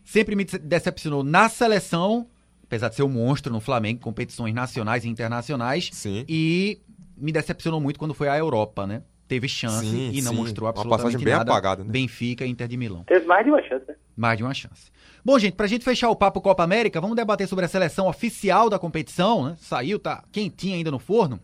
Sempre 0.05 0.35
me 0.35 0.45
decepcionou 0.45 1.23
na 1.23 1.49
seleção, 1.49 2.27
apesar 2.63 2.89
de 2.89 2.95
ser 2.95 3.03
um 3.03 3.09
monstro 3.09 3.51
no 3.51 3.59
Flamengo, 3.59 3.99
competições 3.99 4.53
nacionais 4.53 5.03
e 5.03 5.09
internacionais. 5.09 5.89
Sim. 5.91 6.23
E 6.29 6.79
me 7.17 7.31
decepcionou 7.31 7.81
muito 7.81 7.97
quando 7.97 8.13
foi 8.13 8.27
à 8.27 8.37
Europa, 8.37 8.85
né? 8.85 9.03
Teve 9.27 9.49
chance 9.49 9.85
sim, 9.85 10.11
e 10.13 10.21
não 10.21 10.31
sim. 10.31 10.37
mostrou 10.37 10.69
absolutamente 10.69 10.77
uma 10.77 10.97
passagem 10.97 11.25
bem 11.25 11.33
nada. 11.33 11.51
Apagada, 11.51 11.83
né? 11.83 11.89
Benfica 11.91 12.45
e 12.45 12.49
Inter 12.49 12.67
de 12.67 12.77
Milão. 12.77 13.03
Teve 13.03 13.25
mais 13.25 13.43
de 13.43 13.51
uma 13.51 13.61
chance, 13.61 13.83
né? 13.87 13.95
Mais 14.15 14.37
de 14.37 14.43
uma 14.43 14.53
chance. 14.53 14.89
Bom, 15.23 15.37
gente, 15.37 15.55
pra 15.55 15.67
gente 15.67 15.83
fechar 15.83 16.09
o 16.09 16.15
papo 16.15 16.39
Copa 16.39 16.63
América, 16.63 17.01
vamos 17.01 17.17
debater 17.17 17.47
sobre 17.47 17.65
a 17.65 17.67
seleção 17.67 18.07
oficial 18.07 18.69
da 18.69 18.79
competição, 18.79 19.45
né? 19.45 19.55
Saiu, 19.59 19.99
tá 19.99 20.23
quentinha 20.31 20.77
ainda 20.77 20.89
no 20.89 20.99
forno. 20.99 21.41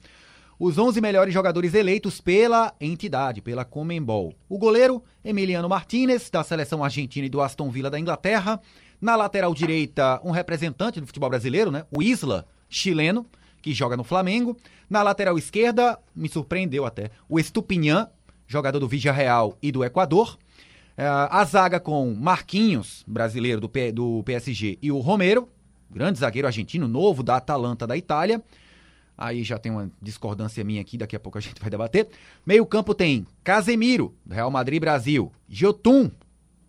Os 0.57 0.77
11 0.77 1.01
melhores 1.01 1.33
jogadores 1.33 1.73
eleitos 1.73 2.21
pela 2.21 2.73
entidade, 2.79 3.41
pela 3.41 3.65
Comembol. 3.65 4.33
O 4.47 4.57
goleiro, 4.57 5.03
Emiliano 5.25 5.67
Martinez, 5.67 6.29
da 6.29 6.41
seleção 6.41 6.81
argentina 6.81 7.25
e 7.25 7.29
do 7.29 7.41
Aston 7.41 7.69
Villa 7.69 7.89
da 7.89 7.99
Inglaterra. 7.99 8.61
Na 9.01 9.17
lateral 9.17 9.53
direita, 9.53 10.21
um 10.23 10.31
representante 10.31 11.01
do 11.01 11.05
futebol 11.05 11.29
brasileiro, 11.29 11.69
né? 11.69 11.85
O 11.91 12.01
Isla, 12.01 12.45
chileno, 12.69 13.25
que 13.63 13.73
joga 13.73 13.97
no 13.97 14.03
Flamengo. 14.03 14.55
Na 14.89 15.01
lateral 15.01 15.37
esquerda, 15.37 15.97
me 16.13 16.29
surpreendeu 16.29 16.85
até, 16.85 17.09
o 17.27 17.39
Estupinhan, 17.39 18.07
jogador 18.45 18.77
do 18.77 18.87
Vigia 18.87 19.11
Real 19.11 19.57
e 19.61 19.71
do 19.71 19.83
Equador. 19.83 20.37
É, 20.95 21.07
a 21.07 21.43
zaga 21.45 21.79
com 21.79 22.13
Marquinhos, 22.13 23.03
brasileiro 23.07 23.59
do, 23.59 23.69
P, 23.69 23.91
do 23.91 24.21
PSG, 24.23 24.77
e 24.79 24.91
o 24.91 24.99
Romero, 24.99 25.49
grande 25.89 26.19
zagueiro 26.19 26.47
argentino, 26.47 26.87
novo 26.87 27.23
da 27.23 27.37
Atalanta 27.37 27.87
da 27.87 27.97
Itália. 27.97 28.43
Aí 29.17 29.43
já 29.43 29.57
tem 29.57 29.71
uma 29.71 29.89
discordância 30.01 30.63
minha 30.63 30.81
aqui, 30.81 30.97
daqui 30.97 31.15
a 31.15 31.19
pouco 31.19 31.37
a 31.37 31.41
gente 31.41 31.59
vai 31.59 31.69
debater. 31.69 32.09
Meio 32.45 32.65
campo 32.65 32.93
tem 32.93 33.25
Casemiro, 33.43 34.13
Real 34.29 34.51
Madrid 34.51 34.79
Brasil. 34.79 35.31
Jotun, 35.47 36.11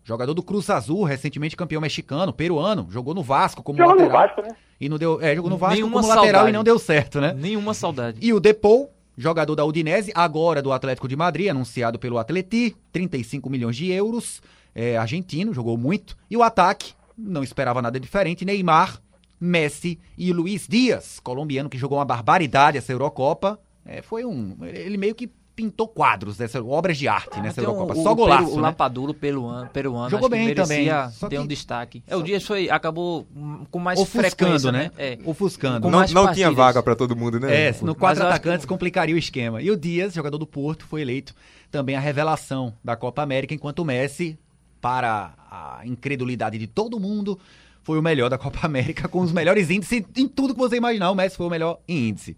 jogador 0.05 0.35
do 0.35 0.43
Cruz 0.43 0.69
Azul, 0.69 1.03
recentemente 1.03 1.57
campeão 1.57 1.81
mexicano, 1.81 2.31
peruano, 2.31 2.87
jogou 2.91 3.15
no 3.15 3.23
Vasco 3.23 3.63
como 3.63 3.79
jogou 3.79 3.95
lateral. 3.95 4.11
No 4.11 4.17
Vasco, 4.17 4.41
né? 4.43 4.55
E 4.79 4.87
não 4.87 4.97
deu, 4.97 5.19
é, 5.19 5.35
jogou 5.35 5.49
no 5.49 5.57
Vasco 5.57 5.75
Nenhuma 5.75 5.93
como 5.93 6.03
saudade. 6.03 6.27
lateral 6.27 6.49
e 6.49 6.51
não 6.51 6.63
deu 6.63 6.77
certo, 6.77 7.19
né? 7.19 7.33
Nenhuma 7.33 7.73
saudade. 7.73 8.19
E 8.21 8.31
o 8.31 8.39
Depou, 8.39 8.93
jogador 9.17 9.55
da 9.55 9.65
Udinese, 9.65 10.11
agora 10.13 10.61
do 10.61 10.71
Atlético 10.71 11.07
de 11.07 11.15
Madrid, 11.15 11.49
anunciado 11.49 11.97
pelo 11.97 12.19
Atleti, 12.19 12.75
35 12.91 13.49
milhões 13.49 13.75
de 13.75 13.91
euros, 13.91 14.43
é, 14.75 14.95
argentino, 14.95 15.53
jogou 15.53 15.75
muito. 15.75 16.15
E 16.29 16.37
o 16.37 16.43
ataque, 16.43 16.93
não 17.17 17.41
esperava 17.41 17.81
nada 17.81 17.99
diferente, 17.99 18.45
Neymar, 18.45 19.01
Messi 19.39 19.99
e 20.15 20.31
Luiz 20.31 20.67
Dias, 20.67 21.19
colombiano 21.19 21.69
que 21.69 21.79
jogou 21.79 21.97
uma 21.97 22.05
barbaridade 22.05 22.77
essa 22.77 22.91
Eurocopa. 22.91 23.59
É, 23.83 24.03
foi 24.03 24.23
um. 24.23 24.55
Ele 24.61 24.97
meio 24.97 25.15
que 25.15 25.31
pintou 25.55 25.87
quadros 25.87 26.37
dessa 26.37 26.61
obras 26.61 26.97
de 26.97 27.07
arte 27.07 27.39
nessa 27.39 27.61
Eurocopa. 27.61 27.97
Um, 27.97 28.03
Só 28.03 28.11
o, 28.11 28.15
golaço. 28.15 28.51
O, 28.51 28.55
né? 28.57 28.61
Lapaduro 28.63 29.13
peruano, 29.13 29.69
peruano 29.69 30.09
jogou 30.09 30.29
bem 30.29 30.53
também. 30.53 30.89
Que... 31.29 31.39
um 31.39 31.47
destaque. 31.47 32.03
É, 32.05 32.15
o 32.15 32.21
Dias 32.21 32.43
foi 32.43 32.69
acabou 32.69 33.25
com 33.71 33.79
mais 33.79 33.99
Ofuscando, 33.99 34.71
né? 34.71 34.83
né? 34.83 34.91
É. 34.97 35.19
Ofuscando. 35.23 35.89
Não, 35.89 36.05
não 36.07 36.33
tinha 36.33 36.51
vaga 36.51 36.83
para 36.83 36.95
todo 36.95 37.15
mundo, 37.15 37.39
né? 37.39 37.69
É, 37.69 37.75
no 37.81 37.95
quatro 37.95 38.23
atacantes 38.23 38.65
que... 38.65 38.69
complicaria 38.69 39.15
o 39.15 39.17
esquema. 39.17 39.61
E 39.61 39.71
o 39.71 39.77
Dias, 39.77 40.13
jogador 40.13 40.37
do 40.37 40.45
Porto, 40.45 40.85
foi 40.85 41.01
eleito 41.01 41.33
também 41.71 41.95
a 41.95 41.99
revelação 41.99 42.73
da 42.83 42.95
Copa 42.95 43.21
América, 43.21 43.53
enquanto 43.53 43.79
o 43.79 43.85
Messi 43.85 44.37
para 44.81 45.33
a 45.49 45.81
incredulidade 45.85 46.57
de 46.57 46.67
todo 46.67 46.99
mundo, 46.99 47.39
foi 47.81 47.97
o 47.97 48.01
melhor 48.01 48.29
da 48.29 48.37
Copa 48.37 48.59
América, 48.63 49.07
com 49.07 49.19
os 49.21 49.31
melhores 49.31 49.69
índices 49.69 50.03
em 50.15 50.27
tudo 50.27 50.53
que 50.53 50.59
você 50.59 50.75
imaginar. 50.75 51.11
O 51.11 51.15
Messi 51.15 51.37
foi 51.37 51.47
o 51.47 51.49
melhor 51.49 51.79
em 51.87 52.09
índice. 52.09 52.35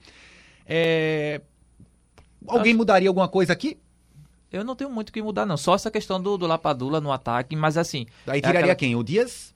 É... 0.66 1.42
Alguém 2.46 2.72
Acho... 2.72 2.78
mudaria 2.78 3.10
alguma 3.10 3.28
coisa 3.28 3.54
aqui? 3.54 3.78
Eu 4.52 4.64
não 4.64 4.76
tenho 4.76 4.90
muito 4.90 5.10
o 5.10 5.14
que 5.14 5.22
mudar, 5.22 5.46
não. 5.46 5.58
Só 5.58 5.76
essa 5.76 5.92
questão 5.92 6.22
do, 6.22 6.38
do 6.38 6.48
Lapadula 6.48 7.02
no 7.02 7.12
ataque, 7.12 7.56
mas 7.56 7.78
assim. 7.78 8.06
Aí 8.26 8.40
tiraria 8.40 8.60
é 8.60 8.64
aquela... 8.64 8.76
quem? 8.76 8.96
O 8.96 9.04
Dias? 9.04 9.54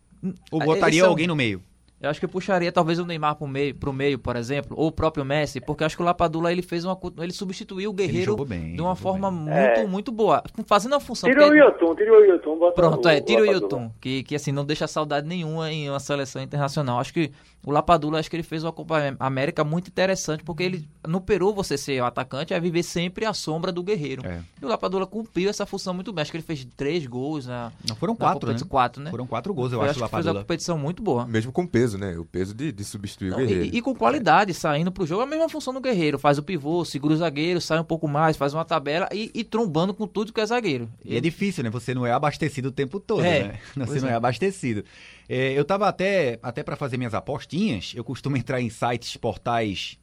Ou 0.51 0.59
botaria 0.59 1.05
alguém 1.05 1.27
no 1.27 1.35
meio? 1.35 1.63
Eu 2.01 2.09
acho 2.09 2.19
que 2.19 2.25
eu 2.25 2.29
puxaria 2.29 2.71
talvez 2.71 2.97
o 2.97 3.05
Neymar 3.05 3.35
pro 3.35 3.47
meio, 3.47 3.75
pro 3.75 3.93
meio, 3.93 4.17
por 4.17 4.35
exemplo, 4.35 4.75
ou 4.77 4.87
o 4.87 4.91
próprio 4.91 5.23
Messi, 5.23 5.61
porque 5.61 5.83
acho 5.83 5.95
que 5.95 6.01
o 6.01 6.05
Lapadula 6.05 6.51
ele 6.51 6.63
fez 6.63 6.83
uma 6.83 6.97
ele 7.19 7.31
substituiu 7.31 7.91
o 7.91 7.93
Guerreiro 7.93 8.35
bem, 8.43 8.75
de 8.75 8.81
uma 8.81 8.95
forma 8.95 9.29
bem. 9.29 9.39
muito 9.39 9.79
é. 9.79 9.85
muito 9.85 10.11
boa, 10.11 10.43
fazendo 10.65 10.95
a 10.95 10.99
função. 10.99 11.29
Tira 11.29 11.47
o 11.47 11.53
Yotun, 11.53 11.95
tira 11.95 12.11
o 12.11 12.23
Yotun, 12.23 12.57
bota 12.57 12.73
Pronto, 12.73 13.05
o, 13.05 13.09
é, 13.09 13.21
tira 13.21 13.41
o 13.41 13.45
Yotun, 13.45 13.91
que 14.01 14.23
que 14.23 14.35
assim 14.35 14.51
não 14.51 14.65
deixa 14.65 14.87
saudade 14.87 15.27
nenhuma 15.27 15.71
em 15.71 15.89
uma 15.89 15.99
seleção 15.99 16.41
internacional. 16.41 16.99
Acho 16.99 17.13
que 17.13 17.31
o 17.65 17.71
Lapadula 17.71 18.19
acho 18.19 18.29
que 18.29 18.35
ele 18.35 18.43
fez 18.43 18.63
uma 18.63 18.71
Copa 18.71 19.15
América 19.19 19.63
muito 19.63 19.87
interessante, 19.87 20.43
porque 20.43 20.63
ele 20.63 20.87
no 21.07 21.21
Peru 21.21 21.53
você 21.53 21.77
ser 21.77 22.01
o 22.01 22.05
atacante 22.05 22.53
é 22.53 22.59
viver 22.59 22.83
sempre 22.83 23.25
à 23.25 23.33
sombra 23.33 23.71
do 23.71 23.83
Guerreiro. 23.83 24.25
É. 24.25 24.39
E 24.59 24.65
o 24.65 24.67
Lapadula 24.67 25.05
cumpriu 25.05 25.49
essa 25.49 25.65
função 25.65 25.93
muito 25.93 26.11
bem. 26.11 26.23
Acho 26.23 26.31
que 26.31 26.37
ele 26.37 26.43
fez 26.43 26.65
três 26.75 27.05
gols 27.05 27.45
na 27.45 27.71
Não 27.87 27.95
foram 27.95 28.15
quatro, 28.15 28.51
né? 28.51 28.57
quatro, 28.67 29.01
né? 29.03 29.11
Foram 29.11 29.27
quatro 29.27 29.53
gols, 29.53 29.71
eu, 29.71 29.77
eu 29.77 29.81
acho, 29.83 29.91
acho 29.91 29.99
que 29.99 30.03
Lapadula. 30.03 30.23
fez 30.23 30.35
uma 30.35 30.41
competição 30.41 30.77
muito 30.77 31.03
boa. 31.03 31.25
Mesmo 31.27 31.51
com 31.51 31.67
peso, 31.67 31.90
né? 31.97 32.17
O 32.17 32.25
peso 32.25 32.53
de 32.53 32.71
de 32.71 32.83
substituir 32.83 33.29
Não, 33.29 33.37
o 33.37 33.39
Guerreiro. 33.39 33.65
E, 33.65 33.77
e, 33.77 33.81
com 33.81 33.95
qualidade, 33.95 34.53
saindo 34.53 34.91
pro 34.91 35.05
jogo, 35.05 35.21
a 35.21 35.25
mesma 35.25 35.47
função 35.49 35.73
do 35.73 35.79
Guerreiro. 35.79 36.17
Faz 36.17 36.37
o 36.37 36.43
pivô, 36.43 36.83
segura 36.83 37.13
o 37.13 37.17
zagueiro, 37.17 37.61
sai 37.61 37.79
um 37.79 37.83
pouco 37.83 38.07
mais, 38.07 38.37
faz 38.37 38.53
uma 38.53 38.65
tabela 38.65 39.07
e, 39.11 39.31
e 39.33 39.43
trombando 39.43 39.93
com 39.93 40.07
tudo 40.07 40.33
que 40.33 40.41
é 40.41 40.45
zagueiro. 40.45 40.89
E 41.03 41.15
é 41.15 41.21
difícil, 41.21 41.63
né? 41.63 41.69
Você 41.69 41.93
não 41.93 42.05
é 42.05 42.11
abastecido 42.11 42.69
o 42.69 42.71
tempo 42.71 42.99
todo, 42.99 43.23
é, 43.23 43.43
né? 43.43 43.59
Você 43.85 43.99
não 43.99 44.09
é, 44.09 44.11
é 44.11 44.15
abastecido. 44.15 44.83
É, 45.29 45.53
eu 45.53 45.63
tava 45.63 45.87
até, 45.87 46.39
até 46.41 46.63
para 46.63 46.75
fazer 46.75 46.97
minhas 46.97 47.13
apostinhas, 47.13 47.93
eu 47.95 48.03
costumo 48.03 48.37
entrar 48.37 48.61
em 48.61 48.69
sites, 48.69 49.15
portais 49.17 49.97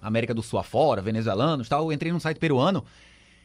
América 0.00 0.34
do 0.34 0.42
Sul 0.42 0.58
afora, 0.58 1.00
venezuelanos 1.00 1.68
tal. 1.68 1.86
Eu 1.86 1.92
entrei 1.92 2.12
num 2.12 2.20
site 2.20 2.38
peruano 2.38 2.84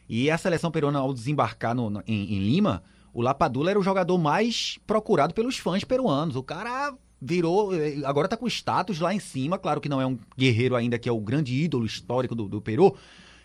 e 0.08 0.30
a 0.30 0.36
seleção 0.36 0.70
peruana, 0.70 0.98
ao 0.98 1.14
desembarcar 1.14 1.74
no, 1.74 2.02
em, 2.06 2.34
em 2.34 2.38
Lima, 2.40 2.82
o 3.12 3.22
Lapadula 3.22 3.70
era 3.70 3.78
o 3.78 3.82
jogador 3.82 4.18
mais 4.18 4.78
procurado 4.86 5.34
pelos 5.34 5.56
fãs 5.56 5.84
peruanos. 5.84 6.36
O 6.36 6.42
cara 6.42 6.94
virou. 7.20 7.74
Eh, 7.74 8.00
agora 8.04 8.28
tá 8.28 8.36
com 8.36 8.46
status 8.46 8.98
lá 9.00 9.14
em 9.14 9.20
cima. 9.20 9.58
Claro 9.58 9.80
que 9.80 9.88
não 9.88 10.00
é 10.00 10.06
um 10.06 10.18
guerreiro 10.36 10.74
ainda, 10.74 10.98
que 10.98 11.08
é 11.08 11.12
o 11.12 11.20
grande 11.20 11.54
ídolo 11.54 11.84
histórico 11.84 12.34
do, 12.34 12.48
do 12.48 12.60
Peru. 12.60 12.96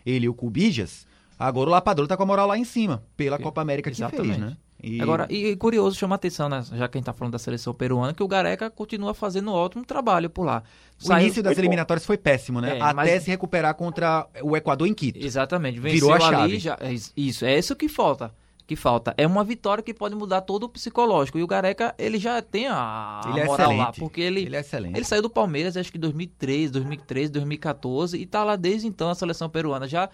Ele 0.06 0.26
e 0.26 0.30
o 0.30 0.34
Cubijas. 0.34 1.06
Agora 1.38 1.70
o 1.70 1.72
Lapador 1.72 2.08
tá 2.08 2.16
com 2.16 2.24
a 2.24 2.26
moral 2.26 2.48
lá 2.48 2.58
em 2.58 2.64
cima, 2.64 3.04
pela 3.18 3.38
Copa 3.38 3.62
América 3.62 3.92
que 3.92 3.98
Exatamente. 3.98 4.28
fez, 4.28 4.38
né? 4.38 4.58
E... 4.82 5.02
Agora, 5.02 5.26
e 5.30 5.56
curioso, 5.56 5.98
chama 5.98 6.16
atenção, 6.16 6.48
né, 6.48 6.64
já 6.74 6.88
que 6.88 6.98
a 6.98 7.00
gente 7.00 7.06
tá 7.06 7.14
falando 7.14 7.32
da 7.32 7.40
seleção 7.40 7.74
peruana, 7.74 8.14
que 8.14 8.22
o 8.22 8.28
Gareca 8.28 8.70
continua 8.70 9.14
fazendo 9.14 9.50
um 9.50 9.54
ótimo 9.54 9.84
trabalho 9.84 10.30
por 10.30 10.46
lá. 10.46 10.64
O 11.02 11.08
Saiu... 11.08 11.26
início 11.26 11.42
das 11.42 11.58
eliminatórias 11.58 12.06
foi 12.06 12.18
péssimo, 12.18 12.62
né? 12.62 12.78
É, 12.78 12.82
Até 12.82 12.94
mas... 12.94 13.24
se 13.24 13.32
recuperar 13.32 13.74
contra 13.74 14.28
o 14.44 14.56
Equador 14.56 14.88
em 14.88 14.94
Quito. 14.94 15.18
Exatamente. 15.18 15.80
Venceu 15.80 16.08
Virou 16.10 16.14
a 16.14 16.20
chave. 16.20 16.36
Ali, 16.36 16.60
já... 16.60 16.78
Isso, 17.18 17.46
é 17.46 17.58
isso 17.58 17.76
que 17.76 17.90
falta 17.90 18.32
que 18.66 18.76
falta. 18.76 19.14
É 19.18 19.28
uma 19.28 19.44
vitória 19.44 19.84
que 19.84 19.94
pode 19.94 20.16
mudar 20.16 20.42
todo 20.42 20.64
o 20.64 20.70
psicológico. 20.70 21.38
E 21.38 21.44
o 21.44 21.48
Gareca, 21.48 21.94
ele 21.98 22.18
já 22.18 22.42
tem 22.42 22.68
a, 22.68 23.22
ele 23.28 23.40
é 23.40 23.46
moral 23.46 23.76
lá, 23.76 23.94
porque 23.94 24.22
ele, 24.22 24.42
ele, 24.42 24.56
é 24.56 24.60
excelente. 24.60 24.96
ele 24.96 25.06
saiu 25.06 25.22
do 25.22 25.30
Palmeiras, 25.30 25.78
acho 25.78 25.92
que 25.92 25.98
em 25.98 26.02
2003, 26.02 26.72
2013, 26.72 27.32
2014, 27.32 28.18
e 28.18 28.26
tá 28.26 28.44
lá 28.44 28.56
desde 28.56 28.88
então 28.88 29.10
a 29.10 29.16
seleção 29.16 29.50
peruana. 29.50 29.88
Já 29.88 30.10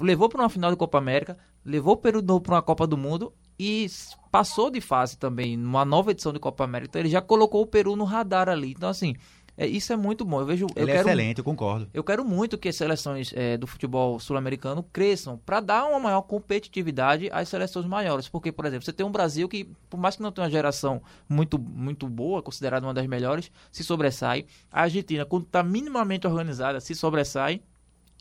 levou 0.00 0.28
para 0.28 0.42
uma 0.42 0.48
final 0.48 0.70
de 0.70 0.76
Copa 0.76 0.98
América, 0.98 1.38
levou 1.64 1.94
o 1.94 1.96
Peru 1.96 2.22
para 2.40 2.54
uma 2.54 2.62
Copa 2.62 2.86
do 2.86 2.96
Mundo 2.96 3.32
e 3.58 3.86
passou 4.30 4.70
de 4.70 4.80
fase 4.80 5.16
também, 5.16 5.56
numa 5.56 5.84
nova 5.84 6.10
edição 6.10 6.32
de 6.32 6.38
Copa 6.38 6.64
América. 6.64 6.90
Então 6.90 7.02
ele 7.02 7.08
já 7.08 7.22
colocou 7.22 7.62
o 7.62 7.66
Peru 7.66 7.96
no 7.96 8.04
radar 8.04 8.48
ali. 8.48 8.72
Então, 8.72 8.88
assim, 8.88 9.14
é, 9.56 9.66
isso 9.66 9.92
é 9.92 9.96
muito 9.96 10.24
bom. 10.24 10.40
Eu 10.40 10.46
vejo. 10.46 10.66
Ele 10.74 10.84
eu 10.84 10.88
é 10.88 10.96
quero, 10.96 11.08
excelente, 11.08 11.38
eu 11.38 11.44
concordo. 11.44 11.88
Eu 11.94 12.02
quero 12.02 12.24
muito 12.24 12.58
que 12.58 12.68
as 12.68 12.76
seleções 12.76 13.32
é, 13.34 13.56
do 13.56 13.66
futebol 13.66 14.18
sul-americano 14.18 14.82
cresçam 14.92 15.38
para 15.38 15.60
dar 15.60 15.86
uma 15.86 16.00
maior 16.00 16.22
competitividade 16.22 17.28
às 17.32 17.48
seleções 17.48 17.86
maiores. 17.86 18.28
Porque, 18.28 18.50
por 18.50 18.64
exemplo, 18.64 18.84
você 18.84 18.92
tem 18.92 19.06
um 19.06 19.12
Brasil 19.12 19.48
que, 19.48 19.68
por 19.88 19.98
mais 19.98 20.16
que 20.16 20.22
não 20.22 20.32
tenha 20.32 20.44
uma 20.44 20.50
geração 20.50 21.00
muito, 21.28 21.58
muito 21.58 22.08
boa, 22.08 22.42
considerada 22.42 22.84
uma 22.84 22.94
das 22.94 23.06
melhores, 23.06 23.50
se 23.70 23.84
sobressai. 23.84 24.46
A 24.70 24.82
Argentina, 24.82 25.24
quando 25.24 25.44
está 25.44 25.62
minimamente 25.62 26.26
organizada, 26.26 26.80
se 26.80 26.94
sobressai. 26.94 27.62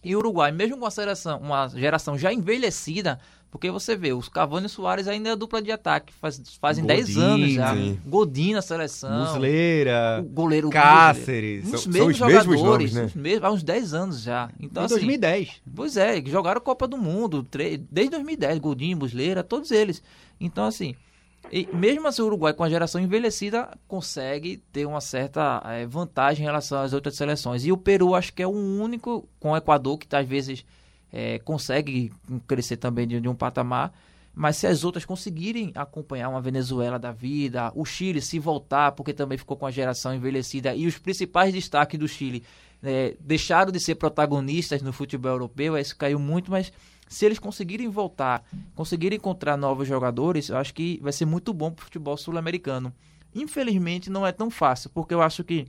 E 0.03 0.15
o 0.15 0.19
Uruguai, 0.19 0.51
mesmo 0.51 0.77
com 0.77 0.83
uma 0.83 0.91
geração, 0.91 1.39
uma 1.39 1.67
geração 1.69 2.17
já 2.17 2.33
envelhecida, 2.33 3.19
porque 3.53 3.69
você 3.69 3.95
vê, 3.95 4.11
os 4.13 4.27
Cavani 4.27 4.65
e 4.65 4.69
Soares 4.69 5.07
ainda 5.07 5.29
é 5.29 5.35
dupla 5.35 5.61
de 5.61 5.71
ataque, 5.71 6.11
faz, 6.13 6.41
fazem 6.59 6.83
10 6.83 7.17
anos 7.17 7.51
já. 7.51 7.73
Godinho 8.03 8.55
na 8.55 8.63
seleção. 8.63 9.27
Musleira. 9.27 10.19
O 10.21 10.23
goleiro 10.23 10.69
Cáceres. 10.71 11.71
Os 11.71 11.85
mesmos 11.85 12.17
são 12.17 12.29
jogadores, 12.29 12.47
mesmos 12.47 12.61
nomes, 12.63 12.93
né? 12.93 13.11
mesmos, 13.13 13.43
há 13.43 13.51
uns 13.51 13.61
10 13.61 13.93
anos 13.93 14.21
já. 14.21 14.49
Então, 14.59 14.81
em 14.81 14.85
assim, 14.87 14.95
2010. 14.95 15.61
Pois 15.75 15.97
é, 15.97 16.19
jogaram 16.25 16.59
Copa 16.59 16.87
do 16.87 16.97
Mundo, 16.97 17.47
desde 17.91 18.09
2010, 18.09 18.57
Godinho, 18.57 18.97
Musleira, 18.97 19.43
todos 19.43 19.69
eles. 19.69 20.01
Então, 20.41 20.65
assim, 20.65 20.95
e 21.55 21.69
mesmo 21.71 22.07
assim 22.07 22.23
o 22.23 22.25
Uruguai 22.25 22.51
com 22.51 22.63
a 22.63 22.69
geração 22.69 22.99
envelhecida 22.99 23.77
consegue 23.87 24.57
ter 24.71 24.87
uma 24.87 24.99
certa 24.99 25.61
é, 25.65 25.85
vantagem 25.85 26.41
em 26.41 26.47
relação 26.47 26.81
às 26.81 26.93
outras 26.93 27.15
seleções. 27.15 27.63
E 27.63 27.71
o 27.71 27.77
Peru 27.77 28.15
acho 28.15 28.33
que 28.33 28.41
é 28.41 28.47
o 28.47 28.49
único, 28.49 29.29
com 29.39 29.51
o 29.51 29.55
Equador, 29.55 29.99
que 29.99 30.15
às 30.15 30.27
vezes 30.27 30.65
é, 31.11 31.37
consegue 31.37 32.11
crescer 32.47 32.77
também 32.77 33.07
de, 33.07 33.21
de, 33.21 33.29
um 33.29 33.35
patamar. 33.35 33.93
Mas 34.33 34.57
se 34.57 34.65
as 34.65 34.83
outras 34.83 35.05
conseguirem 35.05 35.71
acompanhar 35.75 36.29
uma 36.29 36.41
Venezuela 36.41 36.97
da 36.97 37.11
vida, 37.11 37.71
o 37.75 37.85
Chile 37.85 38.19
se 38.19 38.39
voltar, 38.39 38.93
porque 38.93 39.13
também 39.13 39.37
ficou 39.37 39.55
com 39.55 39.67
a 39.67 39.71
geração 39.71 40.11
envelhecida, 40.11 40.73
e 40.73 40.87
os 40.87 40.97
principais 40.97 41.53
destaques 41.53 41.99
do 41.99 42.07
Chile 42.07 42.43
é, 42.81 43.15
deixaram 43.19 43.71
de 43.71 43.79
ser 43.79 43.93
protagonistas 43.93 44.81
no 44.81 44.91
futebol 44.91 45.33
europeu, 45.33 45.77
isso 45.77 45.95
caiu 45.95 46.17
muito, 46.17 46.49
mas 46.49 46.73
se 47.13 47.25
eles 47.25 47.37
conseguirem 47.37 47.87
voltar, 47.89 48.43
conseguirem 48.75 49.17
encontrar 49.17 49.55
novos 49.55 49.87
jogadores, 49.87 50.49
eu 50.49 50.57
acho 50.57 50.73
que 50.73 50.99
vai 51.01 51.13
ser 51.13 51.25
muito 51.25 51.53
bom 51.53 51.71
para 51.71 51.83
o 51.83 51.85
futebol 51.85 52.17
sul-americano. 52.17 52.91
Infelizmente 53.35 54.09
não 54.09 54.25
é 54.25 54.31
tão 54.31 54.49
fácil, 54.49 54.89
porque 54.89 55.13
eu 55.13 55.21
acho 55.21 55.43
que 55.43 55.67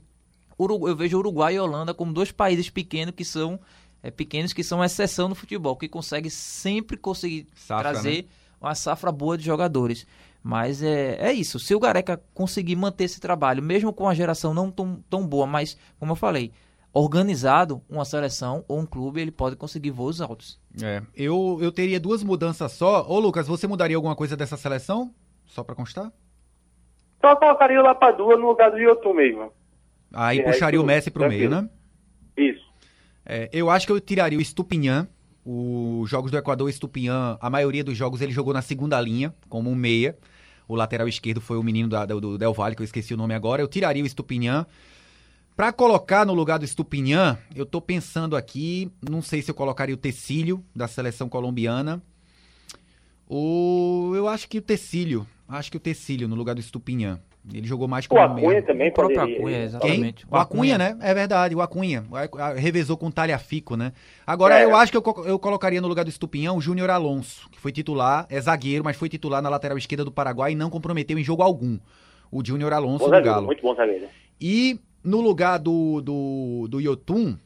eu 0.59 0.96
vejo 0.96 1.18
Uruguai 1.18 1.57
e 1.57 1.61
Holanda 1.61 1.92
como 1.92 2.12
dois 2.12 2.33
países 2.33 2.70
pequenos 2.70 3.14
que 3.14 3.24
são 3.24 3.61
é, 4.02 4.11
pequenos 4.11 4.52
que 4.52 4.64
são 4.64 4.83
exceção 4.83 5.28
no 5.28 5.35
futebol, 5.35 5.76
que 5.76 5.88
consegue 5.88 6.30
sempre 6.30 6.96
conseguir 6.96 7.46
safra, 7.54 7.90
trazer 7.90 8.22
né? 8.22 8.28
uma 8.61 8.74
safra 8.74 9.12
boa 9.12 9.37
de 9.37 9.44
jogadores. 9.44 10.07
Mas 10.42 10.83
é, 10.83 11.16
é 11.28 11.33
isso. 11.33 11.59
Se 11.59 11.74
o 11.74 11.80
Gareca 11.80 12.22
conseguir 12.33 12.76
manter 12.76 13.04
esse 13.04 13.20
trabalho, 13.20 13.62
mesmo 13.62 13.92
com 13.92 14.09
a 14.09 14.14
geração 14.14 14.54
não 14.54 14.70
tão, 14.70 15.02
tão 15.09 15.26
boa, 15.26 15.46
mas, 15.46 15.76
como 15.98 16.12
eu 16.12 16.16
falei, 16.16 16.52
organizado, 16.92 17.83
uma 17.88 18.04
seleção 18.04 18.64
ou 18.68 18.78
um 18.78 18.87
clube, 18.87 19.20
ele 19.20 19.30
pode 19.30 19.57
conseguir 19.57 19.90
voos 19.90 20.20
altos. 20.20 20.59
É, 20.82 21.02
eu, 21.14 21.58
eu 21.60 21.70
teria 21.70 22.00
duas 22.00 22.22
mudanças 22.22 22.72
só. 22.72 23.06
Ô, 23.08 23.18
Lucas, 23.20 23.46
você 23.46 23.66
mudaria 23.66 23.96
alguma 23.96 24.16
coisa 24.16 24.37
dessa 24.37 24.56
seleção? 24.56 25.14
Só 25.46 25.62
para 25.62 25.74
constar? 25.74 26.12
Só 27.20 27.37
colocaria 27.37 27.80
o 27.80 27.82
Lapadua 27.82 28.37
no 28.37 28.48
lugar 28.48 28.70
do 28.70 28.78
Yotun 28.78 29.14
mesmo. 29.14 29.52
Aí 30.12 30.40
é, 30.40 30.42
puxaria 30.42 30.80
o 30.80 30.84
Messi 30.84 31.10
pro 31.10 31.28
meio, 31.28 31.48
né? 31.48 31.68
Isso. 32.37 32.64
É, 33.24 33.48
eu 33.52 33.70
acho 33.70 33.87
que 33.87 33.92
eu 33.92 34.00
tiraria 34.00 34.38
o 34.38 34.42
Estupinhan. 34.42 35.08
Os 35.44 36.08
jogos 36.08 36.30
do 36.30 36.38
Equador, 36.38 36.68
Estupinhan, 36.70 37.37
a 37.40 37.50
maioria 37.50 37.84
dos 37.84 37.96
jogos 37.96 38.20
ele 38.22 38.32
jogou 38.32 38.54
na 38.54 38.62
segunda 38.62 39.00
linha, 39.00 39.34
como 39.48 39.70
um 39.70 39.74
meia. 39.74 40.16
O 40.66 40.74
lateral 40.74 41.06
esquerdo 41.06 41.40
foi 41.40 41.58
o 41.58 41.62
menino 41.62 41.88
da, 41.88 42.06
do, 42.06 42.20
do 42.20 42.38
Del 42.38 42.54
Valle, 42.54 42.74
que 42.74 42.82
eu 42.82 42.84
esqueci 42.84 43.12
o 43.12 43.16
nome 43.16 43.34
agora. 43.34 43.60
Eu 43.60 43.68
tiraria 43.68 44.02
o 44.02 44.06
Estupinhan. 44.06 44.66
Para 45.56 45.72
colocar 45.72 46.26
no 46.26 46.34
lugar 46.34 46.58
do 46.58 46.64
Estupinhan, 46.64 47.38
eu 47.54 47.64
tô 47.64 47.80
pensando 47.80 48.36
aqui, 48.36 48.90
não 49.08 49.22
sei 49.22 49.40
se 49.40 49.52
eu 49.52 49.54
colocaria 49.54 49.94
o 49.94 49.98
Tecílio, 49.98 50.64
da 50.74 50.88
seleção 50.88 51.28
colombiana. 51.28 52.02
Ou 53.28 54.16
eu 54.16 54.26
acho 54.26 54.48
que 54.48 54.58
o 54.58 54.62
Tecílio, 54.62 55.24
acho 55.48 55.70
que 55.70 55.76
o 55.76 55.80
Tecílio 55.80 56.26
no 56.26 56.34
lugar 56.34 56.56
do 56.56 56.60
Estupinhan. 56.60 57.20
Ele 57.52 57.66
jogou 57.66 57.86
mais 57.86 58.06
com 58.06 58.16
o 58.16 58.18
Acunha 58.18 58.48
meio. 58.48 58.66
também, 58.66 58.88
o 58.88 58.92
próprio 58.92 59.20
Acunha, 59.20 59.62
exatamente. 59.62 60.24
Quem? 60.24 60.34
O 60.34 60.36
Acunha, 60.36 60.78
né? 60.78 60.96
É 61.00 61.12
verdade, 61.12 61.54
o 61.54 61.60
Acunha. 61.60 62.02
Revezou 62.56 62.96
com 62.96 63.08
o 63.08 63.12
Talhafico, 63.12 63.76
né? 63.76 63.92
Agora, 64.26 64.58
é. 64.58 64.64
eu 64.64 64.74
acho 64.74 64.90
que 64.90 64.96
eu, 64.96 65.04
eu 65.26 65.38
colocaria 65.38 65.80
no 65.80 65.86
lugar 65.86 66.04
do 66.04 66.08
Estupinhão 66.08 66.56
o 66.56 66.60
Júnior 66.60 66.88
Alonso, 66.88 67.48
que 67.50 67.60
foi 67.60 67.70
titular, 67.70 68.26
é 68.31 68.40
zagueiro, 68.40 68.83
mas 68.83 68.96
foi 68.96 69.10
titular 69.10 69.42
na 69.42 69.50
lateral 69.50 69.76
esquerda 69.76 70.04
do 70.04 70.10
Paraguai 70.10 70.52
e 70.52 70.54
não 70.54 70.70
comprometeu 70.70 71.18
em 71.18 71.22
jogo 71.22 71.42
algum. 71.42 71.79
O 72.33 72.42
Júnior 72.44 72.72
Alonso 72.72 73.04
bom 73.04 73.14
no 73.14 73.22
Galo. 73.22 73.46
Muito 73.46 73.62
bom 73.62 73.74
zagueiro. 73.74 74.06
E 74.40 74.81
no 75.05 75.21
lugar 75.21 75.59
do, 75.59 76.00
do, 76.00 76.67
do 76.69 76.81
Yotun, 76.81 77.37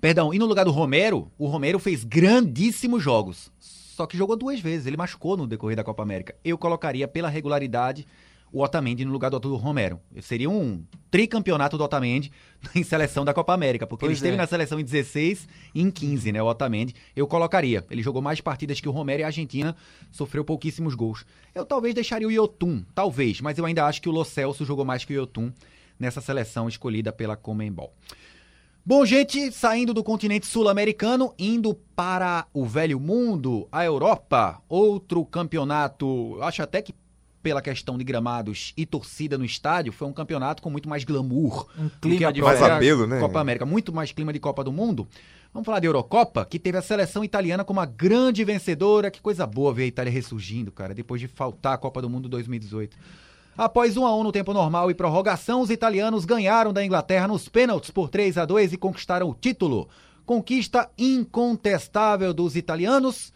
perdão, 0.00 0.32
e 0.32 0.38
no 0.38 0.46
lugar 0.46 0.64
do 0.64 0.70
Romero, 0.70 1.30
o 1.38 1.46
Romero 1.46 1.78
fez 1.78 2.02
grandíssimos 2.02 3.02
jogos. 3.02 3.52
Só 3.60 4.06
que 4.06 4.16
jogou 4.16 4.34
duas 4.34 4.58
vezes, 4.58 4.86
ele 4.86 4.96
machucou 4.96 5.36
no 5.36 5.46
decorrer 5.46 5.76
da 5.76 5.84
Copa 5.84 6.02
América. 6.02 6.34
Eu 6.42 6.58
colocaria 6.58 7.06
pela 7.06 7.28
regularidade 7.28 8.06
o 8.54 8.62
Otamendi 8.62 9.04
no 9.04 9.12
lugar 9.12 9.30
do 9.30 9.36
Arthur 9.36 9.56
Romero. 9.56 10.00
Seria 10.22 10.48
um 10.48 10.84
tricampeonato 11.10 11.76
do 11.76 11.82
Otamendi 11.82 12.30
em 12.74 12.84
seleção 12.84 13.24
da 13.24 13.34
Copa 13.34 13.52
América, 13.52 13.84
porque 13.84 14.06
pois 14.06 14.10
ele 14.10 14.16
esteve 14.16 14.34
é. 14.34 14.36
na 14.36 14.46
seleção 14.46 14.78
em 14.78 14.84
16 14.84 15.48
e 15.74 15.82
em 15.82 15.90
15, 15.90 16.30
né, 16.30 16.40
o 16.40 16.46
Otamendi. 16.46 16.94
Eu 17.16 17.26
colocaria. 17.26 17.84
Ele 17.90 18.02
jogou 18.02 18.22
mais 18.22 18.40
partidas 18.40 18.80
que 18.80 18.88
o 18.88 18.92
Romero 18.92 19.20
e 19.20 19.24
a 19.24 19.26
Argentina 19.26 19.76
sofreu 20.10 20.44
pouquíssimos 20.44 20.94
gols. 20.94 21.26
Eu 21.52 21.66
talvez 21.66 21.94
deixaria 21.94 22.28
o 22.28 22.30
Yotun, 22.30 22.84
talvez, 22.94 23.40
mas 23.40 23.58
eu 23.58 23.66
ainda 23.66 23.86
acho 23.86 24.00
que 24.00 24.08
o 24.08 24.12
Lo 24.12 24.24
Celso 24.24 24.64
jogou 24.64 24.84
mais 24.84 25.04
que 25.04 25.12
o 25.12 25.20
Yotun 25.20 25.52
nessa 25.98 26.20
seleção 26.20 26.68
escolhida 26.68 27.12
pela 27.12 27.36
Comembol. 27.36 27.92
Bom, 28.86 29.06
gente, 29.06 29.50
saindo 29.50 29.94
do 29.94 30.04
continente 30.04 30.46
sul-americano, 30.46 31.34
indo 31.38 31.74
para 31.96 32.46
o 32.52 32.66
velho 32.66 33.00
mundo, 33.00 33.66
a 33.72 33.82
Europa, 33.82 34.60
outro 34.68 35.24
campeonato, 35.24 36.36
acho 36.42 36.62
até 36.62 36.82
que 36.82 36.94
pela 37.44 37.60
questão 37.60 37.98
de 37.98 38.04
gramados 38.04 38.72
e 38.74 38.86
torcida 38.86 39.36
no 39.36 39.44
estádio, 39.44 39.92
foi 39.92 40.08
um 40.08 40.12
campeonato 40.14 40.62
com 40.62 40.70
muito 40.70 40.88
mais 40.88 41.04
glamour. 41.04 41.68
Um 41.78 41.90
clima 42.00 42.32
de 42.32 42.40
mais 42.40 42.60
apelo, 42.62 43.06
né? 43.06 43.20
Copa 43.20 43.38
América, 43.38 43.66
muito 43.66 43.92
mais 43.92 44.10
clima 44.12 44.32
de 44.32 44.40
Copa 44.40 44.64
do 44.64 44.72
Mundo. 44.72 45.06
Vamos 45.52 45.66
falar 45.66 45.78
de 45.78 45.86
Eurocopa, 45.86 46.44
que 46.46 46.58
teve 46.58 46.78
a 46.78 46.82
seleção 46.82 47.22
italiana 47.22 47.62
como 47.62 47.80
a 47.80 47.86
grande 47.86 48.42
vencedora. 48.44 49.10
Que 49.10 49.20
coisa 49.20 49.46
boa 49.46 49.74
ver 49.74 49.84
a 49.84 49.86
Itália 49.86 50.10
ressurgindo, 50.10 50.72
cara, 50.72 50.94
depois 50.94 51.20
de 51.20 51.28
faltar 51.28 51.74
a 51.74 51.78
Copa 51.78 52.00
do 52.00 52.08
Mundo 52.08 52.30
2018. 52.30 52.96
Após 53.56 53.96
1 53.96 54.04
a 54.04 54.16
1 54.16 54.24
no 54.24 54.32
tempo 54.32 54.52
normal 54.52 54.90
e 54.90 54.94
prorrogação, 54.94 55.60
os 55.60 55.70
italianos 55.70 56.24
ganharam 56.24 56.72
da 56.72 56.84
Inglaterra 56.84 57.28
nos 57.28 57.48
pênaltis 57.48 57.88
por 57.88 58.08
3 58.08 58.36
a 58.38 58.44
2 58.44 58.72
e 58.72 58.76
conquistaram 58.76 59.30
o 59.30 59.34
título. 59.34 59.88
Conquista 60.26 60.90
incontestável 60.98 62.34
dos 62.34 62.56
italianos. 62.56 63.32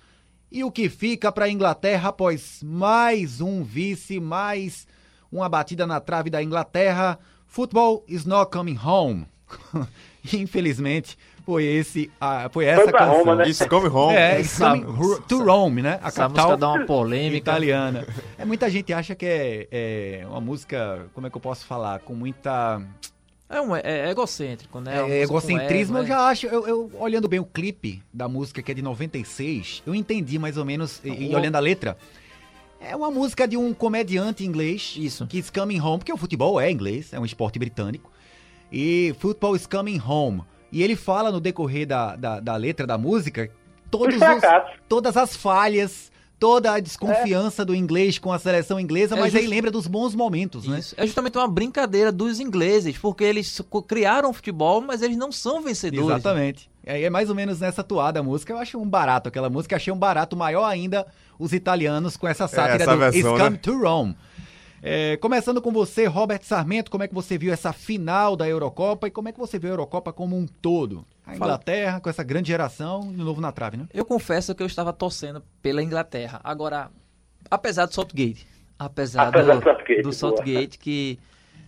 E 0.51 0.65
o 0.65 0.73
que 0.73 0.89
fica 0.89 1.31
para 1.31 1.45
a 1.45 1.51
Inglaterra 1.51 2.09
após 2.09 2.61
mais 2.65 3.41
um 3.41 3.63
vice, 3.63 4.19
mais 4.19 4.89
uma 5.31 5.49
batida 5.49 5.87
na 5.87 6.01
trave 6.01 6.31
da 6.31 6.43
Inglaterra? 6.43 7.17
Football 7.47 8.05
is 8.09 8.25
not 8.25 8.51
coming 8.51 8.79
home. 8.83 9.25
Infelizmente, 10.35 11.17
foi 11.49 11.65
esse, 11.65 12.11
a, 12.21 12.51
foi 12.51 12.67
essa 12.67 12.83
foi 12.83 12.93
canção. 12.93 13.19
Roma, 13.21 13.37
né? 13.37 13.49
It's 13.49 13.67
coming 13.67 13.89
home. 13.89 14.15
É, 14.15 14.39
it's 14.39 14.59
coming 14.59 14.85
to 15.27 15.43
Rome, 15.43 15.81
né? 15.81 15.99
A 16.03 16.09
essa 16.09 16.21
capital 16.25 16.59
dá 16.59 16.69
uma 16.69 16.85
polêmica 16.85 17.39
italiana. 17.39 18.07
É, 18.37 18.45
muita 18.45 18.69
gente 18.69 18.93
acha 18.93 19.15
que 19.15 19.25
é, 19.25 19.69
é, 19.73 20.27
uma 20.27 20.43
música, 20.43 21.07
como 21.15 21.27
é 21.27 21.31
que 21.31 21.37
eu 21.39 21.41
posso 21.41 21.65
falar, 21.65 22.01
com 22.01 22.15
muita 22.15 22.83
é, 23.49 23.63
um, 23.63 23.75
é, 23.75 23.81
é 23.83 24.11
egocêntrico, 24.11 24.79
né? 24.79 25.11
É, 25.11 25.23
egocentrismo 25.23 25.97
ego, 25.97 26.05
eu 26.05 26.07
já 26.07 26.29
acho. 26.29 26.47
Eu, 26.49 26.69
eu, 26.69 26.91
olhando 26.99 27.27
bem 27.27 27.41
o 27.41 27.47
clipe 27.47 28.03
da 28.13 28.29
música, 28.29 28.61
que 28.61 28.71
é 28.71 28.75
de 28.75 28.83
96, 28.83 29.83
eu 29.87 29.95
entendi 29.95 30.39
mais 30.39 30.59
ou 30.59 30.67
menos, 30.67 31.01
e, 31.03 31.31
e 31.31 31.35
olhando 31.35 31.57
a 31.57 31.61
letra. 31.61 31.97
É 32.79 32.95
uma 32.95 33.11
música 33.11 33.49
de 33.49 33.57
um 33.57 33.73
comediante 33.73 34.45
inglês. 34.45 34.97
Isso. 34.99 35.27
Que 35.27 35.39
is 35.39 35.49
coming 35.49 35.81
home, 35.81 35.97
porque 35.97 36.13
o 36.13 36.19
futebol 36.19 36.61
é 36.61 36.71
inglês, 36.71 37.11
é 37.15 37.19
um 37.19 37.25
esporte 37.25 37.59
britânico. 37.59 38.13
E 38.71 39.17
football 39.19 39.57
is 39.57 39.67
coming 39.67 39.99
home. 39.99 40.43
E 40.71 40.83
ele 40.83 40.97
fala 40.97 41.33
no 41.33 41.41
decorrer 41.41 41.87
da, 41.87 42.17
da, 42.17 42.41
da 42.41 42.57
letra 42.57 42.87
da 42.87 42.99
música 42.99 43.51
todos 43.91 44.17
os, 44.17 44.23
todas 44.89 45.17
as 45.17 45.35
falhas, 45.37 46.13
toda 46.39 46.73
a 46.73 46.81
desconfiança 46.81 47.63
é. 47.63 47.65
do 47.65 47.75
inglês 47.75 48.19
com 48.19 48.33
a 48.33 48.39
seleção 48.39 48.79
inglesa, 48.79 49.17
é 49.17 49.21
mas 49.21 49.33
just... 49.33 49.43
aí 49.43 49.49
lembra 49.49 49.71
dos 49.71 49.87
bons 49.87 50.15
momentos, 50.15 50.67
né? 50.67 50.81
É 50.97 51.07
justamente 51.07 51.37
uma 51.37 51.49
brincadeira 51.49 52.13
dos 52.13 52.39
ingleses, 52.39 52.97
porque 52.99 53.25
eles 53.25 53.61
criaram 53.87 54.31
o 54.31 54.33
futebol, 54.33 54.81
mas 54.81 55.03
eles 55.03 55.17
não 55.17 55.33
são 55.33 55.63
vencedores. 55.63 56.09
Exatamente. 56.09 56.71
Aí 56.87 57.05
é 57.05 57.11
mais 57.11 57.29
ou 57.29 57.35
menos 57.35 57.61
nessa 57.61 57.85
toada 57.85 58.21
a 58.21 58.23
música. 58.23 58.53
Eu 58.53 58.59
acho 58.59 58.79
um 58.79 58.89
barato 58.89 59.29
aquela 59.29 59.51
música. 59.51 59.77
Achei 59.77 59.93
um 59.93 59.99
barato 59.99 60.35
maior 60.35 60.65
ainda 60.65 61.07
os 61.39 61.53
italianos 61.53 62.17
com 62.17 62.27
essa 62.27 62.49
sátira 62.49 62.79
é, 62.79 62.83
essa 62.83 62.93
do 62.93 62.99
versão, 62.99 63.21
It's 63.21 63.43
Come 63.43 63.51
né? 63.51 63.59
to 63.59 63.79
Rome. 63.79 64.17
É, 64.83 65.17
começando 65.17 65.61
com 65.61 65.73
você, 65.73 66.07
Robert 66.07 66.41
Sarmento, 66.43 66.91
como 66.91 67.03
é 67.03 67.09
que 67.09 67.15
você 67.15 67.37
viu 67.37 67.53
essa 67.53 67.73
final 67.73 68.37
da 68.37 68.49
Eurocopa 68.49 69.09
e 69.09 69.11
como 69.11 69.29
é 69.29 69.33
que 69.33 69.39
você 69.39 69.59
viu 69.59 69.71
a 69.71 69.73
Eurocopa 69.73 70.13
como 70.13 70.37
um 70.37 70.47
todo? 70.47 71.05
A 71.27 71.35
Inglaterra, 71.35 72.01
com 72.01 72.09
essa 72.09 72.23
grande 72.23 72.49
geração, 72.49 73.01
de 73.13 73.19
novo 73.19 73.41
na 73.41 73.53
trave, 73.53 73.77
né? 73.77 73.87
Eu 73.93 74.05
confesso 74.05 74.55
que 74.55 74.63
eu 74.63 74.67
estava 74.67 74.93
torcendo 74.93 75.43
pela 75.61 75.83
Inglaterra. 75.83 76.41
Agora, 76.45 76.91
apesar 77.51 77.87
do 77.87 77.95
Saltgate, 77.95 78.47
apesar, 78.79 79.29
apesar 79.29 79.55
do, 79.55 79.61
do 79.61 79.65
Saltgate, 79.65 80.03
do 80.03 80.13
Saltgate 80.13 80.79
que 80.79 81.19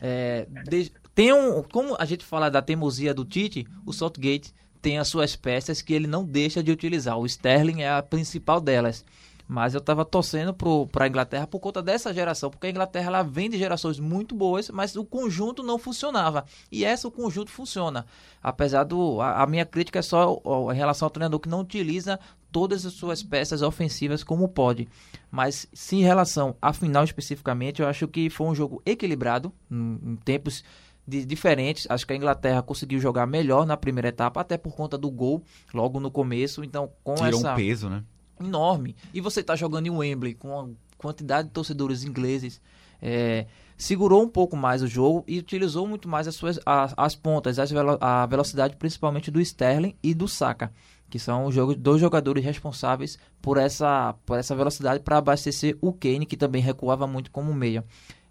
é, 0.01 0.47
de, 0.69 0.93
tem 1.15 1.33
um, 1.33 1.63
como 1.63 1.97
a 1.99 2.05
gente 2.05 2.25
fala 2.25 2.49
da 2.49 2.63
teimosia 2.63 3.13
do 3.13 3.25
Tite, 3.25 3.67
o 3.85 3.93
Saltgate 3.93 4.55
tem 4.81 4.99
as 4.99 5.09
suas 5.09 5.37
peças 5.37 5.83
que 5.83 5.93
ele 5.93 6.07
não 6.07 6.25
deixa 6.25 6.63
de 6.63 6.73
utilizar. 6.73 7.19
O 7.19 7.27
Sterling 7.27 7.83
é 7.83 7.91
a 7.91 8.03
principal 8.03 8.61
delas. 8.61 9.05
Mas 9.51 9.75
eu 9.75 9.79
estava 9.79 10.05
torcendo 10.05 10.55
para 10.55 11.07
a 11.07 11.09
Inglaterra 11.09 11.45
por 11.45 11.59
conta 11.59 11.83
dessa 11.83 12.15
geração, 12.15 12.51
porque 12.51 12.69
a 12.69 12.71
Inglaterra 12.71 13.09
ela 13.09 13.23
vem 13.25 13.51
de 13.51 13.59
gerações 13.59 13.99
muito 13.99 14.33
boas, 14.33 14.71
mas 14.71 14.95
o 14.95 15.05
conjunto 15.05 15.61
não 15.61 15.77
funcionava. 15.77 16.45
E 16.71 16.85
essa 16.85 17.09
o 17.09 17.11
conjunto 17.11 17.51
funciona. 17.51 18.07
Apesar 18.41 18.85
do. 18.85 19.21
A, 19.21 19.43
a 19.43 19.47
minha 19.49 19.67
crítica 19.67 19.99
é 19.99 20.03
só 20.03 20.41
em 20.73 20.77
relação 20.77 21.07
ao 21.07 21.11
treinador 21.11 21.41
que 21.41 21.49
não 21.49 21.63
utiliza 21.63 22.21
todas 22.53 22.87
as 22.87 22.93
suas 22.93 23.25
peças 23.25 23.61
ofensivas 23.61 24.23
como 24.23 24.47
pode. 24.47 24.87
Mas 25.33 25.67
se 25.73 25.97
em 25.97 26.03
relação 26.03 26.55
à 26.63 26.73
final 26.73 27.03
especificamente, 27.03 27.83
eu 27.83 27.89
acho 27.89 28.07
que 28.07 28.31
foi 28.31 28.47
um 28.47 28.55
jogo 28.55 28.81
equilibrado, 28.87 29.53
em, 29.69 29.99
em 30.01 30.15
tempos 30.15 30.63
de, 31.05 31.25
diferentes. 31.25 31.89
Acho 31.91 32.07
que 32.07 32.13
a 32.13 32.17
Inglaterra 32.17 32.63
conseguiu 32.63 33.01
jogar 33.01 33.27
melhor 33.27 33.67
na 33.67 33.77
primeira 33.77 34.11
etapa, 34.11 34.43
até 34.43 34.57
por 34.57 34.77
conta 34.77 34.97
do 34.97 35.11
gol 35.11 35.43
logo 35.75 35.99
no 35.99 36.09
começo. 36.09 36.63
Então, 36.63 36.89
com 37.03 37.17
Tirou 37.17 37.41
essa. 37.41 37.53
um 37.53 37.57
peso, 37.57 37.91
né? 37.91 38.05
Enorme. 38.41 38.97
E 39.13 39.21
você 39.21 39.41
está 39.41 39.55
jogando 39.55 39.87
em 39.87 39.91
Wembley 39.91 40.35
com 40.35 40.49
uma 40.49 40.71
quantidade 40.97 41.49
de 41.49 41.55
torcedores 41.55 42.05
ingleses. 42.05 42.61
É, 43.01 43.47
segurou 43.77 44.23
um 44.23 44.29
pouco 44.29 44.57
mais 44.57 44.83
o 44.83 44.87
jogo 44.87 45.25
e 45.27 45.39
utilizou 45.39 45.87
muito 45.87 46.09
mais 46.09 46.29
as 46.29 46.35
suas 46.35 46.61
as, 46.67 46.93
as 46.97 47.15
pontas, 47.15 47.59
as 47.59 47.71
velo, 47.71 47.97
a 48.01 48.27
velocidade 48.27 48.77
principalmente 48.77 49.31
do 49.31 49.41
Sterling 49.41 49.95
e 50.03 50.13
do 50.13 50.29
Saka, 50.29 50.71
que 51.09 51.19
são 51.19 51.47
os 51.47 51.55
jogos, 51.55 51.77
dois 51.77 52.01
jogadores 52.01 52.45
responsáveis 52.45 53.19
por 53.41 53.57
essa, 53.57 54.15
por 54.27 54.39
essa 54.39 54.55
velocidade 54.55 55.03
para 55.03 55.17
abastecer 55.17 55.79
o 55.81 55.93
Kane, 55.93 56.27
que 56.27 56.37
também 56.37 56.61
recuava 56.61 57.07
muito 57.07 57.31
como 57.31 57.55
meia. 57.55 57.85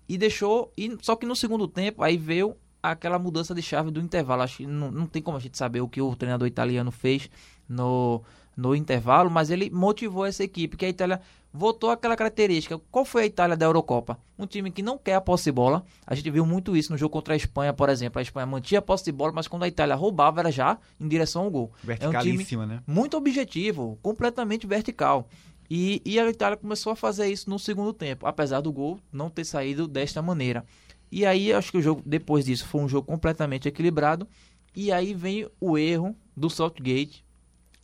E 0.07 0.18
deixou, 0.18 0.72
e, 0.78 0.95
só 1.01 1.16
que 1.16 1.26
no 1.26 1.36
segundo 1.36 1.68
tempo 1.68 2.03
aí 2.03 2.18
veio 2.18 2.55
aquela 2.82 3.20
mudança 3.20 3.53
de 3.53 3.62
chave 3.62 3.91
do 3.91 3.99
intervalo. 3.99 4.41
Acho 4.41 4.57
que 4.57 4.68
não, 4.68 4.91
não 4.91 5.05
tem 5.07 5.22
como 5.22 5.38
a 5.38 5.39
gente 5.39 5.57
saber 5.57 5.82
o 5.82 5.88
que 5.88 6.01
o 6.01 6.16
treinador 6.16 6.47
italiano 6.47 6.91
fez 6.91 7.30
no, 7.68 8.24
no 8.60 8.76
intervalo, 8.76 9.30
mas 9.32 9.49
ele 9.49 9.70
motivou 9.70 10.26
essa 10.26 10.43
equipe, 10.43 10.76
que 10.76 10.86
a 10.86 10.89
Itália 10.89 11.22
voltou 11.51 11.89
àquela 11.89 12.16
característica. 12.16 12.78
Qual 12.91 13.05
foi 13.05 13.24
a 13.24 13.26
Itália 13.26 13.57
da 13.57 13.66
Eurocopa? 13.66 14.20
Um 14.38 14.45
time 14.45 14.70
que 14.70 14.84
não 14.84 14.97
quer 14.97 15.16
a 15.16 15.22
posse 15.22 15.45
de 15.45 15.51
bola. 15.51 15.84
A 16.05 16.14
gente 16.14 16.30
viu 16.30 16.45
muito 16.45 16.76
isso 16.76 16.91
no 16.91 16.97
jogo 16.97 17.12
contra 17.12 17.34
a 17.34 17.38
Espanha, 17.38 17.74
por 17.74 17.89
exemplo. 17.89 18.20
A 18.20 18.22
Espanha 18.22 18.45
mantinha 18.45 18.80
a 18.80 18.82
posse 18.82 19.05
de 19.05 19.12
bola, 19.12 19.32
mas 19.32 19.47
quando 19.47 19.64
a 19.64 19.68
Itália 19.68 19.95
roubava, 19.95 20.41
era 20.41 20.51
já 20.51 20.78
em 20.99 21.07
direção 21.07 21.43
ao 21.43 21.51
gol. 21.51 21.72
É 21.88 22.07
um 22.07 22.22
time 22.22 22.66
né? 22.68 22.84
muito 22.86 23.18
objetivo, 23.18 23.97
completamente 24.01 24.68
vertical. 24.68 25.28
E, 25.70 26.01
e 26.03 26.20
a 26.20 26.28
Itália 26.28 26.57
começou 26.57 26.91
a 26.91 26.95
fazer 26.95 27.28
isso 27.28 27.49
no 27.49 27.60
segundo 27.60 27.93
tempo, 27.93 28.26
apesar 28.26 28.60
do 28.60 28.72
gol 28.72 28.99
não 29.12 29.30
ter 29.30 29.45
saído 29.45 29.88
desta 29.88 30.22
maneira. 30.22 30.66
E 31.12 31.26
aí, 31.26 31.53
acho 31.53 31.72
que 31.72 31.78
o 31.78 31.82
jogo, 31.82 32.03
depois 32.05 32.45
disso, 32.45 32.68
foi 32.68 32.82
um 32.82 32.89
jogo 32.89 33.07
completamente 33.07 33.68
equilibrado. 33.68 34.28
E 34.76 34.91
aí 34.91 35.14
vem 35.14 35.47
o 35.60 35.78
erro 35.78 36.16
do 36.36 36.49
Southgate, 36.49 37.26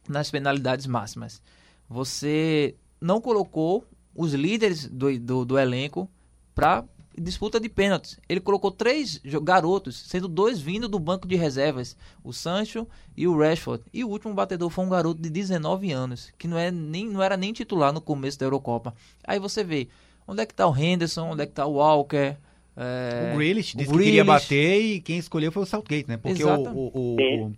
nas 0.07 0.31
penalidades 0.31 0.87
máximas. 0.87 1.41
Você 1.89 2.75
não 2.99 3.21
colocou 3.21 3.85
os 4.15 4.33
líderes 4.33 4.87
do, 4.87 5.17
do, 5.19 5.45
do 5.45 5.59
elenco 5.59 6.09
para 6.53 6.85
disputa 7.17 7.59
de 7.59 7.69
pênaltis. 7.69 8.19
Ele 8.27 8.39
colocou 8.39 8.71
três 8.71 9.21
garotos, 9.43 9.95
sendo 9.95 10.27
dois 10.27 10.59
vindo 10.59 10.87
do 10.87 10.99
banco 10.99 11.27
de 11.27 11.35
reservas, 11.35 11.95
o 12.23 12.33
Sancho 12.33 12.87
e 13.15 13.27
o 13.27 13.37
Rashford. 13.37 13.83
E 13.93 14.03
o 14.03 14.09
último 14.09 14.33
batedor 14.33 14.69
foi 14.69 14.85
um 14.85 14.89
garoto 14.89 15.21
de 15.21 15.29
19 15.29 15.91
anos, 15.91 16.31
que 16.37 16.47
não, 16.47 16.57
é 16.57 16.71
nem, 16.71 17.07
não 17.07 17.21
era 17.21 17.37
nem 17.37 17.53
titular 17.53 17.93
no 17.93 18.01
começo 18.01 18.39
da 18.39 18.45
Eurocopa. 18.45 18.93
Aí 19.23 19.39
você 19.39 19.63
vê, 19.63 19.87
onde 20.27 20.41
é 20.41 20.45
que 20.45 20.53
está 20.53 20.67
o 20.67 20.75
Henderson, 20.75 21.31
onde 21.31 21.43
é 21.43 21.45
que 21.45 21.51
está 21.51 21.65
o 21.65 21.73
Walker... 21.73 22.35
É, 22.77 23.31
o 23.33 23.37
Grealish 23.37 23.77
disse 23.77 23.89
o 23.89 23.93
Grealish. 23.93 23.97
que 23.97 24.03
queria 24.03 24.25
bater 24.25 24.81
e 24.81 24.99
quem 24.99 25.17
escolheu 25.17 25.49
foi 25.49 25.63
o 25.63 25.65
Southgate, 25.65 26.09
né? 26.09 26.17
Porque 26.17 26.43
o, 26.43 26.49
o, 26.49 26.91
o, 26.93 27.51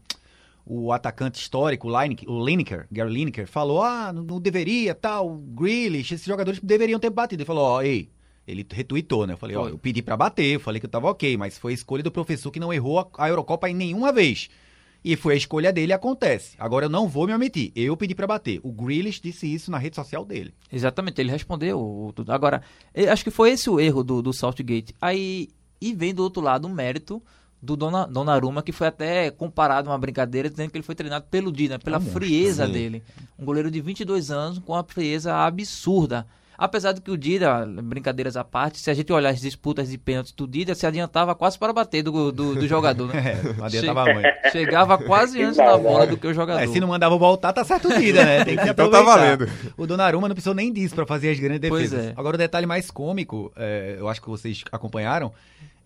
o 0.69 0.91
atacante 0.91 1.39
histórico, 1.39 1.87
o 1.87 2.45
Lineker, 2.45 2.87
Gary 2.91 3.13
Lineker, 3.13 3.47
falou: 3.47 3.81
ah, 3.81 4.11
não, 4.11 4.39
deveria, 4.39 4.93
tal, 4.93 5.37
Grealish, 5.37 6.13
esses 6.13 6.25
jogadores 6.25 6.59
deveriam 6.61 6.99
ter 6.99 7.09
batido. 7.09 7.41
Ele 7.41 7.47
falou: 7.47 7.63
ó, 7.63 7.77
oh, 7.77 7.81
ei, 7.81 8.09
ele 8.45 8.65
retweetou, 8.69 9.25
né? 9.25 9.33
Eu 9.33 9.37
falei: 9.37 9.55
ó, 9.55 9.63
oh, 9.63 9.69
eu 9.69 9.77
pedi 9.77 10.01
para 10.01 10.17
bater, 10.17 10.55
eu 10.55 10.59
falei 10.59 10.79
que 10.79 10.85
eu 10.85 10.89
tava 10.89 11.09
ok, 11.09 11.37
mas 11.37 11.57
foi 11.57 11.71
a 11.71 11.75
escolha 11.75 12.03
do 12.03 12.11
professor 12.11 12.51
que 12.51 12.59
não 12.59 12.73
errou 12.73 13.09
a, 13.17 13.29
Eurocopa 13.29 13.69
em 13.69 13.73
nenhuma 13.73 14.11
vez. 14.11 14.49
E 15.03 15.15
foi 15.15 15.35
a 15.35 15.37
escolha 15.37 15.71
dele 15.71 15.93
acontece. 15.93 16.55
Agora 16.59 16.85
eu 16.85 16.89
não 16.89 17.07
vou 17.07 17.27
me 17.27 17.33
omitir. 17.33 17.71
Eu 17.73 17.95
pedi 17.95 18.13
para 18.13 18.27
bater. 18.27 18.59
O 18.61 18.73
Grealish 18.73 19.21
disse 19.21 19.51
isso 19.51 19.71
na 19.71 19.77
rede 19.77 19.95
social 19.95 20.25
dele. 20.25 20.53
Exatamente, 20.73 21.21
ele 21.21 21.31
respondeu. 21.31 22.13
Agora, 22.27 22.61
acho 23.09 23.23
que 23.23 23.31
foi 23.31 23.51
esse 23.51 23.69
o 23.69 23.79
erro 23.79 24.03
do, 24.03 24.21
do 24.21 24.33
Saltgate. 24.33 24.93
Aí, 24.99 25.47
e 25.79 25.93
vem 25.93 26.13
do 26.13 26.23
outro 26.23 26.41
lado 26.41 26.67
o 26.67 26.69
mérito 26.69 27.21
do 27.61 27.75
Dona, 27.75 28.05
Donnarumma, 28.05 28.61
que 28.61 28.71
foi 28.71 28.87
até 28.87 29.31
comparado 29.31 29.89
uma 29.89 29.97
brincadeira, 29.97 30.49
dizendo 30.49 30.69
que 30.69 30.77
ele 30.77 30.83
foi 30.83 30.95
treinado 30.95 31.25
pelo 31.29 31.51
Dina, 31.51 31.79
pela 31.79 31.97
ah, 31.97 32.01
frieza 32.01 32.67
dele. 32.67 33.03
Um 33.37 33.45
goleiro 33.45 33.71
de 33.71 33.81
22 33.81 34.31
anos 34.31 34.59
com 34.59 34.73
uma 34.73 34.83
frieza 34.83 35.35
absurda. 35.35 36.25
Apesar 36.57 36.91
de 36.91 37.01
que 37.01 37.11
o 37.11 37.17
Dida, 37.17 37.67
brincadeiras 37.67 38.35
à 38.35 38.43
parte, 38.43 38.79
se 38.79 38.89
a 38.89 38.93
gente 38.93 39.13
olhar 39.13 39.29
as 39.29 39.39
disputas 39.39 39.89
de 39.89 39.97
pênaltis 39.97 40.31
do 40.31 40.47
Dida, 40.47 40.73
se 40.73 40.87
adiantava 40.87 41.35
quase 41.35 41.57
para 41.57 41.71
bater 41.71 42.01
do, 42.01 42.31
do, 42.31 42.55
do 42.55 42.65
jogador, 42.67 43.13
né? 43.13 43.39
É, 43.59 43.63
adiantava 43.63 44.05
che 44.05 44.13
muito. 44.13 44.51
Chegava 44.51 44.97
quase 44.97 45.43
antes 45.43 45.57
da 45.57 45.77
bola 45.77 46.07
do 46.07 46.17
que 46.17 46.25
o 46.25 46.33
jogador. 46.33 46.63
É, 46.63 46.67
se 46.67 46.79
não 46.79 46.87
mandava 46.87 47.15
voltar, 47.15 47.53
tá 47.53 47.63
certo 47.63 47.89
o 47.89 47.99
Dida, 47.99 48.25
né? 48.25 48.43
Tem 48.43 48.57
que 48.57 48.69
então 48.69 48.89
tá 48.89 49.03
valendo. 49.03 49.47
O 49.77 49.85
Donnarumma 49.85 50.27
não 50.27 50.33
precisou 50.33 50.55
nem 50.55 50.73
disso 50.73 50.95
para 50.95 51.05
fazer 51.05 51.29
as 51.29 51.39
grandes 51.39 51.59
defesas. 51.59 52.07
É. 52.07 52.13
Agora 52.17 52.33
o 52.33 52.39
detalhe 52.39 52.65
mais 52.65 52.89
cômico, 52.89 53.51
é, 53.55 53.95
eu 53.99 54.09
acho 54.09 54.19
que 54.19 54.27
vocês 54.27 54.63
acompanharam, 54.71 55.31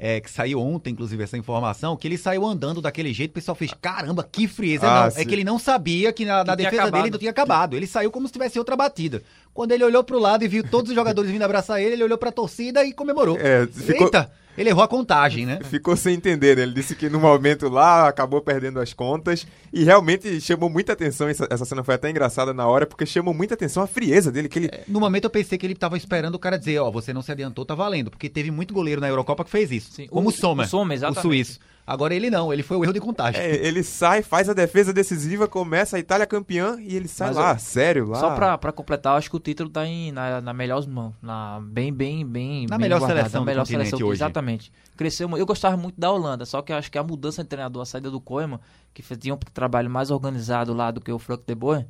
é, 0.03 0.19
que 0.19 0.31
saiu 0.31 0.59
ontem, 0.59 0.89
inclusive, 0.89 1.23
essa 1.23 1.37
informação, 1.37 1.95
que 1.95 2.07
ele 2.07 2.17
saiu 2.17 2.43
andando 2.43 2.81
daquele 2.81 3.13
jeito, 3.13 3.29
o 3.29 3.33
pessoal 3.35 3.53
fez, 3.53 3.71
caramba, 3.79 4.27
que 4.29 4.47
frieza. 4.47 4.87
Ah, 4.87 5.11
não, 5.11 5.21
é 5.21 5.23
que 5.23 5.31
ele 5.31 5.43
não 5.43 5.59
sabia 5.59 6.11
que 6.11 6.25
na, 6.25 6.43
na 6.43 6.57
que 6.57 6.63
defesa 6.63 6.89
dele 6.89 7.11
não 7.11 7.19
tinha 7.19 7.29
acabado. 7.29 7.77
Ele 7.77 7.85
saiu 7.85 8.09
como 8.09 8.25
se 8.25 8.33
tivesse 8.33 8.57
outra 8.57 8.75
batida. 8.75 9.21
Quando 9.53 9.71
ele 9.71 9.83
olhou 9.83 10.03
pro 10.03 10.19
lado 10.19 10.43
e 10.43 10.47
viu 10.47 10.63
todos 10.63 10.89
os 10.89 10.95
jogadores 10.95 11.29
vindo 11.29 11.43
abraçar 11.43 11.81
ele, 11.81 11.93
ele 11.93 12.03
olhou 12.03 12.17
pra 12.17 12.31
torcida 12.31 12.83
e 12.85 12.93
comemorou. 12.93 13.37
É, 13.39 13.67
ficou... 13.67 14.07
Eita! 14.07 14.31
Ele 14.57 14.69
errou 14.69 14.83
a 14.83 14.87
contagem, 14.87 15.45
né? 15.45 15.59
Ficou 15.63 15.95
sem 15.95 16.13
entender, 16.13 16.57
né? 16.57 16.63
Ele 16.63 16.73
disse 16.73 16.93
que 16.93 17.09
no 17.09 17.19
momento 17.19 17.69
lá 17.69 18.07
acabou 18.07 18.41
perdendo 18.41 18.79
as 18.79 18.91
contas 18.91 19.47
e 19.71 19.83
realmente 19.83 20.41
chamou 20.41 20.69
muita 20.69 20.91
atenção. 20.91 21.29
Essa, 21.29 21.47
essa 21.49 21.63
cena 21.63 21.83
foi 21.83 21.95
até 21.95 22.09
engraçada 22.09 22.53
na 22.53 22.67
hora, 22.67 22.85
porque 22.85 23.05
chamou 23.05 23.33
muita 23.33 23.53
atenção 23.53 23.81
a 23.81 23.87
frieza 23.87 24.31
dele. 24.31 24.49
Que 24.49 24.59
ele... 24.59 24.67
É, 24.67 24.83
no 24.87 24.99
momento 24.99 25.25
eu 25.25 25.29
pensei 25.29 25.57
que 25.57 25.65
ele 25.65 25.75
tava 25.75 25.95
esperando 25.95 26.35
o 26.35 26.39
cara 26.39 26.59
dizer: 26.59 26.79
Ó, 26.79 26.89
oh, 26.89 26.91
você 26.91 27.13
não 27.13 27.21
se 27.21 27.31
adiantou, 27.31 27.65
tá 27.65 27.73
valendo. 27.73 28.11
Porque 28.11 28.29
teve 28.29 28.51
muito 28.51 28.73
goleiro 28.73 28.99
na 28.99 29.07
Eurocopa 29.07 29.45
que 29.45 29.49
fez 29.49 29.71
isso. 29.71 29.93
Sim, 29.93 30.07
como 30.07 30.27
o, 30.27 30.31
o 30.31 30.35
Sommer, 30.35 30.65
o, 30.65 30.69
Sommer 30.69 30.99
o 31.09 31.13
suíço. 31.13 31.57
Agora 31.85 32.13
ele 32.13 32.29
não, 32.29 32.53
ele 32.53 32.63
foi 32.63 32.77
o 32.77 32.83
erro 32.83 32.93
de 32.93 32.99
contagem. 32.99 33.41
É, 33.41 33.55
ele 33.65 33.83
sai, 33.83 34.21
faz 34.21 34.47
a 34.47 34.53
defesa 34.53 34.93
decisiva, 34.93 35.47
começa 35.47 35.97
a 35.97 35.99
Itália 35.99 36.25
campeã 36.25 36.77
e 36.79 36.95
ele 36.95 37.07
sai 37.07 37.29
Mas, 37.29 37.37
lá, 37.37 37.57
sério, 37.57 38.07
lá. 38.07 38.19
Só 38.19 38.35
pra, 38.35 38.57
pra 38.57 38.71
completar, 38.71 39.17
acho 39.17 39.29
que 39.29 39.35
o 39.35 39.39
título 39.39 39.69
tá 39.69 39.85
em, 39.85 40.11
na, 40.11 40.39
na 40.41 40.53
melhor 40.53 40.85
mão, 40.87 41.13
na 41.21 41.59
bem, 41.61 41.91
bem, 41.91 42.25
bem. 42.25 42.67
Na 42.69 42.77
bem 42.77 42.85
melhor 42.85 42.99
guardado, 42.99 43.17
seleção, 43.17 43.41
na 43.41 43.45
melhor 43.45 43.65
seleção 43.65 43.99
hoje. 43.99 44.17
Exatamente. 44.17 44.71
Cresceu, 44.95 45.29
eu 45.37 45.45
gostava 45.45 45.75
muito 45.75 45.99
da 45.99 46.11
Holanda, 46.11 46.45
só 46.45 46.61
que 46.61 46.71
acho 46.71 46.91
que 46.91 46.97
a 46.97 47.03
mudança 47.03 47.43
de 47.43 47.49
treinador, 47.49 47.81
a 47.81 47.85
saída 47.85 48.11
do 48.11 48.21
Koeman, 48.21 48.59
que 48.93 49.01
tinha 49.17 49.33
um 49.33 49.39
trabalho 49.53 49.89
mais 49.89 50.11
organizado 50.11 50.73
lá 50.73 50.91
do 50.91 51.01
que 51.01 51.11
o 51.11 51.17
Frank 51.17 51.43
de 51.45 51.55
Boer, 51.55 51.85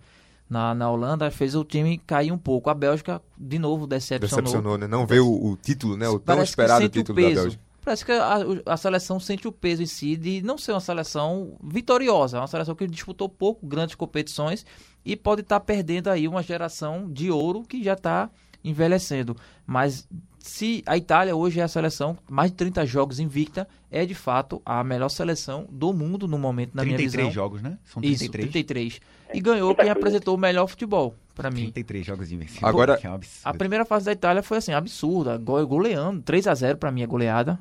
na, 0.49 0.73
na 0.73 0.89
Holanda, 0.89 1.29
fez 1.29 1.53
o 1.55 1.63
time 1.63 1.97
cair 1.97 2.31
um 2.31 2.37
pouco. 2.37 2.69
A 2.69 2.73
Bélgica, 2.73 3.21
de 3.37 3.59
novo, 3.59 3.87
decepcionou. 3.87 4.43
Decepcionou, 4.43 4.77
né? 4.77 4.87
Não 4.87 5.05
veio 5.05 5.25
o, 5.25 5.51
o 5.51 5.57
título, 5.57 5.95
né? 5.95 6.09
O 6.09 6.19
tão 6.19 6.35
Parece 6.35 6.49
esperado 6.49 6.89
título 6.89 7.21
da 7.21 7.27
Bélgica 7.29 7.70
parece 7.81 8.05
que 8.05 8.11
a, 8.11 8.37
a, 8.65 8.77
seleção 8.77 9.19
sente 9.19 9.47
o 9.47 9.51
peso 9.51 9.81
em 9.81 9.85
si 9.85 10.15
de 10.15 10.41
não 10.41 10.57
ser 10.57 10.71
uma 10.71 10.79
seleção 10.79 11.57
vitoriosa, 11.63 12.37
é 12.37 12.39
uma 12.39 12.47
seleção 12.47 12.75
que 12.75 12.87
disputou 12.87 13.27
pouco 13.27 13.65
grandes 13.65 13.95
competições 13.95 14.65
e 15.03 15.15
pode 15.15 15.41
estar 15.41 15.59
tá 15.59 15.65
perdendo 15.65 16.09
aí 16.09 16.27
uma 16.27 16.43
geração 16.43 17.11
de 17.11 17.31
ouro 17.31 17.63
que 17.63 17.83
já 17.83 17.93
está 17.93 18.29
envelhecendo. 18.63 19.35
Mas 19.65 20.07
se 20.43 20.83
a 20.85 20.97
Itália 20.97 21.35
hoje 21.35 21.59
é 21.59 21.63
a 21.63 21.67
seleção, 21.67 22.17
mais 22.29 22.51
de 22.51 22.57
30 22.57 22.85
jogos 22.85 23.19
invicta, 23.19 23.67
é 23.89 24.05
de 24.05 24.15
fato 24.15 24.61
a 24.65 24.83
melhor 24.83 25.09
seleção 25.09 25.67
do 25.69 25.93
mundo 25.93 26.27
no 26.27 26.37
momento, 26.37 26.71
na 26.73 26.83
minha 26.83 26.97
visão. 26.97 27.11
33 27.11 27.33
jogos, 27.33 27.61
né? 27.61 27.77
São 27.83 28.01
33. 28.01 28.21
Isso, 28.21 28.31
33. 28.31 29.01
E 29.33 29.39
ganhou 29.39 29.75
quem 29.75 29.89
apresentou 29.89 30.35
o 30.35 30.37
melhor 30.37 30.67
futebol, 30.67 31.15
para 31.35 31.49
mim. 31.51 31.71
33 31.71 32.05
jogos 32.05 32.31
invencidos. 32.31 32.63
Agora, 32.63 32.99
é 33.01 33.19
a 33.43 33.53
primeira 33.53 33.85
fase 33.85 34.05
da 34.05 34.11
Itália 34.11 34.41
foi 34.41 34.57
assim, 34.57 34.73
absurda, 34.73 35.37
goleando, 35.37 36.21
3 36.21 36.47
a 36.47 36.55
0 36.55 36.77
para 36.77 36.91
mim 36.91 37.03
é 37.03 37.07
goleada. 37.07 37.59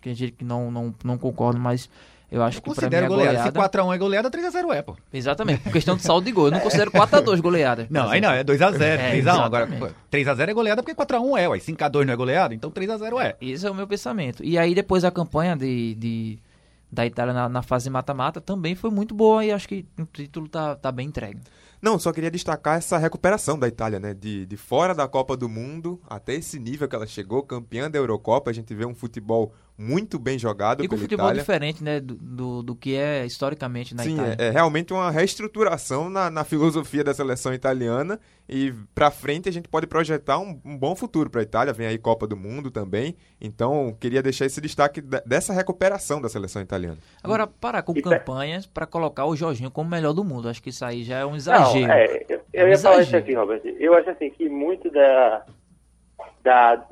Tem 0.00 0.14
gente 0.14 0.32
que 0.32 0.44
não, 0.44 0.70
não, 0.70 0.94
não 1.04 1.18
concorda, 1.18 1.58
mas 1.58 1.88
eu 2.30 2.42
acho 2.42 2.58
eu 2.58 2.62
que 2.62 2.74
pra 2.74 2.90
mim 2.90 2.96
é 2.96 3.08
goleada. 3.08 3.42
Se 3.42 3.50
4x1 3.50 3.94
é 3.94 3.98
goleada, 3.98 4.30
3x0 4.30 4.74
é, 4.74 4.82
pô. 4.82 4.96
Exatamente. 5.12 5.62
Por 5.62 5.72
questão 5.72 5.96
de 5.96 6.02
saldo 6.02 6.26
de 6.26 6.32
gol. 6.32 6.46
Eu 6.46 6.50
não 6.52 6.60
considero 6.60 6.90
4x2 6.90 7.40
goleada. 7.40 7.86
Não, 7.88 8.08
aí 8.08 8.20
não, 8.20 8.30
é 8.30 8.44
2x0, 8.44 8.80
é, 8.80 9.20
3x1. 9.20 9.40
Agora, 9.40 9.66
3x0 10.10 10.48
é 10.48 10.54
goleada 10.54 10.82
porque 10.82 10.94
4x1 10.94 11.38
é, 11.38 11.48
ué. 11.48 11.58
5x2 11.58 12.04
não 12.04 12.12
é 12.12 12.16
goleada, 12.16 12.54
então 12.54 12.70
3x0 12.70 13.22
é. 13.22 13.36
Esse 13.40 13.66
é 13.66 13.70
o 13.70 13.74
meu 13.74 13.86
pensamento. 13.86 14.44
E 14.44 14.58
aí 14.58 14.74
depois 14.74 15.04
a 15.04 15.10
campanha 15.10 15.56
de, 15.56 15.94
de 15.94 16.38
da 16.90 17.06
Itália 17.06 17.32
na, 17.32 17.48
na 17.48 17.62
fase 17.62 17.88
mata-mata 17.90 18.40
também 18.40 18.74
foi 18.74 18.90
muito 18.90 19.14
boa 19.14 19.44
e 19.44 19.52
acho 19.52 19.68
que 19.68 19.86
o 19.98 20.04
título 20.06 20.48
tá, 20.48 20.74
tá 20.74 20.90
bem 20.90 21.08
entregue. 21.08 21.40
Não, 21.80 21.98
só 21.98 22.12
queria 22.12 22.30
destacar 22.30 22.78
essa 22.78 22.98
recuperação 22.98 23.56
da 23.56 23.68
Itália, 23.68 24.00
né? 24.00 24.12
De, 24.12 24.44
de 24.44 24.56
fora 24.56 24.94
da 24.94 25.06
Copa 25.06 25.36
do 25.36 25.48
Mundo 25.48 26.00
até 26.08 26.34
esse 26.34 26.58
nível 26.58 26.88
que 26.88 26.96
ela 26.96 27.06
chegou, 27.06 27.42
campeã 27.42 27.88
da 27.88 27.98
Eurocopa. 27.98 28.50
A 28.50 28.52
gente 28.52 28.74
vê 28.74 28.84
um 28.84 28.94
futebol 28.94 29.52
muito 29.78 30.18
bem 30.18 30.36
jogado 30.36 30.84
e 30.84 30.88
com 30.88 30.98
futebol 30.98 31.26
Itália. 31.26 31.40
diferente, 31.40 31.84
né, 31.84 32.00
do, 32.00 32.16
do, 32.16 32.62
do, 32.64 32.74
que 32.74 32.96
é 32.96 33.24
historicamente 33.24 33.94
na 33.94 34.02
Sim, 34.02 34.14
Itália. 34.14 34.32
Sim, 34.32 34.36
é, 34.40 34.46
é, 34.48 34.50
realmente 34.50 34.92
uma 34.92 35.08
reestruturação 35.08 36.10
na, 36.10 36.28
na 36.28 36.42
filosofia 36.42 37.04
da 37.04 37.14
seleção 37.14 37.54
italiana 37.54 38.18
e 38.48 38.74
para 38.92 39.08
frente 39.12 39.48
a 39.48 39.52
gente 39.52 39.68
pode 39.68 39.86
projetar 39.86 40.38
um, 40.40 40.60
um 40.64 40.76
bom 40.76 40.96
futuro 40.96 41.30
para 41.30 41.40
a 41.40 41.44
Itália. 41.44 41.72
Vem 41.72 41.86
aí 41.86 41.96
Copa 41.96 42.26
do 42.26 42.36
Mundo 42.36 42.72
também. 42.72 43.14
Então 43.40 43.96
queria 44.00 44.20
deixar 44.20 44.46
esse 44.46 44.60
destaque 44.60 45.00
dessa 45.00 45.52
recuperação 45.52 46.20
da 46.20 46.28
seleção 46.28 46.60
italiana. 46.60 46.98
Agora 47.22 47.46
parar 47.46 47.82
com 47.82 47.94
campanhas 47.94 48.66
para 48.66 48.84
colocar 48.84 49.26
o 49.26 49.36
Jorginho 49.36 49.70
como 49.70 49.88
melhor 49.88 50.12
do 50.12 50.24
mundo. 50.24 50.48
Acho 50.48 50.60
que 50.60 50.70
isso 50.70 50.84
aí 50.84 51.04
já 51.04 51.18
é 51.18 51.24
um 51.24 51.36
exagero. 51.36 51.86
Não, 51.86 51.94
é, 51.94 52.24
eu, 52.28 52.40
eu 52.52 52.62
é 52.62 52.64
um 52.64 52.66
ia 52.66 52.72
exagero. 52.72 52.80
falar 52.80 53.02
isso 53.02 53.16
aqui, 53.16 53.34
Robert. 53.34 53.62
Eu 53.78 53.94
acho 53.94 54.10
assim 54.10 54.28
que 54.30 54.48
muito 54.48 54.90
da 54.90 55.44
da 56.42 56.84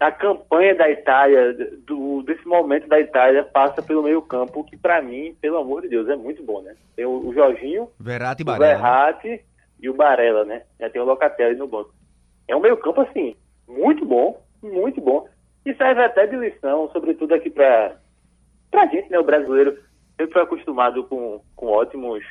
a 0.00 0.10
campanha 0.10 0.74
da 0.74 0.90
Itália, 0.90 1.52
do, 1.86 2.22
desse 2.22 2.46
momento 2.48 2.88
da 2.88 2.98
Itália, 2.98 3.44
passa 3.44 3.82
pelo 3.82 4.02
meio 4.02 4.22
campo, 4.22 4.64
que 4.64 4.74
para 4.74 5.02
mim, 5.02 5.36
pelo 5.42 5.58
amor 5.58 5.82
de 5.82 5.88
Deus, 5.88 6.08
é 6.08 6.16
muito 6.16 6.42
bom, 6.42 6.62
né? 6.62 6.74
Tem 6.96 7.04
o, 7.04 7.28
o 7.28 7.34
Jorginho, 7.34 7.90
Verratti 8.00 8.42
e 8.42 8.50
o 8.50 8.58
Verratti 8.58 9.44
e 9.78 9.90
o 9.90 9.94
Barella, 9.94 10.44
né? 10.44 10.62
Já 10.80 10.88
tem 10.88 11.02
o 11.02 11.04
Locatelli 11.04 11.56
no 11.56 11.68
banco. 11.68 11.92
É 12.48 12.56
um 12.56 12.60
meio 12.60 12.78
campo, 12.78 13.02
assim, 13.02 13.36
muito 13.68 14.06
bom, 14.06 14.42
muito 14.62 15.02
bom. 15.02 15.28
E 15.66 15.74
serve 15.74 16.02
até 16.02 16.26
de 16.26 16.34
lição, 16.34 16.88
sobretudo 16.92 17.34
aqui 17.34 17.50
pra, 17.50 17.94
pra 18.70 18.86
gente, 18.86 19.10
né? 19.10 19.18
O 19.18 19.24
brasileiro 19.24 19.78
sempre 20.16 20.32
foi 20.32 20.42
acostumado 20.42 21.04
com, 21.04 21.42
com 21.54 21.66
ótimos 21.66 22.24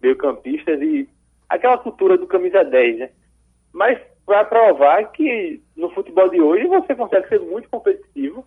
meio 0.00 0.16
campistas 0.16 0.80
e 0.80 1.06
aquela 1.46 1.76
cultura 1.76 2.16
do 2.16 2.26
camisa 2.26 2.64
10, 2.64 2.98
né? 3.00 3.10
Mas 3.70 4.00
para 4.26 4.44
provar 4.44 5.04
que 5.12 5.62
no 5.76 5.88
futebol 5.90 6.28
de 6.28 6.40
hoje 6.40 6.66
você 6.66 6.94
consegue 6.94 7.28
ser 7.28 7.40
muito 7.40 7.70
competitivo 7.70 8.44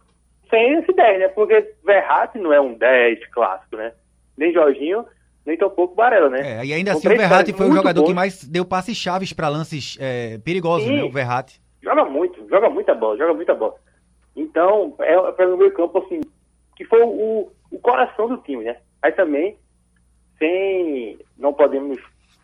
sem 0.50 0.74
esse 0.74 0.92
10, 0.92 1.20
né? 1.20 1.28
Porque 1.30 1.74
Verratti 1.86 2.38
não 2.38 2.52
é 2.52 2.60
um 2.60 2.74
10 2.74 3.26
clássico, 3.28 3.78
né? 3.78 3.94
Nem 4.38 4.52
Jorginho, 4.52 5.06
nem 5.46 5.58
tampouco 5.58 5.96
Barella, 5.96 6.30
né? 6.30 6.60
É, 6.60 6.66
e 6.66 6.74
ainda 6.74 6.92
assim 6.92 7.08
o 7.08 7.18
Verratti 7.18 7.54
foi 7.54 7.70
o 7.70 7.74
jogador 7.74 8.02
bons. 8.02 8.08
que 8.10 8.14
mais 8.14 8.44
deu 8.44 8.66
passes 8.66 8.98
chaves 8.98 9.32
para 9.32 9.48
lances 9.48 9.98
é, 10.00 10.38
perigosos, 10.40 10.88
Sim, 10.88 10.98
né? 10.98 11.04
O 11.04 11.12
Verratti. 11.12 11.62
Joga 11.82 12.04
muito, 12.04 12.46
joga 12.50 12.70
muita 12.70 12.94
bola, 12.94 13.18
joga 13.18 13.34
muita 13.34 13.56
bola. 13.56 13.76
Então, 14.36 14.94
é, 15.00 15.14
é 15.14 15.32
para 15.32 15.54
o 15.54 15.58
meio 15.58 15.74
campo, 15.74 16.00
assim, 16.00 16.20
que 16.76 16.84
foi 16.86 17.02
o, 17.02 17.52
o 17.72 17.80
coração 17.80 18.28
do 18.28 18.38
time, 18.38 18.66
né? 18.66 18.78
Aí 19.02 19.14
também, 19.14 19.58
sem, 20.38 21.20
não 21.38 21.54
podemos 21.54 22.00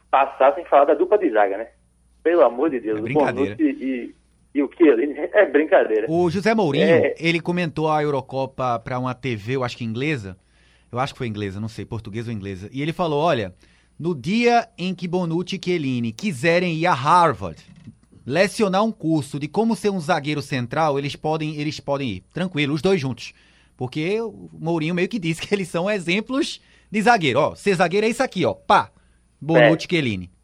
passar 0.10 0.56
sem 0.56 0.64
falar 0.66 0.86
da 0.86 0.94
dupla 0.94 1.18
de 1.18 1.30
zaga, 1.30 1.58
né? 1.58 1.68
Pelo 2.26 2.42
amor 2.42 2.72
de 2.72 2.80
Deus. 2.80 2.98
É 2.98 3.02
brincadeira. 3.04 3.56
E, 3.60 4.16
e, 4.56 4.64
o 4.64 4.68
que? 4.68 4.84
É 5.32 5.46
brincadeira. 5.46 6.08
O 6.10 6.28
José 6.28 6.56
Mourinho, 6.56 6.84
é... 6.84 7.14
ele 7.20 7.40
comentou 7.40 7.88
a 7.88 8.02
Eurocopa 8.02 8.80
para 8.80 8.98
uma 8.98 9.14
TV, 9.14 9.58
eu 9.58 9.64
acho 9.64 9.78
que 9.78 9.84
inglesa. 9.84 10.36
Eu 10.92 10.98
acho 10.98 11.14
que 11.14 11.20
foi 11.20 11.28
inglesa, 11.28 11.60
não 11.60 11.68
sei, 11.68 11.86
portuguesa 11.86 12.32
ou 12.32 12.36
inglesa. 12.36 12.68
E 12.74 12.82
ele 12.82 12.92
falou: 12.92 13.22
olha, 13.22 13.54
no 14.00 14.16
dia 14.16 14.68
em 14.76 14.96
que 14.96 15.08
Bonucci 15.08 15.58
e 15.58 15.62
Chiellini 15.64 16.12
quiserem 16.12 16.74
ir 16.74 16.88
a 16.88 16.96
Harvard 16.96 17.62
lecionar 18.26 18.84
um 18.84 18.92
curso 18.92 19.38
de 19.38 19.48
como 19.48 19.76
ser 19.76 19.92
um 19.92 20.00
zagueiro 20.00 20.42
central, 20.42 20.98
eles 20.98 21.16
podem, 21.16 21.58
eles 21.58 21.80
podem 21.80 22.10
ir. 22.10 22.24
Tranquilo, 22.34 22.74
os 22.74 22.82
dois 22.82 23.00
juntos. 23.00 23.34
Porque 23.78 24.20
o 24.20 24.50
Mourinho 24.52 24.96
meio 24.96 25.08
que 25.08 25.20
disse 25.20 25.44
que 25.44 25.54
eles 25.54 25.68
são 25.68 25.88
exemplos 25.88 26.60
de 26.90 27.02
zagueiro. 27.04 27.40
Ó, 27.40 27.54
ser 27.54 27.76
zagueiro 27.76 28.08
é 28.08 28.10
isso 28.10 28.24
aqui, 28.24 28.44
ó. 28.46 28.56
Pá. 28.56 28.90
Bonucci 29.40 29.86
e 29.86 29.90
Chiellini. 29.92 30.35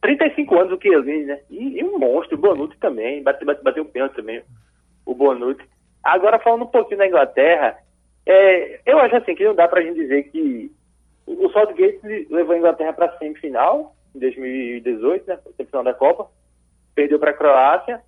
35 0.00 0.58
anos 0.58 0.72
o 0.72 0.80
Chiellini, 0.80 1.24
né? 1.24 1.40
E, 1.50 1.78
e, 1.78 1.84
um 1.84 1.98
monstro, 1.98 2.36
o 2.36 2.40
Bonucci 2.40 2.78
também, 2.78 3.22
bateu, 3.22 3.46
bateu, 3.46 3.64
bateu 3.64 3.82
um 3.82 3.86
pênalti 3.86 4.14
também, 4.14 4.42
o 5.04 5.14
Bonucci. 5.14 5.62
Agora, 6.02 6.38
falando 6.38 6.64
um 6.64 6.68
pouquinho 6.68 6.98
da 6.98 7.06
Inglaterra, 7.06 7.78
é, 8.24 8.80
eu 8.86 8.98
acho 8.98 9.16
assim 9.16 9.34
que 9.34 9.44
não 9.44 9.54
dá 9.54 9.68
pra 9.68 9.82
gente 9.82 9.96
dizer 9.96 10.24
que 10.24 10.72
o 11.26 11.48
Southgate 11.50 12.00
levou 12.30 12.54
a 12.54 12.58
Inglaterra 12.58 12.92
pra 12.92 13.16
semifinal, 13.18 13.94
em 14.14 14.18
2018, 14.18 15.26
né? 15.26 15.38
Semifinal 15.56 15.84
da 15.84 15.94
Copa, 15.94 16.28
perdeu 16.94 17.18
pra 17.18 17.34
Croácia 17.34 18.00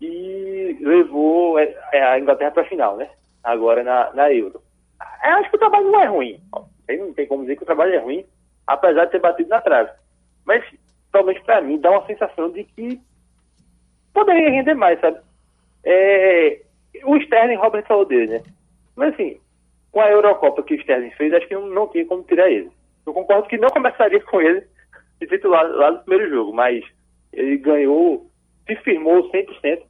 e 0.00 0.76
levou 0.80 1.58
é, 1.58 1.74
é, 1.92 2.02
a 2.02 2.18
Inglaterra 2.18 2.50
pra 2.50 2.64
final, 2.64 2.96
né? 2.96 3.08
Agora 3.44 3.84
na, 3.84 4.12
na 4.14 4.32
Euro. 4.32 4.62
Eu 5.24 5.30
acho 5.34 5.50
que 5.50 5.56
o 5.56 5.60
trabalho 5.60 5.90
não 5.90 6.00
é 6.00 6.06
ruim. 6.06 6.40
Não 6.88 7.12
tem 7.14 7.26
como 7.26 7.42
dizer 7.42 7.56
que 7.56 7.62
o 7.62 7.66
trabalho 7.66 7.94
é 7.94 7.98
ruim, 7.98 8.24
apesar 8.66 9.04
de 9.04 9.12
ter 9.12 9.20
batido 9.20 9.48
na 9.48 9.60
trave. 9.60 9.90
Mas 10.44 10.64
pelo 11.10 11.26
menos 11.26 11.42
para 11.42 11.60
mim, 11.60 11.78
dá 11.78 11.90
uma 11.90 12.06
sensação 12.06 12.50
de 12.50 12.64
que 12.64 13.00
poderia 14.12 14.50
render 14.50 14.74
mais, 14.74 15.00
sabe? 15.00 15.18
É, 15.84 16.60
o 17.04 17.16
Sterling, 17.16 17.56
Robert 17.56 17.86
falou 17.86 18.04
dele, 18.04 18.38
né? 18.38 18.42
Mas 18.96 19.14
assim, 19.14 19.40
com 19.90 20.00
a 20.00 20.10
Eurocopa 20.10 20.62
que 20.62 20.74
o 20.74 20.80
Sterling 20.80 21.10
fez, 21.12 21.32
acho 21.32 21.48
que 21.48 21.54
não, 21.54 21.66
não 21.66 21.88
tinha 21.88 22.06
como 22.06 22.22
tirar 22.24 22.50
ele. 22.50 22.70
Eu 23.06 23.12
concordo 23.12 23.48
que 23.48 23.58
não 23.58 23.68
começaria 23.68 24.20
com 24.24 24.40
ele 24.40 24.66
de 25.20 25.26
titular 25.26 25.66
lá 25.66 25.92
no 25.92 25.98
primeiro 26.00 26.30
jogo, 26.30 26.52
mas 26.52 26.84
ele 27.32 27.56
ganhou 27.58 28.30
se 28.66 28.76
firmou 28.76 29.30
100% 29.30 29.82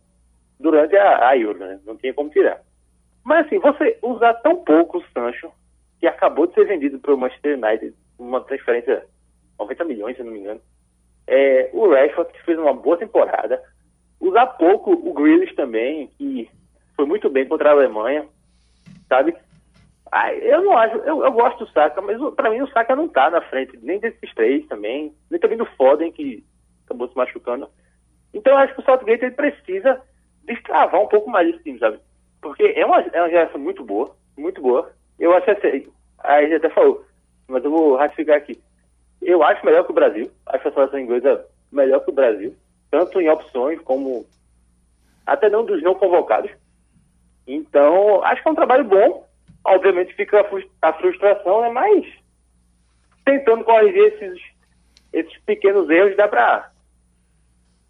durante 0.59 0.97
a, 0.97 1.29
a 1.29 1.37
Euro, 1.37 1.59
né? 1.59 1.81
Não 1.85 1.97
tinha 1.97 2.15
como 2.15 2.31
tirar. 2.31 2.61
Mas 3.25 3.47
assim, 3.47 3.59
você 3.59 3.99
usar 4.03 4.35
tão 4.35 4.57
pouco 4.65 4.99
o 4.99 5.05
Sancho, 5.13 5.53
que 5.99 6.07
acabou 6.07 6.47
de 6.47 6.55
ser 6.55 6.67
vendido 6.67 6.99
para 6.99 7.15
o 7.15 7.19
Manchester 7.19 7.59
United, 7.59 7.95
uma 8.19 8.41
transferência 8.41 9.05
90 9.59 9.85
milhões, 9.85 10.17
se 10.17 10.23
não 10.23 10.33
me 10.33 10.41
engano. 10.41 10.61
É, 11.33 11.71
o 11.73 11.89
Rashford, 11.89 12.33
que 12.33 12.43
fez 12.43 12.59
uma 12.59 12.75
boa 12.75 12.97
temporada. 12.97 13.63
Usar 14.21 14.47
pouco 14.47 14.91
o 14.93 15.15
Grealish 15.15 15.55
também, 15.55 16.09
que 16.19 16.51
foi 16.97 17.07
muito 17.07 17.31
bem 17.31 17.47
contra 17.47 17.71
a 17.71 17.73
Alemanha, 17.73 18.27
sabe? 19.09 19.35
Ah, 20.11 20.35
eu 20.35 20.61
não 20.63 20.77
acho, 20.77 20.97
eu, 20.97 21.25
eu 21.25 21.31
gosto 21.31 21.65
do 21.65 21.71
Saka, 21.71 22.03
mas 22.03 22.19
para 22.35 22.51
mim 22.51 22.61
o 22.61 22.69
Saka 22.73 22.97
não 22.97 23.09
tá 23.09 23.31
na 23.31 23.41
frente, 23.43 23.79
nem 23.81 24.01
desses 24.01 24.35
três 24.35 24.67
também, 24.67 25.15
nem 25.31 25.41
também 25.41 25.57
do 25.57 25.65
Foden, 25.65 26.11
que 26.11 26.45
acabou 26.85 27.09
se 27.09 27.17
machucando. 27.17 27.69
Então 28.35 28.53
eu 28.53 28.59
acho 28.59 28.75
que 28.75 28.81
o 28.81 28.85
Southgate 28.85 29.25
ele 29.25 29.35
precisa 29.35 30.03
destravar 30.43 31.01
um 31.01 31.07
pouco 31.07 31.31
mais 31.31 31.49
esse 31.49 31.63
time, 31.63 31.79
sabe? 31.79 32.01
Porque 32.43 32.65
é 32.77 32.85
uma, 32.85 33.01
é 33.01 33.23
uma 33.23 33.31
geração 33.31 33.61
muito 33.61 33.85
boa, 33.85 34.17
muito 34.37 34.61
boa. 34.61 34.91
Eu 35.17 35.33
acho 35.33 35.49
assim, 35.53 35.87
a 36.19 36.43
gente 36.43 36.55
até 36.57 36.71
falou, 36.71 37.05
mas 37.47 37.65
eu 37.65 37.71
vou 37.71 37.95
ratificar 37.95 38.37
aqui. 38.37 38.61
Eu 39.21 39.43
acho 39.43 39.65
melhor 39.65 39.85
que 39.85 39.91
o 39.91 39.95
Brasil, 39.95 40.31
acho 40.47 40.69
a 40.69 40.73
seleção 40.73 40.99
inglesa 40.99 41.47
melhor 41.71 42.01
que 42.01 42.11
o 42.11 42.15
Brasil, 42.15 42.55
tanto 42.91 43.21
em 43.21 43.29
opções 43.29 43.81
como 43.83 44.27
até 45.27 45.49
não 45.49 45.65
dos 45.65 45.83
não 45.83 45.95
convocados. 45.95 46.51
Então, 47.47 48.23
acho 48.25 48.43
que 48.43 48.49
é 48.49 48.53
um 48.53 48.57
trabalho 48.57 48.85
bom. 48.85 49.29
Obviamente 49.65 50.15
fica 50.15 50.45
a 50.83 50.93
frustração, 50.95 51.61
né? 51.63 51.71
Mas 51.71 52.07
tentando 53.25 53.65
corrigir 53.65 54.15
esses, 54.15 54.41
esses 55.13 55.39
pequenos 55.43 55.89
erros, 55.91 56.17
dá 56.17 56.27
para 56.27 56.70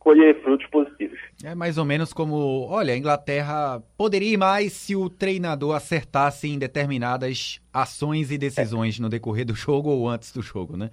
colher 0.01 0.43
frutos 0.43 0.67
positivos. 0.69 1.19
É 1.45 1.55
mais 1.55 1.79
ou 1.79 1.85
menos 1.85 2.13
como, 2.13 2.67
olha, 2.69 2.95
a 2.95 2.97
Inglaterra 2.97 3.81
poderia 3.97 4.33
ir 4.33 4.37
mais 4.39 4.73
se 4.73 4.97
o 4.97 5.09
treinador 5.09 5.77
acertasse 5.77 6.49
em 6.49 6.59
determinadas 6.59 7.61
ações 7.73 8.33
e 8.33 8.39
decisões 8.39 8.99
é. 8.99 9.03
no 9.03 9.09
decorrer 9.09 9.45
do 9.45 9.55
jogo 9.55 9.91
ou 9.91 10.09
antes 10.09 10.33
do 10.33 10.43
jogo, 10.43 10.77
né? 10.77 10.91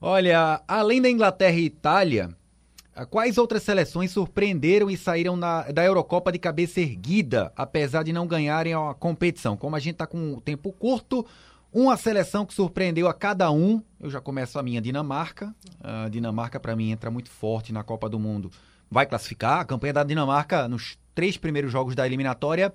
Olha, 0.00 0.60
além 0.66 1.00
da 1.00 1.10
Inglaterra 1.10 1.56
e 1.56 1.66
Itália, 1.66 2.30
quais 3.10 3.36
outras 3.36 3.62
seleções 3.62 4.10
surpreenderam 4.10 4.90
e 4.90 4.96
saíram 4.96 5.36
na, 5.36 5.62
da 5.70 5.84
Eurocopa 5.84 6.32
de 6.32 6.38
cabeça 6.38 6.80
erguida, 6.80 7.52
apesar 7.54 8.02
de 8.02 8.12
não 8.12 8.26
ganharem 8.26 8.72
a 8.72 8.94
competição? 8.94 9.56
Como 9.56 9.76
a 9.76 9.78
gente 9.78 9.94
está 9.94 10.06
com 10.06 10.18
um 10.18 10.40
tempo 10.40 10.72
curto, 10.72 11.24
uma 11.76 11.94
seleção 11.98 12.46
que 12.46 12.54
surpreendeu 12.54 13.06
a 13.06 13.12
cada 13.12 13.50
um, 13.50 13.82
eu 14.00 14.08
já 14.08 14.18
começo 14.18 14.58
a 14.58 14.62
minha 14.62 14.80
Dinamarca. 14.80 15.54
A 15.78 16.08
Dinamarca, 16.08 16.58
para 16.58 16.74
mim, 16.74 16.90
entra 16.90 17.10
muito 17.10 17.28
forte 17.28 17.70
na 17.70 17.84
Copa 17.84 18.08
do 18.08 18.18
Mundo. 18.18 18.50
Vai 18.90 19.04
classificar. 19.04 19.60
A 19.60 19.64
campanha 19.66 19.92
da 19.92 20.02
Dinamarca, 20.02 20.66
nos 20.68 20.96
três 21.14 21.36
primeiros 21.36 21.70
jogos 21.70 21.94
da 21.94 22.06
eliminatória, 22.06 22.72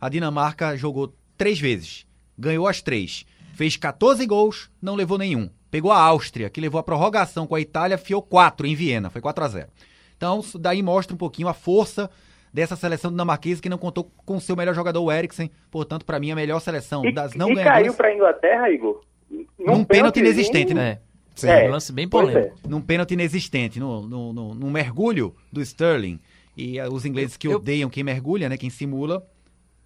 a 0.00 0.08
Dinamarca 0.08 0.74
jogou 0.74 1.14
três 1.36 1.60
vezes. 1.60 2.06
Ganhou 2.38 2.66
as 2.66 2.80
três. 2.80 3.26
Fez 3.52 3.76
14 3.76 4.24
gols, 4.24 4.70
não 4.80 4.94
levou 4.94 5.18
nenhum. 5.18 5.50
Pegou 5.70 5.92
a 5.92 6.00
Áustria, 6.00 6.48
que 6.48 6.62
levou 6.62 6.78
a 6.78 6.82
prorrogação 6.82 7.46
com 7.46 7.54
a 7.54 7.60
Itália, 7.60 7.98
fiou 7.98 8.22
4 8.22 8.66
em 8.66 8.74
Viena. 8.74 9.10
Foi 9.10 9.20
4 9.20 9.44
a 9.44 9.48
0 9.48 9.68
Então, 10.16 10.42
daí 10.58 10.82
mostra 10.82 11.14
um 11.14 11.18
pouquinho 11.18 11.46
a 11.46 11.52
força 11.52 12.10
dessa 12.52 12.76
seleção 12.76 13.10
dinamarquesa 13.10 13.62
que 13.62 13.68
não 13.68 13.78
contou 13.78 14.10
com 14.24 14.36
o 14.36 14.40
seu 14.40 14.56
melhor 14.56 14.74
jogador, 14.74 15.02
o 15.02 15.10
Eriksen. 15.10 15.50
Portanto, 15.70 16.04
para 16.04 16.18
mim, 16.18 16.30
a 16.30 16.34
melhor 16.34 16.60
seleção 16.60 17.04
e, 17.04 17.12
das 17.12 17.34
não 17.34 17.50
e 17.50 17.54
ganhadoras. 17.54 17.82
caiu 17.82 17.94
para 17.94 18.08
a 18.08 18.14
Inglaterra, 18.14 18.70
Igor? 18.70 19.00
Num, 19.30 19.46
num 19.58 19.84
pênalti 19.84 20.18
inexistente, 20.18 20.74
né? 20.74 20.98
Sim, 21.34 21.48
é, 21.48 21.68
um 21.68 21.70
lance 21.70 21.92
bem 21.92 22.08
polêmico. 22.08 22.58
É. 22.64 22.68
Num 22.68 22.80
pênalti 22.80 23.12
inexistente, 23.12 23.78
no, 23.78 24.02
no, 24.02 24.32
no, 24.32 24.54
no, 24.54 24.70
mergulho 24.70 25.34
do 25.50 25.62
Sterling. 25.62 26.18
E 26.56 26.80
uh, 26.80 26.92
os 26.92 27.06
ingleses 27.06 27.36
que 27.36 27.46
eu, 27.46 27.52
odeiam 27.52 27.88
quem 27.88 28.02
mergulha, 28.02 28.48
né? 28.48 28.58
Quem 28.58 28.68
simula, 28.68 29.24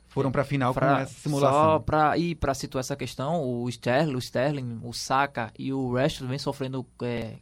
foram 0.09 0.33
para 0.33 0.43
a 0.43 0.45
final 0.45 0.73
pra, 0.73 0.95
com 0.95 1.01
essa 1.03 1.21
simulação. 1.21 1.65
Só 1.65 1.79
para 1.79 2.17
ir 2.17 2.37
para 2.37 2.55
situar 2.55 2.81
essa 2.81 2.97
questão, 2.97 3.43
o 3.43 3.69
Sterling, 3.69 4.15
o 4.15 4.19
Sterling, 4.19 4.81
o 4.83 4.93
Saka 4.93 5.53
e 5.59 5.73
o 5.73 5.93
Rashford 5.93 6.29
vem 6.29 6.39
sofrendo 6.39 6.87
é, 7.03 7.35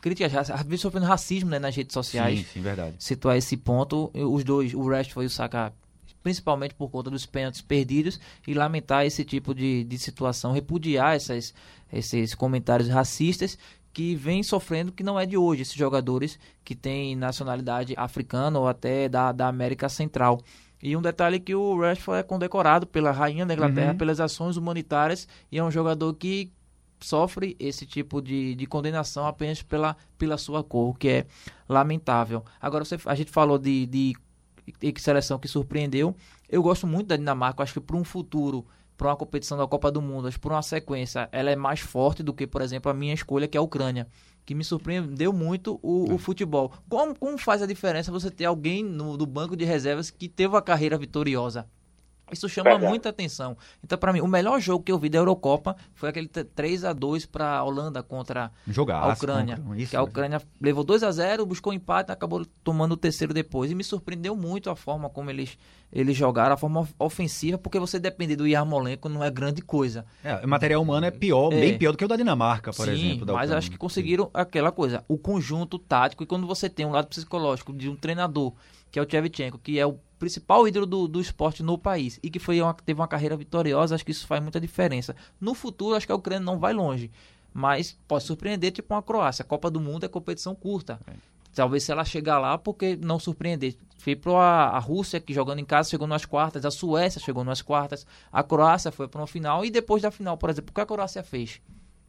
críticas, 0.00 0.50
às 0.50 0.62
vezes 0.62 0.80
sofrendo 0.80 1.06
racismo 1.06 1.50
né, 1.50 1.58
nas 1.58 1.74
redes 1.74 1.92
sociais. 1.92 2.40
Sim, 2.40 2.46
sim, 2.54 2.60
verdade. 2.60 2.96
Situar 2.98 3.36
esse 3.36 3.56
ponto, 3.56 4.10
os 4.14 4.44
dois, 4.44 4.74
o 4.74 4.88
Rashford 4.88 5.24
e 5.24 5.26
o 5.26 5.30
Saka, 5.30 5.72
principalmente 6.22 6.74
por 6.74 6.90
conta 6.90 7.10
dos 7.10 7.26
pênaltis 7.26 7.60
perdidos, 7.60 8.20
e 8.46 8.54
lamentar 8.54 9.04
esse 9.04 9.24
tipo 9.24 9.54
de, 9.54 9.84
de 9.84 9.98
situação, 9.98 10.52
repudiar 10.52 11.16
essas, 11.16 11.54
esses 11.92 12.34
comentários 12.34 12.88
racistas 12.88 13.58
que 13.92 14.14
vem 14.14 14.42
sofrendo, 14.42 14.92
que 14.92 15.02
não 15.02 15.18
é 15.18 15.26
de 15.26 15.36
hoje, 15.36 15.62
esses 15.62 15.74
jogadores 15.74 16.38
que 16.64 16.74
têm 16.74 17.16
nacionalidade 17.16 17.94
africana 17.96 18.58
ou 18.58 18.68
até 18.68 19.08
da, 19.08 19.32
da 19.32 19.48
América 19.48 19.88
Central. 19.88 20.40
E 20.80 20.96
um 20.96 21.02
detalhe 21.02 21.40
que 21.40 21.54
o 21.54 21.80
Rashford 21.80 22.20
é 22.20 22.22
condecorado 22.22 22.86
pela 22.86 23.10
rainha 23.10 23.44
da 23.44 23.54
Inglaterra 23.54 23.92
uhum. 23.92 23.98
pelas 23.98 24.20
ações 24.20 24.56
humanitárias 24.56 25.26
e 25.50 25.58
é 25.58 25.64
um 25.64 25.70
jogador 25.70 26.14
que 26.14 26.52
sofre 27.00 27.56
esse 27.58 27.86
tipo 27.86 28.20
de, 28.20 28.54
de 28.54 28.66
condenação 28.66 29.26
apenas 29.26 29.62
pela, 29.62 29.96
pela 30.16 30.36
sua 30.36 30.62
cor, 30.64 30.90
o 30.90 30.94
que 30.94 31.08
é 31.08 31.26
lamentável. 31.68 32.44
Agora, 32.60 32.84
você, 32.84 32.96
a 33.04 33.14
gente 33.14 33.30
falou 33.30 33.58
de, 33.58 33.86
de, 33.86 34.14
de 34.80 35.00
seleção 35.00 35.38
que 35.38 35.48
surpreendeu. 35.48 36.14
Eu 36.48 36.62
gosto 36.62 36.86
muito 36.86 37.08
da 37.08 37.16
Dinamarca, 37.16 37.62
acho 37.62 37.74
que 37.74 37.80
para 37.80 37.96
um 37.96 38.04
futuro, 38.04 38.66
para 38.96 39.08
uma 39.08 39.16
competição 39.16 39.56
da 39.56 39.66
Copa 39.66 39.90
do 39.90 40.02
Mundo, 40.02 40.28
acho 40.28 40.36
que 40.36 40.42
para 40.42 40.54
uma 40.54 40.62
sequência, 40.62 41.28
ela 41.30 41.50
é 41.50 41.56
mais 41.56 41.80
forte 41.80 42.22
do 42.22 42.34
que, 42.34 42.46
por 42.46 42.62
exemplo, 42.62 42.90
a 42.90 42.94
minha 42.94 43.14
escolha, 43.14 43.46
que 43.46 43.56
é 43.56 43.60
a 43.60 43.62
Ucrânia. 43.62 44.08
Que 44.44 44.54
me 44.54 44.64
surpreendeu 44.64 45.32
muito 45.32 45.78
o, 45.82 46.10
o 46.10 46.14
é. 46.14 46.18
futebol. 46.18 46.72
Como, 46.88 47.14
como 47.14 47.38
faz 47.38 47.62
a 47.62 47.66
diferença 47.66 48.10
você 48.10 48.30
ter 48.30 48.46
alguém 48.46 48.82
no, 48.82 49.16
do 49.16 49.26
banco 49.26 49.54
de 49.54 49.64
reservas 49.64 50.10
que 50.10 50.28
teve 50.28 50.54
uma 50.54 50.62
carreira 50.62 50.96
vitoriosa? 50.96 51.68
Isso 52.32 52.48
chama 52.48 52.70
Verdade. 52.70 52.90
muita 52.90 53.08
atenção. 53.08 53.56
Então, 53.82 53.98
para 53.98 54.12
mim, 54.12 54.20
o 54.20 54.26
melhor 54.26 54.60
jogo 54.60 54.84
que 54.84 54.92
eu 54.92 54.98
vi 54.98 55.08
da 55.08 55.18
Eurocopa 55.18 55.76
foi 55.94 56.08
aquele 56.08 56.28
3 56.28 56.84
a 56.84 56.92
2 56.92 57.26
para 57.26 57.58
a 57.58 57.64
Holanda 57.64 58.02
contra 58.02 58.50
a 58.66 59.12
Ucrânia. 59.12 59.58
Isso, 59.76 59.90
que 59.90 59.96
a 59.96 60.02
Ucrânia 60.02 60.40
levou 60.60 60.84
2 60.84 61.02
a 61.02 61.10
0 61.10 61.46
buscou 61.46 61.72
empate 61.72 62.10
e 62.10 62.12
acabou 62.12 62.44
tomando 62.62 62.92
o 62.92 62.96
terceiro 62.96 63.32
depois. 63.32 63.70
E 63.70 63.74
me 63.74 63.84
surpreendeu 63.84 64.36
muito 64.36 64.70
a 64.70 64.76
forma 64.76 65.08
como 65.08 65.30
eles, 65.30 65.58
eles 65.92 66.16
jogaram, 66.16 66.54
a 66.54 66.56
forma 66.56 66.88
ofensiva, 66.98 67.58
porque 67.58 67.78
você 67.78 67.98
depender 67.98 68.36
do 68.36 68.46
Yarmolenko 68.46 69.08
não 69.08 69.22
é 69.22 69.30
grande 69.30 69.62
coisa. 69.62 70.04
É, 70.22 70.34
o 70.44 70.48
material 70.48 70.82
humano 70.82 71.06
é 71.06 71.10
pior, 71.10 71.52
é. 71.52 71.60
bem 71.60 71.78
pior 71.78 71.92
do 71.92 71.98
que 71.98 72.04
o 72.04 72.08
da 72.08 72.16
Dinamarca, 72.16 72.72
por 72.72 72.86
Sim, 72.86 72.92
exemplo. 72.92 73.34
mas 73.34 73.50
acho 73.50 73.70
que 73.70 73.78
conseguiram 73.78 74.24
Sim. 74.24 74.30
aquela 74.34 74.72
coisa, 74.72 75.04
o 75.08 75.16
conjunto 75.16 75.78
tático. 75.78 76.22
E 76.22 76.26
quando 76.26 76.46
você 76.46 76.68
tem 76.68 76.86
um 76.86 76.90
lado 76.90 77.08
psicológico 77.08 77.72
de 77.72 77.88
um 77.88 77.96
treinador, 77.96 78.52
que 78.90 78.98
é 78.98 79.02
o 79.02 79.06
Tchevchenko, 79.06 79.58
que 79.58 79.78
é 79.78 79.86
o 79.86 79.98
principal 80.18 80.66
ídolo 80.66 80.86
do, 80.86 81.08
do 81.08 81.20
esporte 81.20 81.62
no 81.62 81.78
país 81.78 82.18
e 82.22 82.30
que 82.30 82.38
foi 82.38 82.60
uma, 82.60 82.74
teve 82.74 83.00
uma 83.00 83.08
carreira 83.08 83.36
vitoriosa, 83.36 83.94
acho 83.94 84.04
que 84.04 84.10
isso 84.10 84.26
faz 84.26 84.42
muita 84.42 84.60
diferença. 84.60 85.14
No 85.40 85.54
futuro, 85.54 85.96
acho 85.96 86.06
que 86.06 86.12
a 86.12 86.16
Ucrânia 86.16 86.44
não 86.44 86.58
vai 86.58 86.72
longe, 86.72 87.10
mas 87.52 87.96
pode 88.06 88.24
surpreender, 88.24 88.72
tipo 88.72 88.94
uma 88.94 89.02
Croácia. 89.02 89.42
A 89.42 89.46
Copa 89.46 89.70
do 89.70 89.80
Mundo 89.80 90.04
é 90.04 90.08
competição 90.08 90.54
curta. 90.54 91.00
É. 91.06 91.12
Talvez 91.54 91.82
se 91.82 91.90
ela 91.90 92.04
chegar 92.04 92.38
lá, 92.38 92.56
porque 92.56 92.96
não 92.96 93.18
surpreender. 93.18 93.74
Foi 93.98 94.14
para 94.14 94.38
a 94.38 94.78
Rússia, 94.78 95.18
que 95.18 95.34
jogando 95.34 95.58
em 95.58 95.64
casa 95.64 95.90
chegou 95.90 96.06
nas 96.06 96.24
quartas, 96.24 96.64
a 96.64 96.70
Suécia 96.70 97.20
chegou 97.20 97.42
nas 97.42 97.60
quartas, 97.60 98.06
a 98.30 98.42
Croácia 98.44 98.92
foi 98.92 99.08
para 99.08 99.20
uma 99.20 99.26
final, 99.26 99.64
e 99.64 99.70
depois 99.70 100.02
da 100.02 100.10
final, 100.10 100.36
por 100.36 100.50
exemplo, 100.50 100.70
o 100.70 100.74
que 100.74 100.80
a 100.80 100.86
Croácia 100.86 101.22
fez? 101.22 101.60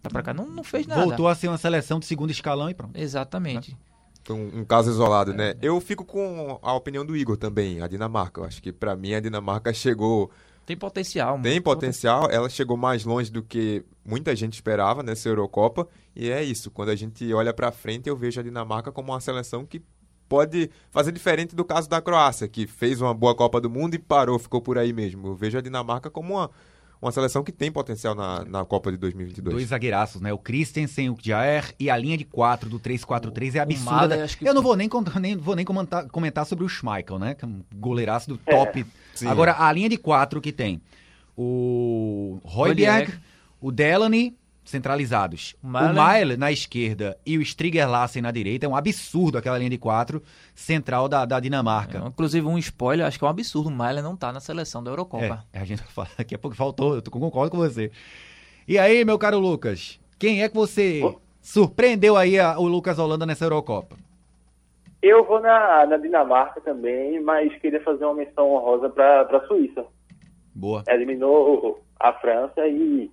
Tá 0.01 0.09
pra 0.09 0.21
cá, 0.21 0.33
não, 0.33 0.45
não 0.45 0.63
fez 0.63 0.85
nada. 0.85 1.03
Voltou 1.03 1.27
a 1.27 1.35
ser 1.35 1.47
uma 1.47 1.57
seleção 1.57 1.99
de 1.99 2.05
segundo 2.05 2.29
escalão 2.29 2.69
e 2.69 2.73
pronto. 2.73 2.95
Exatamente. 2.95 3.71
É 3.85 3.88
um, 4.35 4.59
um, 4.59 4.65
caso 4.65 4.89
isolado, 4.89 5.33
né? 5.33 5.55
Eu 5.61 5.79
fico 5.79 6.05
com 6.05 6.59
a 6.61 6.73
opinião 6.73 7.05
do 7.05 7.15
Igor 7.15 7.37
também, 7.37 7.81
a 7.81 7.87
Dinamarca. 7.87 8.41
Eu 8.41 8.45
acho 8.45 8.61
que 8.61 8.71
para 8.71 8.95
mim 8.95 9.13
a 9.13 9.19
Dinamarca 9.19 9.73
chegou. 9.73 10.29
Tem 10.65 10.77
potencial. 10.77 11.39
Tem 11.41 11.61
potencial. 11.61 12.29
Ela 12.29 12.49
chegou 12.49 12.77
mais 12.77 13.03
longe 13.03 13.31
do 13.31 13.41
que 13.41 13.83
muita 14.05 14.35
gente 14.35 14.53
esperava 14.53 15.01
nessa 15.01 15.27
Eurocopa. 15.27 15.87
E 16.15 16.29
é 16.29 16.43
isso. 16.43 16.69
Quando 16.69 16.89
a 16.89 16.95
gente 16.95 17.33
olha 17.33 17.53
para 17.53 17.71
frente, 17.71 18.07
eu 18.07 18.15
vejo 18.15 18.39
a 18.39 18.43
Dinamarca 18.43 18.91
como 18.91 19.11
uma 19.11 19.19
seleção 19.19 19.65
que 19.65 19.81
pode 20.29 20.69
fazer 20.91 21.11
diferente 21.11 21.55
do 21.55 21.65
caso 21.65 21.89
da 21.89 21.99
Croácia, 21.99 22.47
que 22.47 22.67
fez 22.67 23.01
uma 23.01 23.13
boa 23.15 23.33
Copa 23.33 23.59
do 23.59 23.69
Mundo 23.69 23.95
e 23.95 23.99
parou, 23.99 24.37
ficou 24.37 24.61
por 24.61 24.77
aí 24.77 24.93
mesmo. 24.93 25.27
Eu 25.27 25.35
vejo 25.35 25.57
a 25.57 25.61
Dinamarca 25.61 26.09
como 26.11 26.35
uma 26.35 26.51
uma 27.01 27.11
seleção 27.11 27.43
que 27.43 27.51
tem 27.51 27.71
potencial 27.71 28.13
na, 28.13 28.43
na 28.45 28.65
Copa 28.65 28.91
de 28.91 28.97
2022. 28.97 29.55
Dois 29.55 29.67
zagueiraços, 29.69 30.21
né? 30.21 30.33
O 30.33 30.37
Christensen, 30.37 31.09
o 31.09 31.17
Jair 31.21 31.73
e 31.79 31.89
a 31.89 31.95
linha 31.95 32.17
de 32.17 32.25
4 32.25 32.69
do 32.69 32.79
3-4-3 32.79 33.55
é 33.55 33.59
absurda. 33.59 34.27
Que... 34.27 34.47
Eu 34.47 34.53
não 34.53 34.61
vou 34.61 34.75
nem, 34.75 34.89
nem, 35.19 35.37
vou 35.37 35.55
nem 35.55 35.63
comentar, 35.63 36.07
comentar 36.07 36.45
sobre 36.45 36.65
o 36.65 36.69
Schmeichel, 36.69 37.17
né? 37.17 37.35
Que 37.35 37.45
é 37.45 37.47
um 37.47 37.61
goleiraço 37.75 38.29
do 38.29 38.39
é. 38.45 38.51
top. 38.51 38.85
É, 39.21 39.27
Agora, 39.27 39.55
a 39.57 39.71
linha 39.71 39.89
de 39.89 39.97
4 39.97 40.41
que 40.41 40.51
tem 40.51 40.81
o 41.37 42.39
Royberg, 42.43 43.13
o 43.61 43.71
Delaney 43.71 44.35
centralizados. 44.69 45.55
O 45.63 45.67
Mile 45.67 46.37
na 46.37 46.51
esquerda 46.51 47.17
e 47.25 47.37
o 47.37 47.41
Striger 47.41 47.89
Lassen 47.89 48.21
na 48.21 48.31
direita. 48.31 48.65
É 48.65 48.69
um 48.69 48.75
absurdo 48.75 49.37
aquela 49.37 49.57
linha 49.57 49.69
de 49.69 49.77
quatro 49.77 50.21
central 50.55 51.09
da, 51.09 51.25
da 51.25 51.39
Dinamarca. 51.39 51.97
É, 51.97 52.07
inclusive, 52.07 52.45
um 52.47 52.57
spoiler, 52.57 53.05
acho 53.05 53.17
que 53.17 53.25
é 53.25 53.27
um 53.27 53.31
absurdo. 53.31 53.69
O 53.69 53.71
Mile 53.71 54.01
não 54.01 54.15
tá 54.15 54.31
na 54.31 54.39
seleção 54.39 54.83
da 54.83 54.91
Eurocopa. 54.91 55.43
É, 55.51 55.59
a 55.59 55.65
gente 55.65 55.79
vai 55.79 55.91
falar 55.91 56.09
daqui 56.17 56.35
a 56.35 56.37
pouco 56.37 56.55
faltou, 56.55 56.95
eu 56.95 57.01
concordo 57.03 57.51
com 57.51 57.57
você. 57.57 57.91
E 58.67 58.77
aí, 58.77 59.03
meu 59.03 59.17
caro 59.17 59.39
Lucas, 59.39 59.99
quem 60.17 60.43
é 60.43 60.49
que 60.49 60.55
você 60.55 61.01
oh. 61.03 61.19
surpreendeu 61.41 62.15
aí 62.15 62.39
a, 62.39 62.57
o 62.59 62.67
Lucas 62.67 62.99
Holanda 62.99 63.25
nessa 63.25 63.45
Eurocopa? 63.45 63.97
Eu 65.01 65.25
vou 65.25 65.39
na, 65.39 65.85
na 65.85 65.97
Dinamarca 65.97 66.59
também, 66.61 67.21
mas 67.21 67.55
queria 67.59 67.81
fazer 67.81 68.03
uma 68.05 68.15
menção 68.15 68.51
honrosa 68.53 68.89
para 68.89 69.21
a 69.21 69.47
Suíça. 69.47 69.85
Boa. 70.53 70.83
Eliminou 70.89 71.81
a 71.99 72.13
França 72.13 72.67
e 72.67 73.09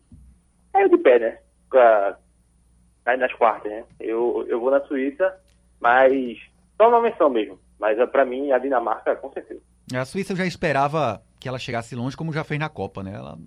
é 0.75 0.89
de 0.89 0.99
pé, 0.99 1.19
né? 1.19 1.39
Pra, 3.05 3.17
nas 3.17 3.33
quartas, 3.35 3.71
né? 3.71 3.85
Eu, 4.01 4.47
eu 4.49 4.59
vou 4.59 4.71
na 4.71 4.81
Suíça, 4.87 5.37
mas 5.79 6.39
só 6.77 6.89
uma 6.89 7.03
menção 7.03 7.29
mesmo. 7.29 7.59
Mas 7.79 7.99
para 8.11 8.25
mim, 8.25 8.51
a 8.51 8.59
Dinamarca, 8.59 9.15
com 9.17 9.31
certeza. 9.33 9.61
A 9.95 10.05
Suíça 10.05 10.33
eu 10.33 10.37
já 10.37 10.47
esperava 10.47 11.23
que 11.39 11.47
ela 11.49 11.59
chegasse 11.59 11.95
longe, 11.95 12.17
como 12.17 12.33
já 12.33 12.43
fez 12.43 12.59
na 12.59 12.71
Copa, 12.71 13.03
né? 13.03 13.13
Ela... 13.15 13.39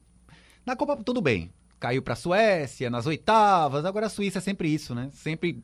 Na 0.65 0.75
Copa, 0.75 0.95
tudo 1.03 1.21
bem. 1.21 1.51
Caiu 1.79 2.03
para 2.03 2.13
a 2.13 2.17
Suécia, 2.17 2.89
nas 2.89 3.07
oitavas. 3.07 3.83
Agora 3.83 4.05
a 4.05 4.09
Suíça 4.09 4.37
é 4.37 4.41
sempre 4.41 4.69
isso, 4.69 4.93
né? 4.93 5.09
Sempre 5.11 5.63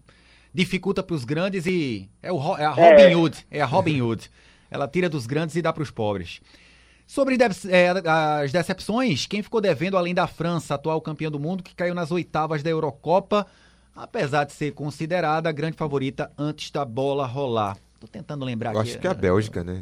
dificulta 0.51 1.03
para 1.03 1.15
os 1.15 1.23
grandes 1.23 1.67
e 1.67 2.09
é, 2.23 2.31
o, 2.31 2.57
é 2.57 2.65
a 2.65 2.71
Robin 2.71 3.03
é. 3.03 3.15
Hood, 3.15 3.47
é 3.51 3.61
a 3.61 3.65
Robin 3.65 4.01
Hood. 4.01 4.31
Ela 4.71 4.87
tira 4.87 5.07
dos 5.07 5.27
grandes 5.27 5.55
e 5.55 5.61
dá 5.61 5.71
para 5.71 5.83
os 5.83 5.91
pobres. 5.91 6.41
Sobre 7.07 7.37
é, 7.69 7.89
as 8.43 8.51
decepções, 8.51 9.27
quem 9.27 9.43
ficou 9.43 9.61
devendo 9.61 9.97
além 9.97 10.13
da 10.13 10.25
França, 10.25 10.75
atual 10.75 10.99
campeã 10.99 11.29
do 11.29 11.39
mundo, 11.39 11.63
que 11.63 11.75
caiu 11.75 11.93
nas 11.93 12.11
oitavas 12.11 12.63
da 12.63 12.69
Eurocopa, 12.69 13.45
apesar 13.95 14.43
de 14.45 14.53
ser 14.53 14.71
considerada 14.71 15.47
a 15.47 15.51
grande 15.51 15.77
favorita 15.77 16.31
antes 16.37 16.71
da 16.71 16.83
bola 16.83 17.27
rolar. 17.27 17.77
Tô 17.99 18.07
tentando 18.07 18.43
lembrar 18.43 18.73
eu 18.73 18.79
aqui. 18.79 18.89
Acho 18.91 18.99
que 18.99 19.07
é 19.07 19.11
a 19.11 19.13
Bélgica, 19.13 19.63
né? 19.63 19.79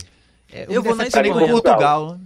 É, 0.51 0.65
eu, 0.65 0.74
eu 0.74 0.84
vou 0.84 0.95
na 0.95 1.07
Espanha. 1.07 1.34
com 1.34 1.47
Portugal. 1.47 2.19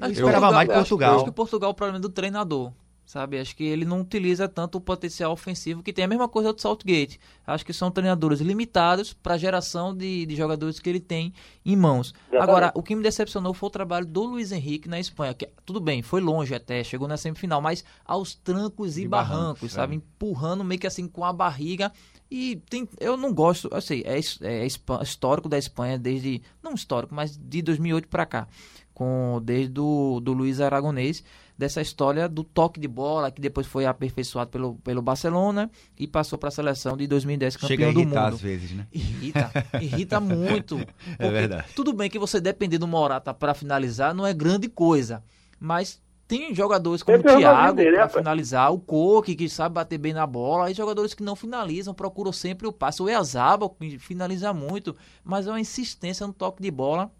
Eu 0.00 0.10
esperava 0.10 0.52
mais 0.52 0.68
de 0.68 0.74
Portugal. 0.74 1.16
Acho 1.16 1.24
que 1.24 1.30
Portugal 1.30 1.70
é 1.70 1.72
o 1.72 1.74
problema 1.74 1.98
do 1.98 2.08
treinador 2.10 2.72
sabe? 3.08 3.38
Acho 3.38 3.56
que 3.56 3.64
ele 3.64 3.86
não 3.86 4.02
utiliza 4.02 4.46
tanto 4.46 4.76
o 4.76 4.80
potencial 4.82 5.32
ofensivo 5.32 5.82
que 5.82 5.94
tem 5.94 6.04
a 6.04 6.08
mesma 6.08 6.28
coisa 6.28 6.52
do 6.52 6.60
Saltgate. 6.60 7.18
Acho 7.46 7.64
que 7.64 7.72
são 7.72 7.90
treinadores 7.90 8.38
limitados 8.38 9.14
para 9.14 9.32
a 9.32 9.38
geração 9.38 9.96
de, 9.96 10.26
de 10.26 10.36
jogadores 10.36 10.78
que 10.78 10.90
ele 10.90 11.00
tem 11.00 11.32
em 11.64 11.74
mãos. 11.74 12.12
Agora, 12.38 12.70
o 12.74 12.82
que 12.82 12.94
me 12.94 13.02
decepcionou 13.02 13.54
foi 13.54 13.66
o 13.68 13.70
trabalho 13.70 14.04
do 14.04 14.24
Luiz 14.24 14.52
Henrique 14.52 14.90
na 14.90 15.00
Espanha, 15.00 15.32
que 15.32 15.48
tudo 15.64 15.80
bem, 15.80 16.02
foi 16.02 16.20
longe 16.20 16.54
até, 16.54 16.84
chegou 16.84 17.08
na 17.08 17.16
semifinal, 17.16 17.62
mas 17.62 17.82
aos 18.04 18.34
trancos 18.34 18.98
e, 18.98 19.04
e 19.04 19.08
barrancos, 19.08 19.38
barrancos, 19.38 19.72
sabe? 19.72 19.94
É. 19.94 19.96
Empurrando 19.96 20.62
meio 20.62 20.78
que 20.78 20.86
assim 20.86 21.08
com 21.08 21.24
a 21.24 21.32
barriga. 21.32 21.90
E 22.30 22.56
tem, 22.68 22.86
eu 23.00 23.16
não 23.16 23.32
gosto, 23.32 23.70
eu 23.72 23.80
sei, 23.80 24.04
é, 24.04 24.18
é 24.18 24.66
histórico 25.02 25.48
da 25.48 25.56
Espanha 25.56 25.98
desde, 25.98 26.42
não 26.62 26.74
histórico, 26.74 27.14
mas 27.14 27.38
de 27.38 27.62
2008 27.62 28.06
para 28.06 28.26
cá, 28.26 28.48
com 28.92 29.40
desde 29.42 29.72
do, 29.72 30.20
do 30.20 30.34
Luiz 30.34 30.60
Aragonês 30.60 31.24
dessa 31.58 31.80
história 31.82 32.28
do 32.28 32.44
toque 32.44 32.78
de 32.78 32.86
bola, 32.86 33.32
que 33.32 33.40
depois 33.40 33.66
foi 33.66 33.84
aperfeiçoado 33.84 34.48
pelo, 34.48 34.76
pelo 34.76 35.02
Barcelona 35.02 35.68
e 35.98 36.06
passou 36.06 36.38
para 36.38 36.50
a 36.50 36.52
seleção 36.52 36.96
de 36.96 37.08
2010 37.08 37.56
campeão 37.56 37.68
Chega 37.68 37.88
a 37.88 37.92
do 37.92 38.00
irritar 38.00 38.22
mundo. 38.22 38.34
às 38.34 38.40
vezes, 38.40 38.70
né? 38.70 38.86
Irrita, 38.92 39.50
irrita 39.82 40.20
muito. 40.20 40.78
É 41.18 41.28
verdade. 41.28 41.66
Tudo 41.74 41.92
bem 41.92 42.08
que 42.08 42.18
você 42.18 42.40
depender 42.40 42.78
do 42.78 42.86
Morata 42.86 43.34
para 43.34 43.54
finalizar 43.54 44.14
não 44.14 44.24
é 44.24 44.32
grande 44.32 44.68
coisa, 44.68 45.24
mas 45.58 46.00
tem 46.28 46.54
jogadores 46.54 47.02
como 47.02 47.18
o 47.18 47.22
Thiago 47.22 47.82
para 47.82 48.08
finalizar, 48.08 48.72
o 48.72 48.78
Coque 48.78 49.34
que 49.34 49.48
sabe 49.48 49.74
bater 49.74 49.98
bem 49.98 50.12
na 50.12 50.26
bola, 50.26 50.70
e 50.70 50.74
jogadores 50.74 51.14
que 51.14 51.22
não 51.22 51.34
finalizam, 51.34 51.92
procuram 51.94 52.32
sempre 52.32 52.68
o 52.68 52.72
passe. 52.72 53.02
O 53.02 53.08
Eazaba 53.08 53.68
que 53.68 53.98
finaliza 53.98 54.52
muito, 54.52 54.94
mas 55.24 55.46
é 55.46 55.50
uma 55.50 55.60
insistência 55.60 56.26
no 56.26 56.32
toque 56.32 56.62
de 56.62 56.70
bola. 56.70 57.10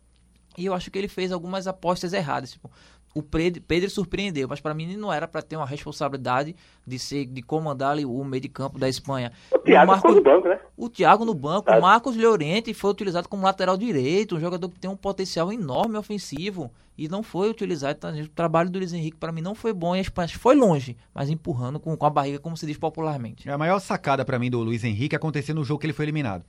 E 0.59 0.66
eu 0.66 0.74
acho 0.74 0.91
que 0.91 0.99
ele 0.99 1.09
fez 1.09 1.32
algumas 1.32 1.66
apostas 1.66 2.12
erradas. 2.12 2.51
Tipo, 2.51 2.70
o 3.15 3.23
Pedro, 3.23 3.63
Pedro 3.63 3.91
surpreendeu, 3.91 4.47
mas 4.49 4.61
para 4.61 4.75
mim 4.75 4.97
não 4.97 5.13
era 5.13 5.27
para 5.27 5.43
ter 5.43 5.57
uma 5.57 5.67
responsabilidade 5.67 6.55
de 6.87 6.99
ser 6.99 7.27
de 7.27 7.43
comandar 7.43 7.93
ali 7.93 8.05
o 8.05 8.25
meio 8.25 8.41
de 8.41 8.49
campo 8.49 8.79
da 8.79 8.89
Espanha. 8.89 9.33
O 9.53 9.59
Thiago 9.59 9.91
Marcos, 9.91 10.15
no 10.15 10.23
banco, 10.23 10.49
né? 10.49 10.61
O 10.77 10.89
Thiago 10.89 11.25
no 11.25 11.35
banco, 11.35 11.71
o 11.71 11.81
Marcos 11.81 12.17
Llorente 12.17 12.73
foi 12.75 12.91
utilizado 12.91 13.29
como 13.29 13.43
lateral 13.43 13.77
direito, 13.77 14.37
um 14.37 14.41
jogador 14.41 14.69
que 14.69 14.79
tem 14.79 14.91
um 14.91 14.97
potencial 14.97 15.53
enorme 15.53 15.97
ofensivo 15.97 16.71
e 16.97 17.09
não 17.09 17.23
foi 17.23 17.49
utilizado. 17.49 17.97
Então, 17.97 18.21
o 18.21 18.29
trabalho 18.29 18.69
do 18.69 18.79
Luiz 18.79 18.93
Henrique 18.93 19.17
para 19.17 19.33
mim 19.33 19.41
não 19.41 19.55
foi 19.55 19.73
bom 19.73 19.95
e 19.95 19.99
a 19.99 20.03
Espanha 20.03 20.29
foi 20.29 20.55
longe, 20.55 20.97
mas 21.15 21.31
empurrando 21.31 21.79
com, 21.81 21.97
com 21.97 22.07
a 22.07 22.11
barriga, 22.11 22.39
como 22.39 22.57
se 22.57 22.67
diz 22.67 22.77
popularmente. 22.77 23.49
É 23.49 23.53
a 23.53 23.59
maior 23.59 23.79
sacada 23.79 24.25
para 24.25 24.39
mim 24.39 24.51
do 24.51 24.61
Luiz 24.61 24.85
Henrique 24.85 25.17
aconteceu 25.17 25.55
no 25.55 25.65
jogo 25.65 25.81
que 25.81 25.87
ele 25.87 25.93
foi 25.93 26.05
eliminado. 26.05 26.45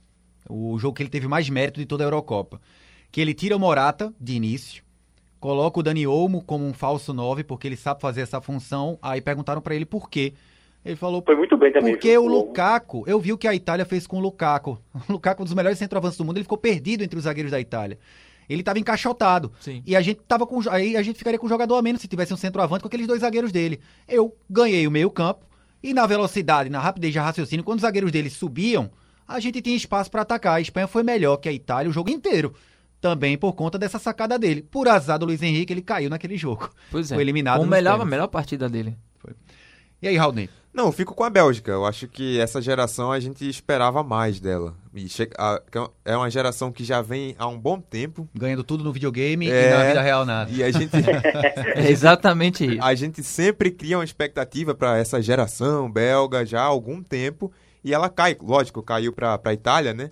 O 0.48 0.78
jogo 0.78 0.94
que 0.94 1.02
ele 1.02 1.10
teve 1.10 1.28
mais 1.28 1.48
mérito 1.48 1.78
de 1.78 1.86
toda 1.86 2.02
a 2.02 2.06
Eurocopa. 2.06 2.60
Que 3.12 3.20
ele 3.20 3.34
tira 3.34 3.56
o 3.56 3.60
Morata 3.60 4.12
de 4.20 4.34
início, 4.34 4.82
coloca 5.40 5.80
o 5.80 5.82
Dani 5.82 6.06
Olmo 6.06 6.44
como 6.44 6.66
um 6.66 6.74
falso 6.74 7.14
9, 7.14 7.42
porque 7.42 7.66
ele 7.66 7.76
sabe 7.76 8.00
fazer 8.00 8.20
essa 8.20 8.40
função. 8.40 8.98
Aí 9.00 9.20
perguntaram 9.20 9.62
para 9.62 9.74
ele 9.74 9.86
por 9.86 10.08
quê. 10.08 10.34
Ele 10.84 10.96
falou. 10.96 11.22
Foi 11.24 11.34
muito 11.34 11.56
bem 11.56 11.72
também. 11.72 11.94
Porque 11.94 12.16
o 12.16 12.26
Lukaku, 12.26 13.04
eu 13.06 13.18
vi 13.18 13.32
o 13.32 13.38
que 13.38 13.48
a 13.48 13.54
Itália 13.54 13.84
fez 13.84 14.06
com 14.06 14.18
o 14.18 14.20
Lukaku. 14.20 14.78
O 15.08 15.12
Lukaku, 15.12 15.42
um 15.42 15.44
dos 15.44 15.54
melhores 15.54 15.78
centroavantes 15.78 16.18
do 16.18 16.24
mundo, 16.24 16.36
ele 16.36 16.44
ficou 16.44 16.58
perdido 16.58 17.02
entre 17.02 17.18
os 17.18 17.24
zagueiros 17.24 17.50
da 17.50 17.60
Itália. 17.60 17.98
Ele 18.48 18.60
estava 18.60 18.78
encaixotado. 18.78 19.52
Sim. 19.60 19.82
E 19.86 19.94
a 19.94 20.00
gente 20.00 20.20
tava 20.26 20.46
com. 20.46 20.60
Aí 20.70 20.96
a 20.96 21.02
gente 21.02 21.16
ficaria 21.16 21.38
com 21.38 21.46
um 21.46 21.48
jogador 21.48 21.76
a 21.76 21.82
menos 21.82 22.00
se 22.00 22.08
tivesse 22.08 22.34
um 22.34 22.36
centroavante 22.36 22.82
com 22.82 22.88
aqueles 22.88 23.06
dois 23.06 23.20
zagueiros 23.20 23.52
dele. 23.52 23.80
Eu 24.08 24.34
ganhei 24.48 24.86
o 24.86 24.90
meio-campo 24.90 25.46
e 25.82 25.94
na 25.94 26.06
velocidade, 26.06 26.68
na 26.68 26.80
rapidez 26.80 27.12
de 27.12 27.18
raciocínio, 27.18 27.64
quando 27.64 27.78
os 27.78 27.82
zagueiros 27.82 28.10
dele 28.10 28.28
subiam, 28.28 28.90
a 29.26 29.38
gente 29.40 29.62
tinha 29.62 29.76
espaço 29.76 30.10
para 30.10 30.22
atacar. 30.22 30.56
A 30.56 30.60
Espanha 30.60 30.86
foi 30.86 31.02
melhor 31.02 31.36
que 31.36 31.48
a 31.48 31.52
Itália 31.52 31.88
o 31.88 31.92
jogo 31.92 32.10
inteiro 32.10 32.52
também 33.00 33.38
por 33.38 33.54
conta 33.54 33.78
dessa 33.78 33.98
sacada 33.98 34.38
dele. 34.38 34.62
Por 34.62 34.86
azar 34.88 35.18
do 35.18 35.26
Luiz 35.26 35.42
Henrique, 35.42 35.72
ele 35.72 35.82
caiu 35.82 36.10
naquele 36.10 36.36
jogo. 36.36 36.70
Pois 36.90 37.10
é. 37.10 37.14
Foi 37.14 37.22
eliminado. 37.22 37.62
O 37.62 37.66
melhor, 37.66 38.00
a 38.00 38.04
melhor 38.04 38.28
partida 38.28 38.68
dele. 38.68 38.96
Foi. 39.18 39.32
E 40.02 40.08
aí, 40.08 40.16
Raul 40.16 40.34
Não, 40.72 40.86
eu 40.86 40.92
fico 40.92 41.14
com 41.14 41.24
a 41.24 41.30
Bélgica. 41.30 41.70
Eu 41.70 41.84
acho 41.84 42.08
que 42.08 42.38
essa 42.38 42.60
geração 42.60 43.10
a 43.10 43.18
gente 43.20 43.48
esperava 43.48 44.02
mais 44.02 44.38
dela. 44.40 44.74
E 44.94 45.06
a, 45.38 45.62
é 46.04 46.16
uma 46.16 46.30
geração 46.30 46.70
que 46.70 46.84
já 46.84 47.00
vem 47.00 47.34
há 47.38 47.46
um 47.46 47.58
bom 47.58 47.80
tempo. 47.80 48.28
Ganhando 48.34 48.64
tudo 48.64 48.84
no 48.84 48.92
videogame 48.92 49.50
é, 49.50 49.68
e 49.68 49.70
na 49.70 49.84
vida 49.84 50.02
real 50.02 50.24
nada. 50.24 50.50
E 50.50 50.62
a 50.62 50.70
gente. 50.70 50.90
é 51.76 51.90
exatamente 51.90 52.64
isso. 52.66 52.82
A 52.82 52.94
gente 52.94 53.22
sempre 53.22 53.70
cria 53.70 53.98
uma 53.98 54.04
expectativa 54.04 54.74
para 54.74 54.98
essa 54.98 55.20
geração 55.20 55.90
belga 55.90 56.44
já 56.44 56.60
há 56.60 56.64
algum 56.64 57.02
tempo. 57.02 57.52
E 57.82 57.94
ela 57.94 58.10
cai, 58.10 58.36
lógico, 58.40 58.82
caiu 58.82 59.12
para 59.12 59.40
a 59.42 59.52
Itália, 59.52 59.94
né? 59.94 60.10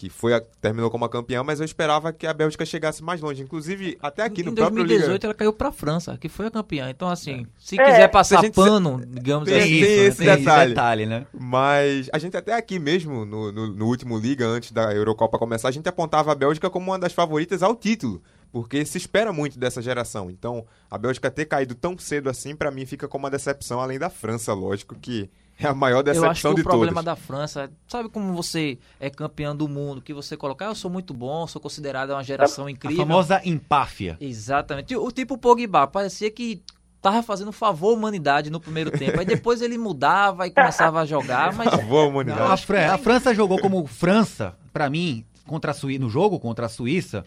Que 0.00 0.08
foi 0.08 0.32
a, 0.32 0.40
terminou 0.62 0.90
como 0.90 1.04
a 1.04 1.10
campeã, 1.10 1.42
mas 1.42 1.60
eu 1.60 1.66
esperava 1.66 2.10
que 2.10 2.26
a 2.26 2.32
Bélgica 2.32 2.64
chegasse 2.64 3.04
mais 3.04 3.20
longe. 3.20 3.42
Inclusive, 3.42 3.98
até 4.00 4.22
aqui 4.22 4.42
no 4.42 4.54
próprio 4.54 4.82
Liga... 4.82 4.94
Em 4.94 4.96
2018 4.96 5.24
ela 5.24 5.34
caiu 5.34 5.52
para 5.52 5.68
a 5.68 5.72
França, 5.72 6.16
que 6.16 6.26
foi 6.26 6.46
a 6.46 6.50
campeã. 6.50 6.88
Então, 6.88 7.06
assim, 7.06 7.42
é. 7.42 7.46
se 7.58 7.78
é, 7.78 7.84
quiser 7.84 8.08
passar 8.08 8.40
se 8.40 8.50
pano, 8.50 8.98
se... 8.98 9.06
digamos 9.06 9.46
tem, 9.46 9.58
assim... 9.58 9.68
Tem 9.68 10.06
esse, 10.06 10.16
tem 10.16 10.26
detalhe. 10.38 10.62
esse 10.62 10.68
detalhe, 10.70 11.04
né? 11.04 11.26
Mas 11.38 12.08
a 12.14 12.18
gente 12.18 12.34
até 12.34 12.54
aqui 12.54 12.78
mesmo, 12.78 13.26
no, 13.26 13.52
no, 13.52 13.66
no 13.74 13.86
último 13.86 14.16
Liga, 14.16 14.46
antes 14.46 14.72
da 14.72 14.90
Eurocopa 14.94 15.38
começar, 15.38 15.68
a 15.68 15.72
gente 15.72 15.86
apontava 15.86 16.32
a 16.32 16.34
Bélgica 16.34 16.70
como 16.70 16.90
uma 16.90 16.98
das 16.98 17.12
favoritas 17.12 17.62
ao 17.62 17.76
título 17.76 18.22
porque 18.50 18.84
se 18.84 18.98
espera 18.98 19.32
muito 19.32 19.56
dessa 19.56 19.80
geração. 19.80 20.28
Então, 20.28 20.66
a 20.90 20.98
Bélgica 20.98 21.30
ter 21.30 21.44
caído 21.44 21.72
tão 21.72 21.96
cedo 21.96 22.28
assim, 22.28 22.56
para 22.56 22.68
mim, 22.68 22.84
fica 22.84 23.06
como 23.06 23.24
uma 23.24 23.30
decepção, 23.30 23.80
além 23.80 23.96
da 23.96 24.10
França, 24.10 24.52
lógico, 24.52 24.96
que 24.96 25.30
é 25.60 25.68
a 25.68 25.74
maior 25.74 26.02
decepção 26.02 26.24
eu 26.24 26.30
acho 26.30 26.48
que 26.48 26.54
de 26.54 26.60
o 26.60 26.64
problema 26.64 27.02
da 27.02 27.14
França, 27.14 27.70
sabe 27.86 28.08
como 28.08 28.32
você 28.34 28.78
é 28.98 29.10
campeão 29.10 29.54
do 29.54 29.68
mundo, 29.68 30.00
que 30.00 30.14
você 30.14 30.36
coloca, 30.36 30.66
ah, 30.66 30.70
eu 30.70 30.74
sou 30.74 30.90
muito 30.90 31.12
bom, 31.12 31.46
sou 31.46 31.60
considerado 31.60 32.10
uma 32.10 32.22
geração 32.22 32.68
incrível. 32.68 33.02
A 33.02 33.06
famosa 33.06 33.40
empáfia. 33.44 34.16
Exatamente. 34.20 34.96
O 34.96 35.10
tipo 35.10 35.36
Pogba, 35.36 35.86
parecia 35.86 36.30
que 36.30 36.62
tava 37.00 37.22
fazendo 37.22 37.52
favor 37.52 37.90
à 37.90 37.94
humanidade 37.94 38.50
no 38.50 38.60
primeiro 38.60 38.90
tempo. 38.90 39.18
Aí 39.18 39.26
depois 39.26 39.62
ele 39.62 39.78
mudava 39.78 40.46
e 40.46 40.50
começava 40.50 41.00
a 41.00 41.06
jogar, 41.06 41.52
mas 41.56 41.70
favor 41.70 42.04
à 42.04 42.08
humanidade. 42.08 42.40
Não, 42.40 42.52
a, 42.52 42.56
Fran 42.56 42.92
a, 42.92 42.98
França 42.98 43.34
jogou 43.34 43.58
como 43.58 43.86
França, 43.86 44.54
para 44.72 44.88
mim, 44.90 45.24
contra 45.46 45.70
a 45.70 45.74
Suíça, 45.74 46.00
no 46.00 46.10
jogo 46.10 46.38
contra 46.38 46.66
a 46.66 46.68
Suíça, 46.68 47.24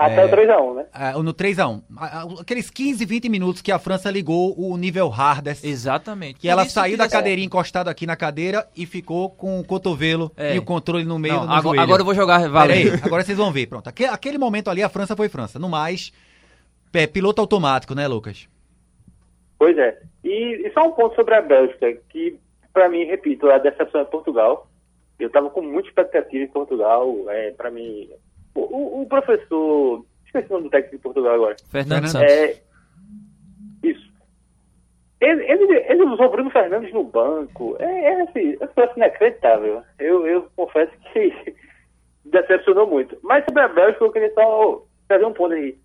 até 0.00 0.22
é, 0.22 0.24
o 0.24 0.28
3x1, 0.28 0.74
né? 0.74 0.86
É, 0.94 1.12
no 1.12 1.34
3x1. 1.34 1.82
Aqueles 2.40 2.70
15, 2.70 3.04
20 3.04 3.28
minutos 3.28 3.62
que 3.62 3.70
a 3.70 3.78
França 3.78 4.10
ligou 4.10 4.54
o 4.58 4.76
nível 4.76 5.08
hardest. 5.08 5.64
Exatamente. 5.64 6.40
Que 6.40 6.48
ela 6.48 6.64
saiu 6.64 6.96
da 6.96 7.08
cadeirinha 7.08 7.46
encostada 7.46 7.90
aqui 7.90 8.06
na 8.06 8.16
cadeira 8.16 8.66
e 8.76 8.86
ficou 8.86 9.30
com 9.30 9.60
o 9.60 9.64
cotovelo 9.64 10.32
é. 10.36 10.54
e 10.54 10.58
o 10.58 10.62
controle 10.62 11.04
no 11.04 11.18
meio 11.18 11.34
Não, 11.34 11.46
do 11.46 11.52
agora. 11.52 11.82
Agora 11.82 12.00
eu 12.00 12.04
vou 12.06 12.14
jogar, 12.14 12.48
valeu. 12.48 12.94
agora 13.04 13.22
vocês 13.22 13.36
vão 13.36 13.52
ver. 13.52 13.66
Pronto. 13.66 13.88
Aquele, 13.88 14.08
aquele, 14.08 14.38
momento 14.38 14.70
ali 14.70 14.82
a 14.82 14.88
França 14.88 15.14
foi 15.14 15.28
França. 15.28 15.58
No 15.58 15.68
mais, 15.68 16.12
é, 16.94 17.06
piloto 17.06 17.40
automático, 17.40 17.94
né, 17.94 18.08
Lucas? 18.08 18.48
Pois 19.58 19.76
é. 19.76 19.98
E, 20.24 20.66
e 20.66 20.72
só 20.72 20.86
um 20.86 20.92
ponto 20.92 21.14
sobre 21.14 21.34
a 21.34 21.42
Bélgica, 21.42 21.92
que 22.08 22.38
para 22.72 22.88
mim, 22.88 23.04
repito, 23.04 23.50
a 23.50 23.58
decepção 23.58 24.00
é 24.00 24.04
Portugal. 24.04 24.68
Eu 25.18 25.26
estava 25.26 25.50
com 25.50 25.60
muita 25.60 25.88
expectativa 25.88 26.44
em 26.44 26.48
Portugal. 26.48 27.14
É, 27.28 27.50
para 27.50 27.70
mim, 27.70 28.08
o, 28.54 29.02
o, 29.02 29.06
professor. 29.06 30.04
Esqueci 30.26 30.46
o 30.50 30.52
nome 30.54 30.64
do 30.64 30.70
técnico 30.70 30.96
de 30.96 31.02
Portugal 31.02 31.34
agora. 31.34 31.56
Fernando 31.70 32.06
Santos. 32.06 32.32
É, 32.32 32.60
isso. 33.82 34.10
Ele, 35.20 35.44
ele, 35.44 35.76
ele 35.88 36.02
usou 36.04 36.30
Bruno 36.30 36.50
Fernandes 36.50 36.92
no 36.92 37.04
banco. 37.04 37.76
É, 37.78 38.04
é 38.04 38.22
assim, 38.22 38.56
é 38.60 38.96
inacreditável. 38.96 39.82
Eu, 39.98 40.26
eu 40.26 40.48
confesso 40.56 40.92
que 41.12 41.54
decepcionou 42.24 42.86
muito. 42.86 43.18
Mas 43.22 43.44
sobre 43.44 43.62
a 43.62 43.68
Bélgica, 43.68 44.04
eu 44.04 44.12
queria 44.12 44.32
só 44.34 44.82
trazer 45.08 45.24
um 45.24 45.32
ponto 45.32 45.54
aí. 45.54 45.76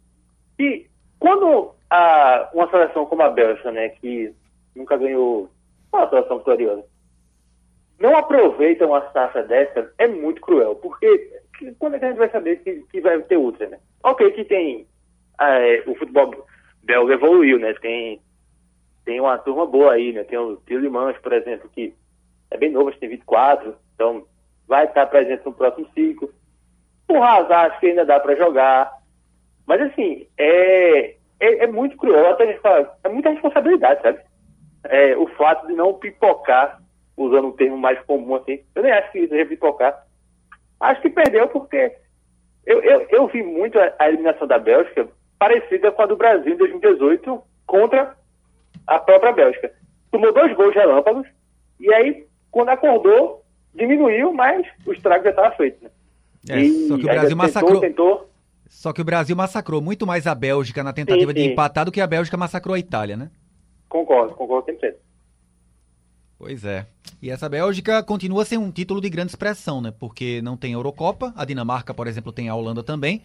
E 0.60 0.88
quando 1.20 1.74
a, 1.90 2.50
uma 2.54 2.70
seleção 2.70 3.06
como 3.06 3.22
a 3.22 3.30
Bélgica, 3.30 3.72
né, 3.72 3.90
que 3.90 4.34
nunca 4.76 4.98
ganhou 4.98 5.50
uma 5.92 6.10
seleção 6.10 6.38
vitoriosa, 6.38 6.84
não 8.00 8.16
aproveitam 8.18 8.90
uma 8.90 9.10
safra 9.12 9.44
dessa 9.44 9.92
é 9.98 10.08
muito 10.08 10.42
cruel, 10.42 10.76
porque 10.76 11.42
quando 11.80 11.96
é 11.96 12.00
que 12.00 12.06
a 12.06 12.10
gente 12.10 12.18
vai 12.18 12.30
saber 12.30 12.58
que, 12.58 12.84
que 12.92 13.02
vai 13.02 13.22
ter 13.22 13.38
outra, 13.38 13.68
né? 13.68 13.80
Ok, 14.04 14.32
que 14.32 14.44
tem 14.44 14.88
é, 15.40 15.84
o 15.88 15.96
futebol 15.96 16.46
belga 16.84 17.14
evoluiu, 17.14 17.60
né? 17.60 17.74
Tem, 17.74 18.22
tem 19.04 19.20
uma 19.20 19.38
turma 19.38 19.66
boa 19.66 19.94
aí, 19.94 20.14
né? 20.14 20.24
Tem 20.24 20.38
o 20.38 20.58
Tillemans, 20.58 21.18
por 21.18 21.34
exemplo, 21.34 21.70
que 21.74 21.94
é 22.52 22.58
bem 22.58 22.72
novo, 22.72 22.90
acho 22.90 22.98
que 22.98 23.08
tem 23.08 23.18
24, 23.18 23.76
então 23.94 24.26
vai 24.68 24.86
estar 24.86 25.06
presente 25.08 25.46
no 25.46 25.54
próximo 25.54 25.88
ciclo. 25.94 26.34
O 27.10 27.22
Hazard 27.22 27.54
acho 27.54 27.80
que 27.80 27.88
ainda 27.88 28.06
dá 28.06 28.20
para 28.20 28.36
jogar. 28.36 28.92
Mas 29.66 29.82
assim, 29.82 30.28
é, 30.38 31.16
é, 31.40 31.64
é, 31.64 31.68
muito 31.68 31.98
cruel, 31.98 32.30
até 32.30 32.44
a 32.44 32.48
gente 32.48 32.62
fala, 32.62 32.98
é 33.04 33.10
muita 33.10 33.30
responsabilidade, 33.30 34.02
sabe? 34.02 34.20
É, 34.86 35.18
o 35.18 35.28
fato 35.30 35.68
de 35.68 35.74
não 35.74 35.94
pipocar, 35.94 36.80
usando 37.18 37.48
um 37.48 37.52
termo 37.52 37.78
mais 37.78 38.00
comum 38.02 38.36
assim, 38.36 38.64
eu 38.76 38.84
nem 38.84 38.92
acho 38.92 39.12
que 39.12 39.20
isso 39.20 39.34
é 39.34 39.46
pipocar. 39.46 40.05
Acho 40.80 41.02
que 41.02 41.10
perdeu 41.10 41.48
porque 41.48 41.96
eu, 42.66 42.82
eu, 42.82 43.08
eu 43.10 43.28
vi 43.28 43.44
muito 43.44 43.80
a, 43.80 43.94
a 44.00 44.10
eliminação 44.10 44.48
da 44.48 44.58
Bélgica 44.58 45.08
parecida 45.38 45.92
com 45.92 46.02
a 46.02 46.06
do 46.06 46.16
Brasil 46.16 46.54
em 46.54 46.58
2018 46.58 47.42
contra 47.66 48.16
a 48.88 49.00
própria 49.00 49.32
Bélgica. 49.32 49.72
Tomou 50.12 50.34
dois 50.34 50.56
gols 50.56 50.74
relâmpagos 50.74 51.28
e 51.80 51.94
aí, 51.94 52.26
quando 52.52 52.70
acordou, 52.70 53.44
diminuiu, 53.74 54.34
mas 54.34 54.66
o 54.86 54.94
estrago 54.94 55.24
já 55.24 55.30
estava 55.32 55.56
feito. 55.56 55.84
Né? 55.84 55.90
É, 56.50 56.60
e 56.60 56.88
só 56.88 56.98
que 56.98 57.04
o 57.04 57.08
Brasil 57.08 57.38
massacrou. 57.38 57.80
Tentou, 57.80 58.30
Só 58.68 58.94
que 58.94 59.02
o 59.02 59.06
Brasil 59.06 59.36
massacrou 59.36 59.82
muito 59.82 60.06
mais 60.06 60.28
a 60.28 60.36
Bélgica 60.36 60.84
na 60.84 60.94
tentativa 60.94 61.32
sim, 61.32 61.38
sim. 61.38 61.48
de 61.48 61.52
empatar 61.52 61.86
do 61.86 61.92
que 61.92 62.02
a 62.02 62.08
Bélgica 62.08 62.38
massacrou 62.38 62.76
a 62.76 62.80
Itália, 62.80 63.18
né? 63.18 63.30
Concordo, 63.90 64.36
concordo 64.36 64.72
100%. 64.72 64.96
Pois 66.38 66.66
é. 66.66 66.86
E 67.22 67.30
essa 67.30 67.48
Bélgica 67.48 68.04
continua 68.04 68.46
sem 68.46 68.58
um 68.58 68.70
título 68.70 69.00
de 69.00 69.10
grande 69.10 69.32
expressão, 69.32 69.82
né? 69.82 69.92
Porque 69.98 70.42
não 70.42 70.58
tem 70.58 70.74
Eurocopa, 70.74 71.34
a 71.36 71.46
Dinamarca, 71.46 71.94
por 71.94 72.08
exemplo, 72.08 72.32
tem 72.32 72.50
a 72.50 72.56
Holanda 72.56 72.84
também, 72.84 73.22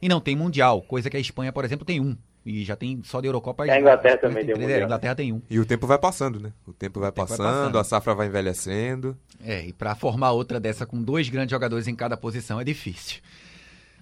e 0.00 0.08
não 0.08 0.20
tem 0.20 0.34
Mundial, 0.34 0.82
coisa 0.82 1.10
que 1.10 1.16
a 1.16 1.20
Espanha, 1.20 1.52
por 1.52 1.64
exemplo, 1.64 1.84
tem 1.84 2.00
um. 2.00 2.16
E 2.44 2.62
já 2.62 2.76
tem 2.76 3.00
só 3.04 3.20
de 3.20 3.26
Eurocopa. 3.26 3.64
A 3.64 3.78
Inglaterra 3.78 4.18
também 4.18 4.44
tem, 4.44 4.54
tem 4.54 4.62
Mundial. 4.62 4.80
A 4.80 4.84
Inglaterra 4.84 5.14
tem 5.14 5.32
um. 5.32 5.40
E 5.48 5.58
o 5.58 5.64
tempo 5.64 5.86
vai 5.86 5.98
passando, 5.98 6.38
né? 6.38 6.52
O 6.66 6.72
tempo 6.72 7.00
vai, 7.00 7.08
o 7.08 7.12
tempo 7.12 7.26
passando, 7.26 7.44
vai 7.44 7.52
passando, 7.52 7.78
a 7.78 7.84
safra 7.84 8.14
vai 8.14 8.26
envelhecendo. 8.26 9.16
É, 9.42 9.64
e 9.66 9.72
para 9.72 9.94
formar 9.94 10.32
outra 10.32 10.60
dessa 10.60 10.84
com 10.84 11.02
dois 11.02 11.28
grandes 11.28 11.50
jogadores 11.50 11.88
em 11.88 11.94
cada 11.94 12.16
posição 12.16 12.60
é 12.60 12.64
difícil. 12.64 13.20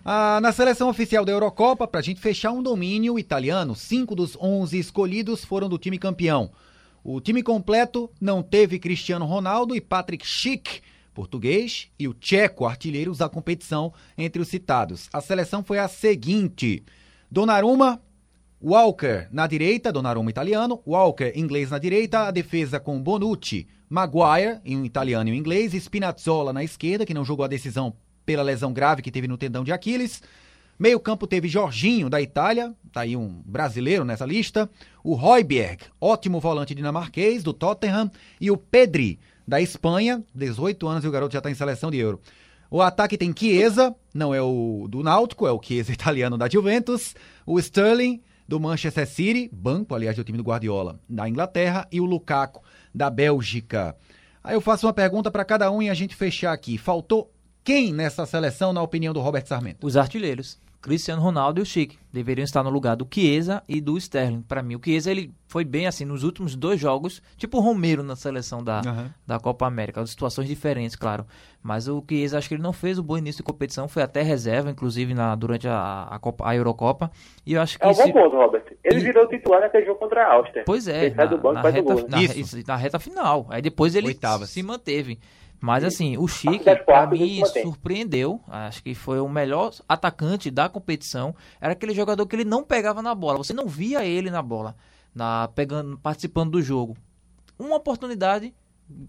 Ah, 0.05 0.41
na 0.41 0.51
seleção 0.51 0.89
oficial 0.89 1.25
da 1.25 1.31
Eurocopa, 1.31 1.87
para 1.87 2.01
a 2.01 2.03
gente 2.03 2.21
fechar 2.21 2.51
um 2.51 2.63
domínio 2.63 3.17
italiano, 3.17 3.77
cinco 3.77 4.17
dos 4.17 4.37
onze 4.41 4.77
escolhidos 4.77 5.45
foram 5.45 5.69
do 5.69 5.79
time 5.79 5.97
campeão. 5.97 6.51
O 7.05 7.21
time 7.21 7.43
completo 7.43 8.09
não 8.21 8.43
teve 8.43 8.79
Cristiano 8.79 9.25
Ronaldo 9.25 9.75
e 9.75 9.81
Patrick 9.81 10.25
Schick, 10.25 10.81
português, 11.13 11.91
e 11.99 12.07
o 12.07 12.15
tcheco, 12.15 12.65
artilheiros 12.65 13.19
da 13.19 13.29
competição 13.29 13.93
entre 14.17 14.41
os 14.41 14.47
citados. 14.47 15.09
A 15.13 15.21
seleção 15.21 15.65
foi 15.65 15.81
a 15.81 15.89
seguinte: 15.89 16.85
Donnarumma, 17.29 18.01
Walker 18.63 19.27
na 19.33 19.49
direita, 19.49 19.93
Donnarumma 19.93 20.31
italiano, 20.31 20.81
Walker 20.87 21.33
inglês 21.35 21.71
na 21.71 21.79
direita, 21.79 22.21
a 22.21 22.31
defesa 22.31 22.79
com 22.79 23.03
Bonucci, 23.03 23.67
Maguire 23.89 24.61
em 24.65 24.77
um 24.77 24.85
italiano 24.85 25.29
e 25.29 25.33
um 25.33 25.37
inglês, 25.37 25.75
Spinazzola 25.75 26.53
na 26.53 26.63
esquerda, 26.63 27.05
que 27.05 27.13
não 27.13 27.25
jogou 27.25 27.45
a 27.45 27.49
decisão 27.49 27.95
pela 28.25 28.45
lesão 28.45 28.73
grave 28.73 29.03
que 29.03 29.11
teve 29.11 29.27
no 29.27 29.37
tendão 29.37 29.65
de 29.65 29.73
Aquiles. 29.73 30.23
Meio 30.83 30.99
campo 30.99 31.29
teve 31.29 31.47
Jorginho 31.47 32.11
da 32.11 32.21
Itália, 32.21 32.75
tá 32.91 33.03
aí 33.03 33.17
um 33.17 33.41
brasileiro 33.47 34.05
nessa 34.05 34.27
lista, 34.27 34.69
o 35.05 35.15
Royberg, 35.15 35.85
ótimo 36.01 36.41
volante 36.41 36.75
dinamarquês 36.75 37.45
do 37.45 37.53
Tottenham, 37.53 38.11
e 38.41 38.51
o 38.51 38.57
Pedri 38.57 39.21
da 39.47 39.61
Espanha, 39.61 40.25
18 40.35 40.89
anos 40.89 41.05
e 41.05 41.07
o 41.07 41.11
garoto 41.13 41.35
já 41.35 41.39
está 41.39 41.49
em 41.49 41.55
seleção 41.55 41.89
de 41.89 41.99
Euro. 41.99 42.21
O 42.69 42.83
ataque 42.83 43.17
tem 43.17 43.33
Chiesa, 43.33 43.95
não 44.13 44.35
é 44.35 44.43
o 44.43 44.89
do 44.91 45.05
Náutico, 45.05 45.47
é 45.47 45.53
o 45.53 45.63
Chiesa 45.63 45.93
italiano 45.95 46.37
da 46.37 46.49
Juventus, 46.49 47.15
o 47.47 47.61
Sterling, 47.61 48.21
do 48.49 48.59
Manchester 48.59 49.07
City, 49.07 49.49
banco, 49.53 49.95
aliás, 49.95 50.17
do 50.17 50.25
time 50.25 50.37
do 50.37 50.43
Guardiola, 50.43 50.99
da 51.09 51.29
Inglaterra, 51.29 51.87
e 51.93 52.01
o 52.01 52.05
Lukaku, 52.05 52.61
da 52.93 53.09
Bélgica. 53.09 53.95
Aí 54.43 54.57
eu 54.57 54.61
faço 54.61 54.89
uma 54.89 54.93
pergunta 54.93 55.31
para 55.31 55.45
cada 55.45 55.71
um 55.71 55.81
e 55.81 55.89
a 55.89 55.95
gente 55.95 56.17
fechar 56.17 56.53
aqui. 56.53 56.77
Faltou 56.77 57.33
quem 57.63 57.93
nessa 57.93 58.27
seleção, 58.27 58.73
na 58.73 58.83
opinião 58.83 59.15
do 59.15 59.21
Robert 59.21 59.47
Sarmento? 59.47 59.87
Os 59.87 59.97
artilheiros. 59.97 60.61
Cristiano 60.83 61.23
Ronaldo 61.23 61.61
e 61.61 61.63
o 61.63 61.65
Chique 61.65 61.97
deveriam 62.13 62.45
estar 62.45 62.65
no 62.65 62.69
lugar 62.69 62.97
do 62.97 63.07
Chiesa 63.09 63.63
e 63.69 63.81
do 63.81 63.97
Sterling. 63.97 64.43
Para 64.43 64.65
mim, 64.65 64.75
o 64.75 64.81
Chiesa 64.85 65.13
ele 65.13 65.33
foi 65.47 65.65
bem 65.65 65.87
assim 65.87 66.05
nos 66.05 66.25
últimos 66.25 66.57
dois 66.57 66.81
jogos, 66.81 67.23
tipo 67.37 67.59
o 67.59 67.61
Romero 67.61 68.03
na 68.03 68.17
seleção 68.17 68.65
da, 68.65 68.83
uhum. 68.85 69.09
da 69.25 69.39
Copa 69.39 69.65
América, 69.65 70.05
situações 70.05 70.49
diferentes, 70.49 70.97
claro. 70.97 71.25
Mas 71.63 71.87
o 71.87 72.05
Chiesa 72.07 72.37
acho 72.37 72.49
que 72.49 72.55
ele 72.55 72.63
não 72.63 72.73
fez 72.73 72.99
um 72.99 73.03
bom 73.03 73.17
início 73.17 73.39
de 73.39 73.45
competição, 73.45 73.87
foi 73.87 74.03
até 74.03 74.23
reserva, 74.23 74.71
inclusive 74.71 75.15
na 75.15 75.37
durante 75.37 75.69
a, 75.69 76.09
a, 76.11 76.19
Copa, 76.19 76.49
a 76.49 76.57
Eurocopa. 76.57 77.13
E 77.47 77.55
eu 77.55 77.63
acho 77.63 77.79
que 77.79 77.85
é 77.85 77.89
um 77.89 77.95
bom 77.95 78.13
ponto, 78.13 78.37
Robert. 78.37 78.65
Ele 78.83 78.99
e... 78.99 79.05
virou 79.05 79.29
titular 79.29 79.61
naquele 79.61 79.87
jogo 79.87 80.01
contra 80.01 80.27
a 80.27 80.33
Áustria. 80.33 80.65
Pois 80.67 80.89
é, 80.89 81.11
na, 81.11 81.27
banco, 81.27 81.53
na, 81.53 81.63
reta, 81.63 81.95
na, 81.95 82.65
na, 82.67 82.77
reta 82.77 82.99
final. 82.99 83.47
Aí 83.51 83.63
depois 83.63 83.95
ele 83.95 84.09
Oitavas. 84.09 84.51
se 84.51 84.61
manteve. 84.65 85.21
Mas 85.63 85.85
assim, 85.85 86.19
o 86.19 86.27
Chique, 86.27 86.75
para 86.85 87.07
mim, 87.07 87.41
surpreendeu. 87.63 88.41
Acho 88.49 88.83
que 88.83 88.97
foi 88.97 89.21
o 89.21 89.29
melhor 89.29 89.73
atacante 89.89 90.51
da 90.51 90.69
competição. 90.69 91.37
Era 91.61 91.73
aquele 91.73 91.95
jogador 91.95 92.27
que 92.27 92.35
ele 92.35 92.45
não 92.45 92.65
pegava 92.65 93.01
na 93.01 93.15
bola. 93.15 93.39
Você 93.39 93.53
não 93.53 93.69
via 93.69 94.05
ele 94.05 94.29
na 94.29 94.43
bola, 94.43 94.75
na 95.15 95.47
pegando, 95.55 95.97
participando 95.99 96.51
do 96.51 96.61
jogo. 96.61 96.97
Uma 97.57 97.77
oportunidade, 97.77 98.53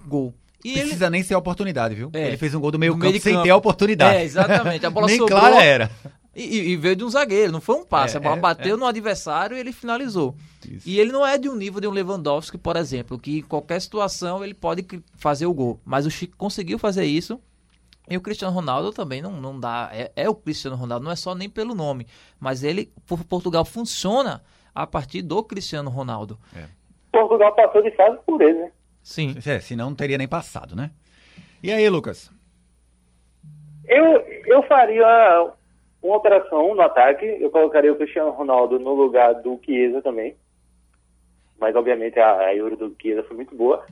gol. 0.06 0.32
E 0.64 0.74
Precisa 0.74 1.06
ele... 1.06 1.12
nem 1.14 1.24
ser 1.24 1.34
a 1.34 1.40
oportunidade, 1.40 1.96
viu? 1.96 2.12
É, 2.14 2.28
ele 2.28 2.38
fez 2.38 2.54
um 2.54 2.60
gol 2.60 2.70
do 2.70 2.78
meio, 2.78 2.94
campo, 2.94 3.06
meio 3.06 3.20
sem 3.20 3.42
ter 3.42 3.50
a 3.50 3.56
oportunidade. 3.56 4.18
É, 4.18 4.24
exatamente. 4.24 4.86
A 4.86 4.92
bola 4.92 5.08
nem 5.10 5.18
sobrou. 5.18 5.40
clara 5.40 5.64
era. 5.64 5.90
E, 6.36 6.72
e, 6.72 6.76
veio 6.76 6.96
de 6.96 7.04
um 7.04 7.10
zagueiro, 7.10 7.52
não 7.52 7.62
foi 7.62 7.76
um 7.76 7.86
passe. 7.86 8.16
É, 8.16 8.18
a 8.18 8.22
bola 8.22 8.38
é, 8.38 8.40
bateu 8.40 8.76
é. 8.76 8.78
no 8.78 8.88
adversário 8.88 9.56
e 9.56 9.60
ele 9.60 9.72
finalizou. 9.72 10.36
Isso. 10.68 10.90
E 10.90 11.00
ele 11.00 11.12
não 11.12 11.26
é 11.26 11.38
de 11.38 11.48
um 11.48 11.56
nível 11.56 11.80
de 11.80 11.88
um 11.88 11.92
Lewandowski, 11.92 12.58
por 12.58 12.76
exemplo, 12.76 13.20
que 13.20 13.40
em 13.40 13.42
qualquer 13.44 13.80
situação 13.80 14.44
ele 14.44 14.56
pode 14.56 14.84
fazer 15.16 15.46
o 15.46 15.54
gol. 15.54 15.80
Mas 15.86 16.08
o 16.08 16.12
Chico 16.12 16.36
conseguiu 16.36 16.80
fazer 16.80 17.06
isso. 17.06 17.40
E 18.10 18.18
o 18.18 18.22
Cristiano 18.22 18.54
Ronaldo 18.54 18.92
também 18.92 19.22
não, 19.22 19.32
não 19.40 19.60
dá. 19.60 19.90
É, 19.94 20.12
é 20.16 20.30
o 20.30 20.34
Cristiano 20.34 20.76
Ronaldo, 20.76 21.06
não 21.06 21.12
é 21.12 21.16
só 21.16 21.36
nem 21.36 21.48
pelo 21.48 21.76
nome. 21.76 22.08
Mas 22.40 22.64
ele, 22.64 22.92
por 23.06 23.24
Portugal, 23.24 23.64
funciona 23.64 24.44
a 24.74 24.88
partir 24.88 25.22
do 25.22 25.44
Cristiano 25.44 25.90
Ronaldo. 25.90 26.40
É. 26.56 26.66
Portugal 27.12 27.54
passou 27.56 27.84
de 27.84 27.92
fase 27.92 28.18
por 28.26 28.42
ele, 28.42 28.60
né? 28.60 28.72
Sim. 29.04 29.36
É, 29.46 29.60
senão 29.60 29.90
não 29.90 29.96
teria 29.96 30.18
nem 30.18 30.28
passado, 30.28 30.76
né? 30.76 30.90
E 31.62 31.72
aí, 31.72 31.88
Lucas? 31.90 32.32
Eu, 33.86 34.18
eu 34.46 34.64
faria 34.64 35.54
uma 36.04 36.18
operação 36.18 36.76
no 36.76 36.82
ataque, 36.82 37.26
eu 37.40 37.50
colocaria 37.50 37.92
o 37.92 37.96
Cristiano 37.96 38.32
Ronaldo 38.32 38.78
no 38.78 38.94
lugar 38.94 39.36
do 39.36 39.60
Chiesa 39.64 40.02
também. 40.02 40.36
Mas, 41.60 41.76
obviamente, 41.76 42.20
a, 42.20 42.40
a 42.40 42.56
Euro 42.56 42.76
do 42.76 42.96
Chiesa 43.02 43.24
foi 43.24 43.38
muito 43.38 43.56
boa. 43.56 43.86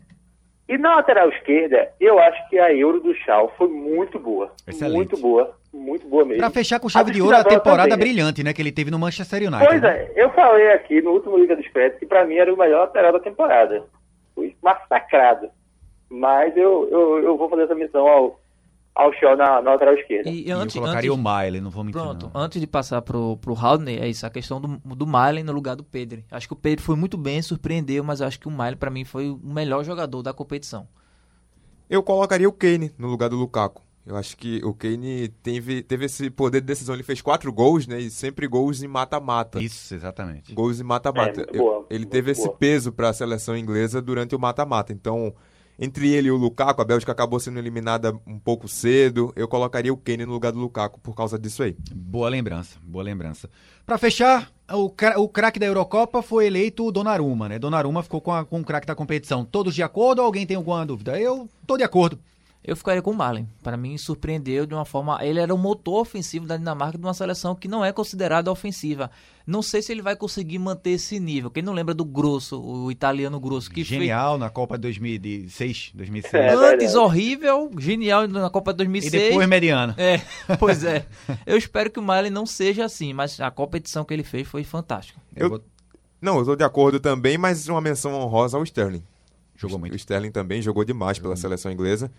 E 0.68 0.78
na 0.78 0.98
lateral 0.98 1.30
esquerda, 1.30 1.92
eu 2.00 2.20
acho 2.20 2.50
que 2.50 2.60
a 2.60 2.74
Euro 2.74 3.00
do 3.00 3.16
Chal 3.16 3.54
foi 3.58 3.70
muito 3.70 4.20
boa. 4.20 4.54
Excelente. 4.68 4.96
Muito 4.96 5.18
boa. 5.18 5.58
Muito 5.74 6.06
boa 6.06 6.26
mesmo. 6.26 6.40
Pra 6.40 6.50
fechar 6.50 6.80
com 6.80 6.90
chave 6.90 7.12
a 7.12 7.14
de 7.14 7.22
ouro 7.22 7.36
a 7.36 7.44
temporada 7.46 7.90
também, 7.90 8.10
brilhante, 8.10 8.44
né? 8.44 8.54
Que 8.54 8.62
ele 8.62 8.74
teve 8.74 8.92
no 8.92 9.00
Manchester 9.00 9.42
United. 9.42 9.66
Pois 9.66 9.82
né? 9.82 10.10
é, 10.16 10.24
eu 10.24 10.30
falei 10.32 10.72
aqui 10.74 11.02
no 11.02 11.12
último 11.12 11.38
Liga 11.38 11.56
dos 11.56 11.66
Expresso 11.66 11.98
que 11.98 12.06
pra 12.06 12.26
mim 12.26 12.36
era 12.36 12.54
o 12.54 12.58
melhor 12.58 12.82
lateral 12.82 13.14
da 13.14 13.20
temporada. 13.22 13.86
Fui 14.36 14.54
massacrado. 14.62 15.50
Mas 16.10 16.56
eu, 16.58 16.90
eu, 16.92 17.24
eu 17.24 17.38
vou 17.38 17.50
fazer 17.50 17.64
essa 17.64 17.76
missão 17.76 18.06
ao 18.06 18.41
ao 18.96 19.14
show 19.14 19.36
na, 19.36 19.62
na 19.62 19.72
lateral 19.72 19.94
esquerda. 19.96 20.30
E, 20.30 20.52
antes, 20.52 20.76
eu 20.76 20.82
colocaria 20.82 21.12
antes, 21.12 21.26
o 21.26 21.30
Miley, 21.30 21.62
não 21.62 21.72
vou 21.72 21.84
mentir 21.84 22.02
Pronto, 22.02 22.32
não. 22.34 22.42
antes 22.42 22.60
de 22.60 22.68
passar 22.68 23.02
pro, 23.02 23.38
pro 23.38 23.56
Haldner, 23.56 24.04
é 24.04 24.08
isso, 24.08 24.26
a 24.26 24.30
questão 24.30 24.60
do, 24.60 24.80
do 24.96 25.08
Miley 25.08 25.44
no 25.44 25.52
lugar 25.52 25.76
do 25.76 25.84
Pedro. 25.84 26.24
Acho 26.30 26.48
que 26.48 26.54
o 26.54 26.58
Pedro 26.58 26.84
foi 26.84 26.96
muito 26.96 27.18
bem, 27.18 27.42
surpreendeu, 27.42 28.04
mas 28.04 28.22
acho 28.22 28.40
que 28.40 28.48
o 28.48 28.52
Miley 28.52 28.76
para 28.76 28.90
mim 28.90 29.06
foi 29.06 29.30
o 29.30 29.40
melhor 29.42 29.84
jogador 29.84 30.22
da 30.22 30.34
competição. 30.34 30.88
Eu 31.90 32.04
colocaria 32.04 32.48
o 32.48 32.54
Kane 32.54 32.92
no 32.98 33.08
lugar 33.08 33.30
do 33.30 33.36
Lukaku. 33.36 33.82
Eu 34.06 34.16
acho 34.16 34.36
que 34.36 34.64
o 34.64 34.74
Kane 34.74 35.28
teve, 35.44 35.84
teve 35.84 36.06
esse 36.06 36.30
poder 36.30 36.60
de 36.62 36.68
decisão. 36.68 36.96
Ele 36.96 37.04
fez 37.04 37.22
quatro 37.22 37.54
gols, 37.54 37.86
né? 37.86 38.00
E 38.00 38.10
sempre 38.10 38.48
gols 38.48 38.82
em 38.82 38.88
mata-mata. 38.88 39.62
Isso, 39.62 39.94
exatamente. 39.94 40.54
Gols 40.54 40.80
em 40.80 40.84
mata-mata. 40.84 41.42
É, 41.42 41.94
ele 41.94 42.06
teve 42.06 42.34
boa. 42.34 42.46
esse 42.46 42.50
peso 42.58 42.92
para 42.92 43.10
a 43.10 43.14
seleção 43.14 43.56
inglesa 43.56 44.02
durante 44.02 44.36
o 44.36 44.40
mata-mata. 44.40 44.92
Então, 44.92 45.34
entre 45.82 46.14
ele 46.14 46.28
e 46.28 46.32
o 46.32 46.38
Lukaku, 46.38 46.80
a 46.80 46.86
Bélgica 46.86 47.12
acabou 47.12 47.40
sendo 47.40 47.58
eliminada 47.58 48.14
um 48.28 48.38
pouco 48.38 48.68
cedo. 48.68 49.34
Eu 49.36 49.48
colocaria 49.48 49.92
o 49.92 49.98
Kane 49.98 50.28
no 50.28 50.32
lugar 50.32 50.52
do 50.52 50.60
Lukaku 50.60 51.00
por 51.00 51.16
causa 51.16 51.40
disso 51.40 51.64
aí. 51.64 51.76
Boa 51.92 52.30
lembrança, 52.30 52.78
boa 52.84 53.04
lembrança. 53.04 53.50
Para 53.84 53.98
fechar, 53.98 54.52
o, 54.72 54.94
o 55.18 55.28
craque 55.28 55.60
da 55.60 55.66
Eurocopa 55.66 56.22
foi 56.22 56.46
eleito 56.46 56.86
o 56.86 56.92
Donnarumma, 56.92 57.50
né? 57.50 57.58
Donnarumma 57.58 58.04
ficou 58.04 58.22
com, 58.22 58.32
a, 58.32 58.46
com 58.46 58.62
o 58.62 58.64
craque 58.64 58.86
da 58.86 58.94
competição. 58.94 59.44
Todos 59.44 59.74
de 59.74 59.82
acordo 59.82 60.20
ou 60.20 60.26
alguém 60.26 60.46
tem 60.46 60.56
alguma 60.56 60.86
dúvida? 60.86 61.20
Eu 61.20 61.50
tô 61.66 61.76
de 61.76 61.84
acordo. 61.84 62.20
Eu 62.64 62.76
ficaria 62.76 63.02
com 63.02 63.10
o 63.10 63.16
Malen. 63.16 63.48
Para 63.64 63.76
mim, 63.76 63.98
surpreendeu 63.98 64.68
de 64.68 64.76
uma 64.76 64.86
forma. 64.86 65.18
Ele 65.26 65.40
era 65.40 65.54
o 65.54 65.58
motor 65.58 66.00
ofensivo 66.00 66.46
da 66.46 66.58
Dinamarca 66.58 66.96
de 66.96 67.04
uma 67.04 67.14
seleção 67.14 67.56
que 67.56 67.68
não 67.68 67.84
é 67.84 67.92
considerada 67.92 68.52
ofensiva. 68.52 69.10
Não 69.48 69.64
sei 69.64 69.82
se 69.82 69.92
ele 69.92 70.04
vai 70.04 70.16
conseguir 70.16 70.60
manter 70.60 70.92
esse 70.92 71.20
nível. 71.20 71.50
Quem 71.50 71.64
não 71.64 71.74
lembra 71.74 71.96
do 71.96 72.06
Grosso, 72.06 72.62
o 72.62 72.92
italiano 72.92 73.40
Grosso, 73.40 73.72
que 73.72 73.84
Genial 73.84 74.34
fez... 74.34 74.40
na 74.42 74.50
Copa 74.52 74.78
2006, 74.78 75.92
2006. 75.96 76.34
É, 76.36 76.54
Antes 76.54 76.94
horrível, 76.94 77.72
genial 77.80 78.28
na 78.28 78.50
Copa 78.52 78.72
2006. 78.72 79.12
E 79.12 79.30
depois 79.30 79.50
mediano. 79.50 79.96
É, 79.98 80.22
pois 80.60 80.84
é. 80.84 81.08
Eu 81.48 81.58
espero 81.58 81.90
que 81.90 82.00
o 82.00 82.04
Malen 82.04 82.32
não 82.32 82.46
seja 82.46 82.86
assim, 82.86 83.12
mas 83.12 83.40
a 83.40 83.50
competição 83.50 84.06
que 84.06 84.14
ele 84.14 84.24
fez 84.24 84.48
foi 84.48 84.64
fantástica. 84.64 85.20
Eu... 85.36 85.54
eu... 85.54 85.64
Não, 86.22 86.36
eu 86.36 86.42
estou 86.42 86.56
de 86.56 86.64
acordo 86.64 87.00
também, 87.00 87.36
mas 87.40 87.68
uma 87.68 87.82
menção 87.82 88.14
honrosa 88.14 88.56
ao 88.56 88.64
Sterling. 88.64 89.04
Jogou 89.56 89.80
muito. 89.80 89.94
O 89.94 89.96
Sterling 89.96 90.32
também 90.32 90.62
jogou 90.62 90.84
demais 90.84 91.18
jogou 91.18 91.30
pela 91.30 91.34
muito. 91.34 91.42
seleção 91.42 91.72
inglesa 91.72 92.12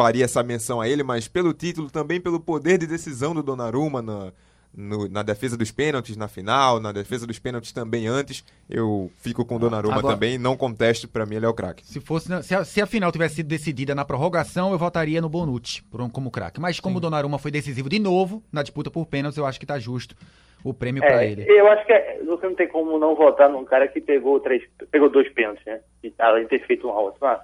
faria 0.00 0.24
essa 0.24 0.42
menção 0.42 0.80
a 0.80 0.88
ele, 0.88 1.02
mas 1.02 1.28
pelo 1.28 1.52
título, 1.52 1.90
também 1.90 2.20
pelo 2.20 2.40
poder 2.40 2.78
de 2.78 2.86
decisão 2.86 3.34
do 3.34 3.42
Donnarumma 3.42 4.00
na, 4.00 4.32
no, 4.74 5.08
na 5.08 5.22
defesa 5.22 5.58
dos 5.58 5.70
pênaltis 5.70 6.16
na 6.16 6.26
final, 6.26 6.80
na 6.80 6.90
defesa 6.90 7.26
dos 7.26 7.38
pênaltis 7.38 7.70
também 7.70 8.06
antes, 8.06 8.42
eu 8.68 9.10
fico 9.18 9.44
com 9.44 9.56
o 9.56 9.58
Donnarumma 9.58 9.98
Agora, 9.98 10.14
também, 10.14 10.38
não 10.38 10.56
contesto, 10.56 11.06
para 11.06 11.26
mim 11.26 11.36
ele 11.36 11.44
é 11.44 11.48
o 11.48 11.54
craque. 11.54 11.86
Se 11.86 12.00
fosse 12.00 12.28
se 12.42 12.54
a, 12.54 12.64
se 12.64 12.80
a, 12.80 12.86
final 12.86 13.12
tivesse 13.12 13.36
sido 13.36 13.48
decidida 13.48 13.94
na 13.94 14.04
prorrogação, 14.04 14.72
eu 14.72 14.78
votaria 14.78 15.20
no 15.20 15.28
Bonucci 15.28 15.82
como 16.12 16.30
craque, 16.30 16.60
mas 16.60 16.80
como 16.80 16.94
Sim. 16.94 16.98
o 16.98 17.00
Donnarumma 17.00 17.38
foi 17.38 17.50
decisivo 17.50 17.88
de 17.88 17.98
novo 17.98 18.42
na 18.50 18.62
disputa 18.62 18.90
por 18.90 19.04
pênaltis, 19.06 19.36
eu 19.36 19.44
acho 19.44 19.60
que 19.60 19.66
tá 19.66 19.78
justo 19.78 20.16
o 20.64 20.72
prêmio 20.72 21.02
é, 21.04 21.06
para 21.06 21.24
ele. 21.24 21.44
Eu 21.46 21.68
acho 21.68 21.86
que 21.86 21.92
é, 21.92 22.20
você 22.24 22.46
não 22.46 22.54
tem 22.54 22.68
como 22.68 22.98
não 22.98 23.14
votar 23.14 23.48
num 23.48 23.64
cara 23.64 23.88
que 23.88 24.00
pegou 24.00 24.40
três, 24.40 24.62
pegou 24.90 25.10
dois 25.10 25.30
pênaltis, 25.32 25.64
né? 25.64 25.80
E, 26.02 26.12
além 26.18 26.44
de 26.44 26.50
ter 26.50 26.66
feito 26.66 26.86
uma 26.86 27.00
ótima 27.00 27.40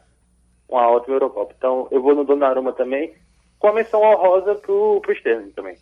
uma 0.68 0.88
ótima 0.90 1.16
Eurocopa. 1.16 1.54
Então 1.56 1.88
eu 1.90 2.02
vou 2.02 2.14
no 2.14 2.24
Donnarumma 2.24 2.72
também, 2.72 3.14
com 3.58 3.68
a 3.68 3.72
menção 3.72 4.02
honrosa 4.02 4.54
pro, 4.56 5.00
pro 5.00 5.12
Sterling 5.12 5.50
também. 5.50 5.76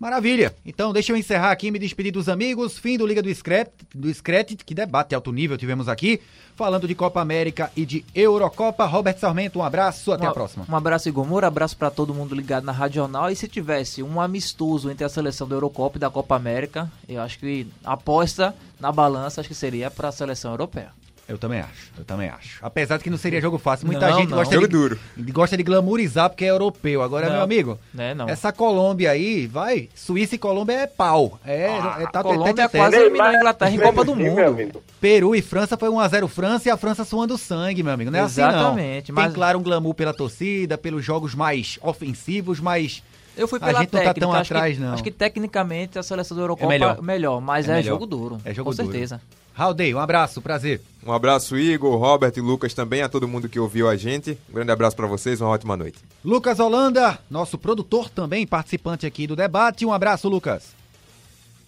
Maravilha. 0.00 0.54
Então, 0.64 0.94
deixa 0.94 1.12
eu 1.12 1.16
encerrar 1.16 1.50
aqui, 1.50 1.70
me 1.70 1.78
despedir 1.78 2.10
dos 2.10 2.26
amigos. 2.26 2.78
Fim 2.78 2.96
do 2.96 3.06
Liga 3.06 3.20
do 3.20 3.28
Scret, 3.34 3.70
do 3.94 4.12
Scret, 4.12 4.56
que 4.64 4.74
debate 4.74 5.14
alto 5.14 5.30
nível 5.30 5.58
tivemos 5.58 5.90
aqui, 5.90 6.22
falando 6.56 6.88
de 6.88 6.94
Copa 6.94 7.20
América 7.20 7.70
e 7.76 7.84
de 7.84 8.02
Eurocopa. 8.14 8.86
Robert 8.86 9.18
Sarmento, 9.18 9.58
um 9.58 9.62
abraço, 9.62 10.10
até 10.10 10.24
um, 10.24 10.30
a 10.30 10.32
próxima. 10.32 10.64
Um 10.66 10.74
abraço, 10.74 11.06
Igor 11.06 11.26
Moura, 11.26 11.48
abraço 11.48 11.76
para 11.76 11.90
todo 11.90 12.14
mundo 12.14 12.34
ligado 12.34 12.64
na 12.64 12.72
Radional. 12.72 13.30
E 13.30 13.36
se 13.36 13.46
tivesse 13.46 14.02
um 14.02 14.18
amistoso 14.18 14.90
entre 14.90 15.04
a 15.04 15.08
seleção 15.10 15.46
da 15.46 15.54
Eurocopa 15.54 15.98
e 15.98 16.00
da 16.00 16.08
Copa 16.08 16.34
América, 16.34 16.90
eu 17.06 17.20
acho 17.20 17.38
que 17.38 17.66
aposta 17.84 18.56
na 18.80 18.90
balança, 18.90 19.42
acho 19.42 19.50
que 19.50 19.54
seria 19.54 19.90
para 19.90 20.08
a 20.08 20.12
seleção 20.12 20.52
europeia. 20.52 20.98
Eu 21.30 21.38
também 21.38 21.60
acho, 21.60 21.92
eu 21.96 22.04
também 22.04 22.28
acho. 22.28 22.58
Apesar 22.60 22.96
de 22.96 23.04
que 23.04 23.10
não 23.10 23.16
seria 23.16 23.40
jogo 23.40 23.56
fácil. 23.56 23.86
Muita 23.86 24.08
não, 24.08 24.16
gente 24.18 24.30
não. 24.30 24.38
gosta 24.38 24.52
jogo 24.52 24.66
de, 24.66 24.72
duro. 24.72 24.98
gosta 25.28 25.56
de 25.56 25.62
glamourizar 25.62 26.28
porque 26.28 26.44
é 26.44 26.50
europeu. 26.50 27.02
Agora, 27.02 27.26
não. 27.26 27.34
meu 27.34 27.42
amigo, 27.42 27.78
é, 27.96 28.12
não. 28.14 28.28
essa 28.28 28.50
Colômbia 28.50 29.12
aí, 29.12 29.46
vai, 29.46 29.88
Suíça 29.94 30.34
e 30.34 30.38
Colômbia 30.38 30.72
é 30.72 30.86
pau. 30.88 31.38
É, 31.46 31.68
ah, 31.68 31.98
é 32.00 32.06
tá 32.08 32.24
Colômbia 32.24 32.64
é 32.64 32.68
quase 32.68 32.96
eliminou 32.96 33.26
a 33.28 33.34
Inglaterra 33.36 33.70
em 33.70 33.78
Copa 33.78 34.04
do 34.04 34.16
Mundo. 34.16 34.82
Peru 35.00 35.36
e 35.36 35.40
França 35.40 35.76
foi 35.76 35.88
1x0 35.88 36.26
França 36.26 36.68
e 36.68 36.72
a 36.72 36.76
França 36.76 37.04
suando 37.04 37.38
sangue, 37.38 37.84
meu 37.84 37.92
amigo. 37.92 38.10
Não 38.10 38.18
é 38.18 38.22
Exatamente, 38.24 39.04
assim 39.04 39.12
não. 39.12 39.14
Mas... 39.14 39.26
Tem 39.26 39.34
claro 39.34 39.60
um 39.60 39.62
glamour 39.62 39.94
pela 39.94 40.12
torcida, 40.12 40.76
pelos 40.76 41.04
jogos 41.04 41.32
mais 41.32 41.78
ofensivos, 41.80 42.58
mas... 42.58 43.04
Eu 43.36 43.46
fui 43.46 43.60
pela 43.60 43.70
a 43.70 43.82
gente 43.82 43.90
técnica, 43.90 44.20
não 44.20 44.32
tá 44.32 44.32
tão 44.32 44.32
atrás, 44.32 44.76
que, 44.76 44.82
não. 44.82 44.92
Acho 44.94 45.04
que 45.04 45.12
tecnicamente 45.12 45.96
a 45.96 46.02
seleção 46.02 46.36
da 46.36 46.42
Eurocopa 46.42 46.66
é 46.66 46.78
melhor, 46.78 47.00
melhor 47.00 47.40
mas 47.40 47.68
é, 47.68 47.72
é 47.72 47.74
melhor. 47.76 47.92
jogo 47.92 48.04
duro. 48.04 48.38
É 48.44 48.52
jogo 48.52 48.68
com 48.68 48.76
duro. 48.76 48.90
certeza. 48.90 49.20
Raudei, 49.60 49.94
um 49.94 49.98
abraço, 49.98 50.40
prazer. 50.40 50.80
Um 51.06 51.12
abraço, 51.12 51.54
Igor, 51.54 51.94
Robert 51.98 52.32
e 52.34 52.40
Lucas 52.40 52.72
também, 52.72 53.02
a 53.02 53.10
todo 53.10 53.28
mundo 53.28 53.46
que 53.46 53.60
ouviu 53.60 53.90
a 53.90 53.94
gente. 53.94 54.38
Um 54.48 54.54
grande 54.54 54.72
abraço 54.72 54.96
para 54.96 55.06
vocês, 55.06 55.38
uma 55.38 55.50
ótima 55.50 55.76
noite. 55.76 55.98
Lucas 56.24 56.58
Holanda, 56.58 57.18
nosso 57.30 57.58
produtor 57.58 58.08
também, 58.08 58.46
participante 58.46 59.04
aqui 59.04 59.26
do 59.26 59.36
debate. 59.36 59.84
Um 59.84 59.92
abraço, 59.92 60.30
Lucas. 60.30 60.74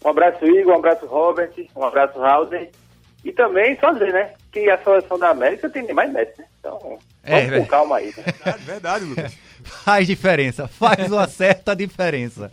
Um 0.03 0.09
abraço, 0.09 0.43
Igor, 0.47 0.72
um 0.72 0.78
abraço, 0.78 1.05
Robert, 1.05 1.53
um 1.76 1.84
abraço, 1.84 2.18
Raudei. 2.18 2.70
E 3.22 3.30
também, 3.30 3.78
só 3.78 3.93
dizer, 3.93 4.14
né, 4.14 4.30
que 4.51 4.70
a 4.70 4.82
seleção 4.82 5.18
da 5.18 5.28
América 5.28 5.68
tem 5.68 5.93
mais 5.93 6.11
Messi, 6.11 6.32
né? 6.38 6.47
Então, 6.61 6.99
é, 7.22 7.43
vamos 7.43 7.64
com 7.64 7.66
calma 7.66 7.97
aí. 7.99 8.07
Né? 8.07 8.24
Verdade, 8.24 8.64
verdade, 8.64 9.05
Lucas. 9.05 9.36
Faz 9.84 10.07
diferença, 10.07 10.66
faz 10.66 11.12
uma 11.12 11.28
certa 11.28 11.76
diferença. 11.76 12.51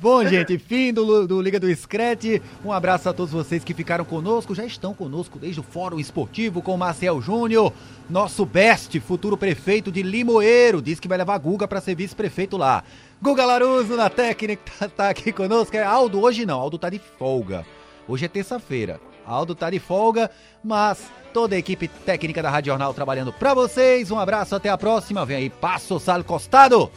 Bom, 0.00 0.24
gente, 0.24 0.58
fim 0.58 0.92
do, 0.92 1.26
do 1.26 1.40
Liga 1.40 1.60
do 1.60 1.74
Screte. 1.74 2.40
Um 2.64 2.72
abraço 2.72 3.08
a 3.08 3.12
todos 3.12 3.32
vocês 3.32 3.62
que 3.62 3.74
ficaram 3.74 4.04
conosco, 4.04 4.54
já 4.54 4.64
estão 4.64 4.94
conosco 4.94 5.38
desde 5.38 5.60
o 5.60 5.62
Fórum 5.62 5.98
Esportivo 5.98 6.62
com 6.62 6.74
o 6.74 6.78
Marcel 6.78 7.20
Júnior, 7.20 7.72
nosso 8.08 8.44
best, 8.44 8.98
futuro 9.00 9.36
prefeito 9.36 9.92
de 9.92 10.02
Limoeiro. 10.02 10.80
Diz 10.80 10.98
que 10.98 11.08
vai 11.08 11.18
levar 11.18 11.38
Guga 11.38 11.68
para 11.68 11.80
ser 11.80 11.94
vice-prefeito 11.94 12.56
lá. 12.56 12.82
Guga 13.20 13.44
Laruso 13.44 13.96
na 13.96 14.08
técnica, 14.08 14.62
tá, 14.78 14.88
tá 14.88 15.08
aqui 15.10 15.32
conosco. 15.32 15.76
É 15.76 15.82
Aldo 15.82 16.20
hoje 16.20 16.46
não, 16.46 16.58
Aldo 16.58 16.78
tá 16.78 16.88
de 16.88 16.98
folga. 16.98 17.66
Hoje 18.08 18.24
é 18.24 18.28
terça-feira. 18.28 19.00
Aldo 19.26 19.54
tá 19.54 19.70
de 19.70 19.78
folga, 19.78 20.30
mas 20.64 21.10
toda 21.32 21.54
a 21.54 21.58
equipe 21.58 21.86
técnica 21.86 22.42
da 22.42 22.50
Rádio 22.50 22.72
Jornal 22.72 22.92
trabalhando 22.94 23.32
para 23.32 23.54
vocês. 23.54 24.10
Um 24.10 24.18
abraço, 24.18 24.56
até 24.56 24.68
a 24.68 24.78
próxima. 24.78 25.24
Vem 25.24 25.36
aí, 25.36 25.50
Passo 25.50 26.00
Sal 26.00 26.24
Costado. 26.24 26.90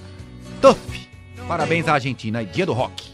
Tuf! 0.62 1.03
Parabéns 1.48 1.88
à 1.88 1.94
Argentina 1.94 2.42
e 2.42 2.46
dia 2.46 2.66
do 2.66 2.74
rock. 2.74 3.14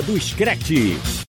Do 0.00 0.18
Screte. 0.18 1.12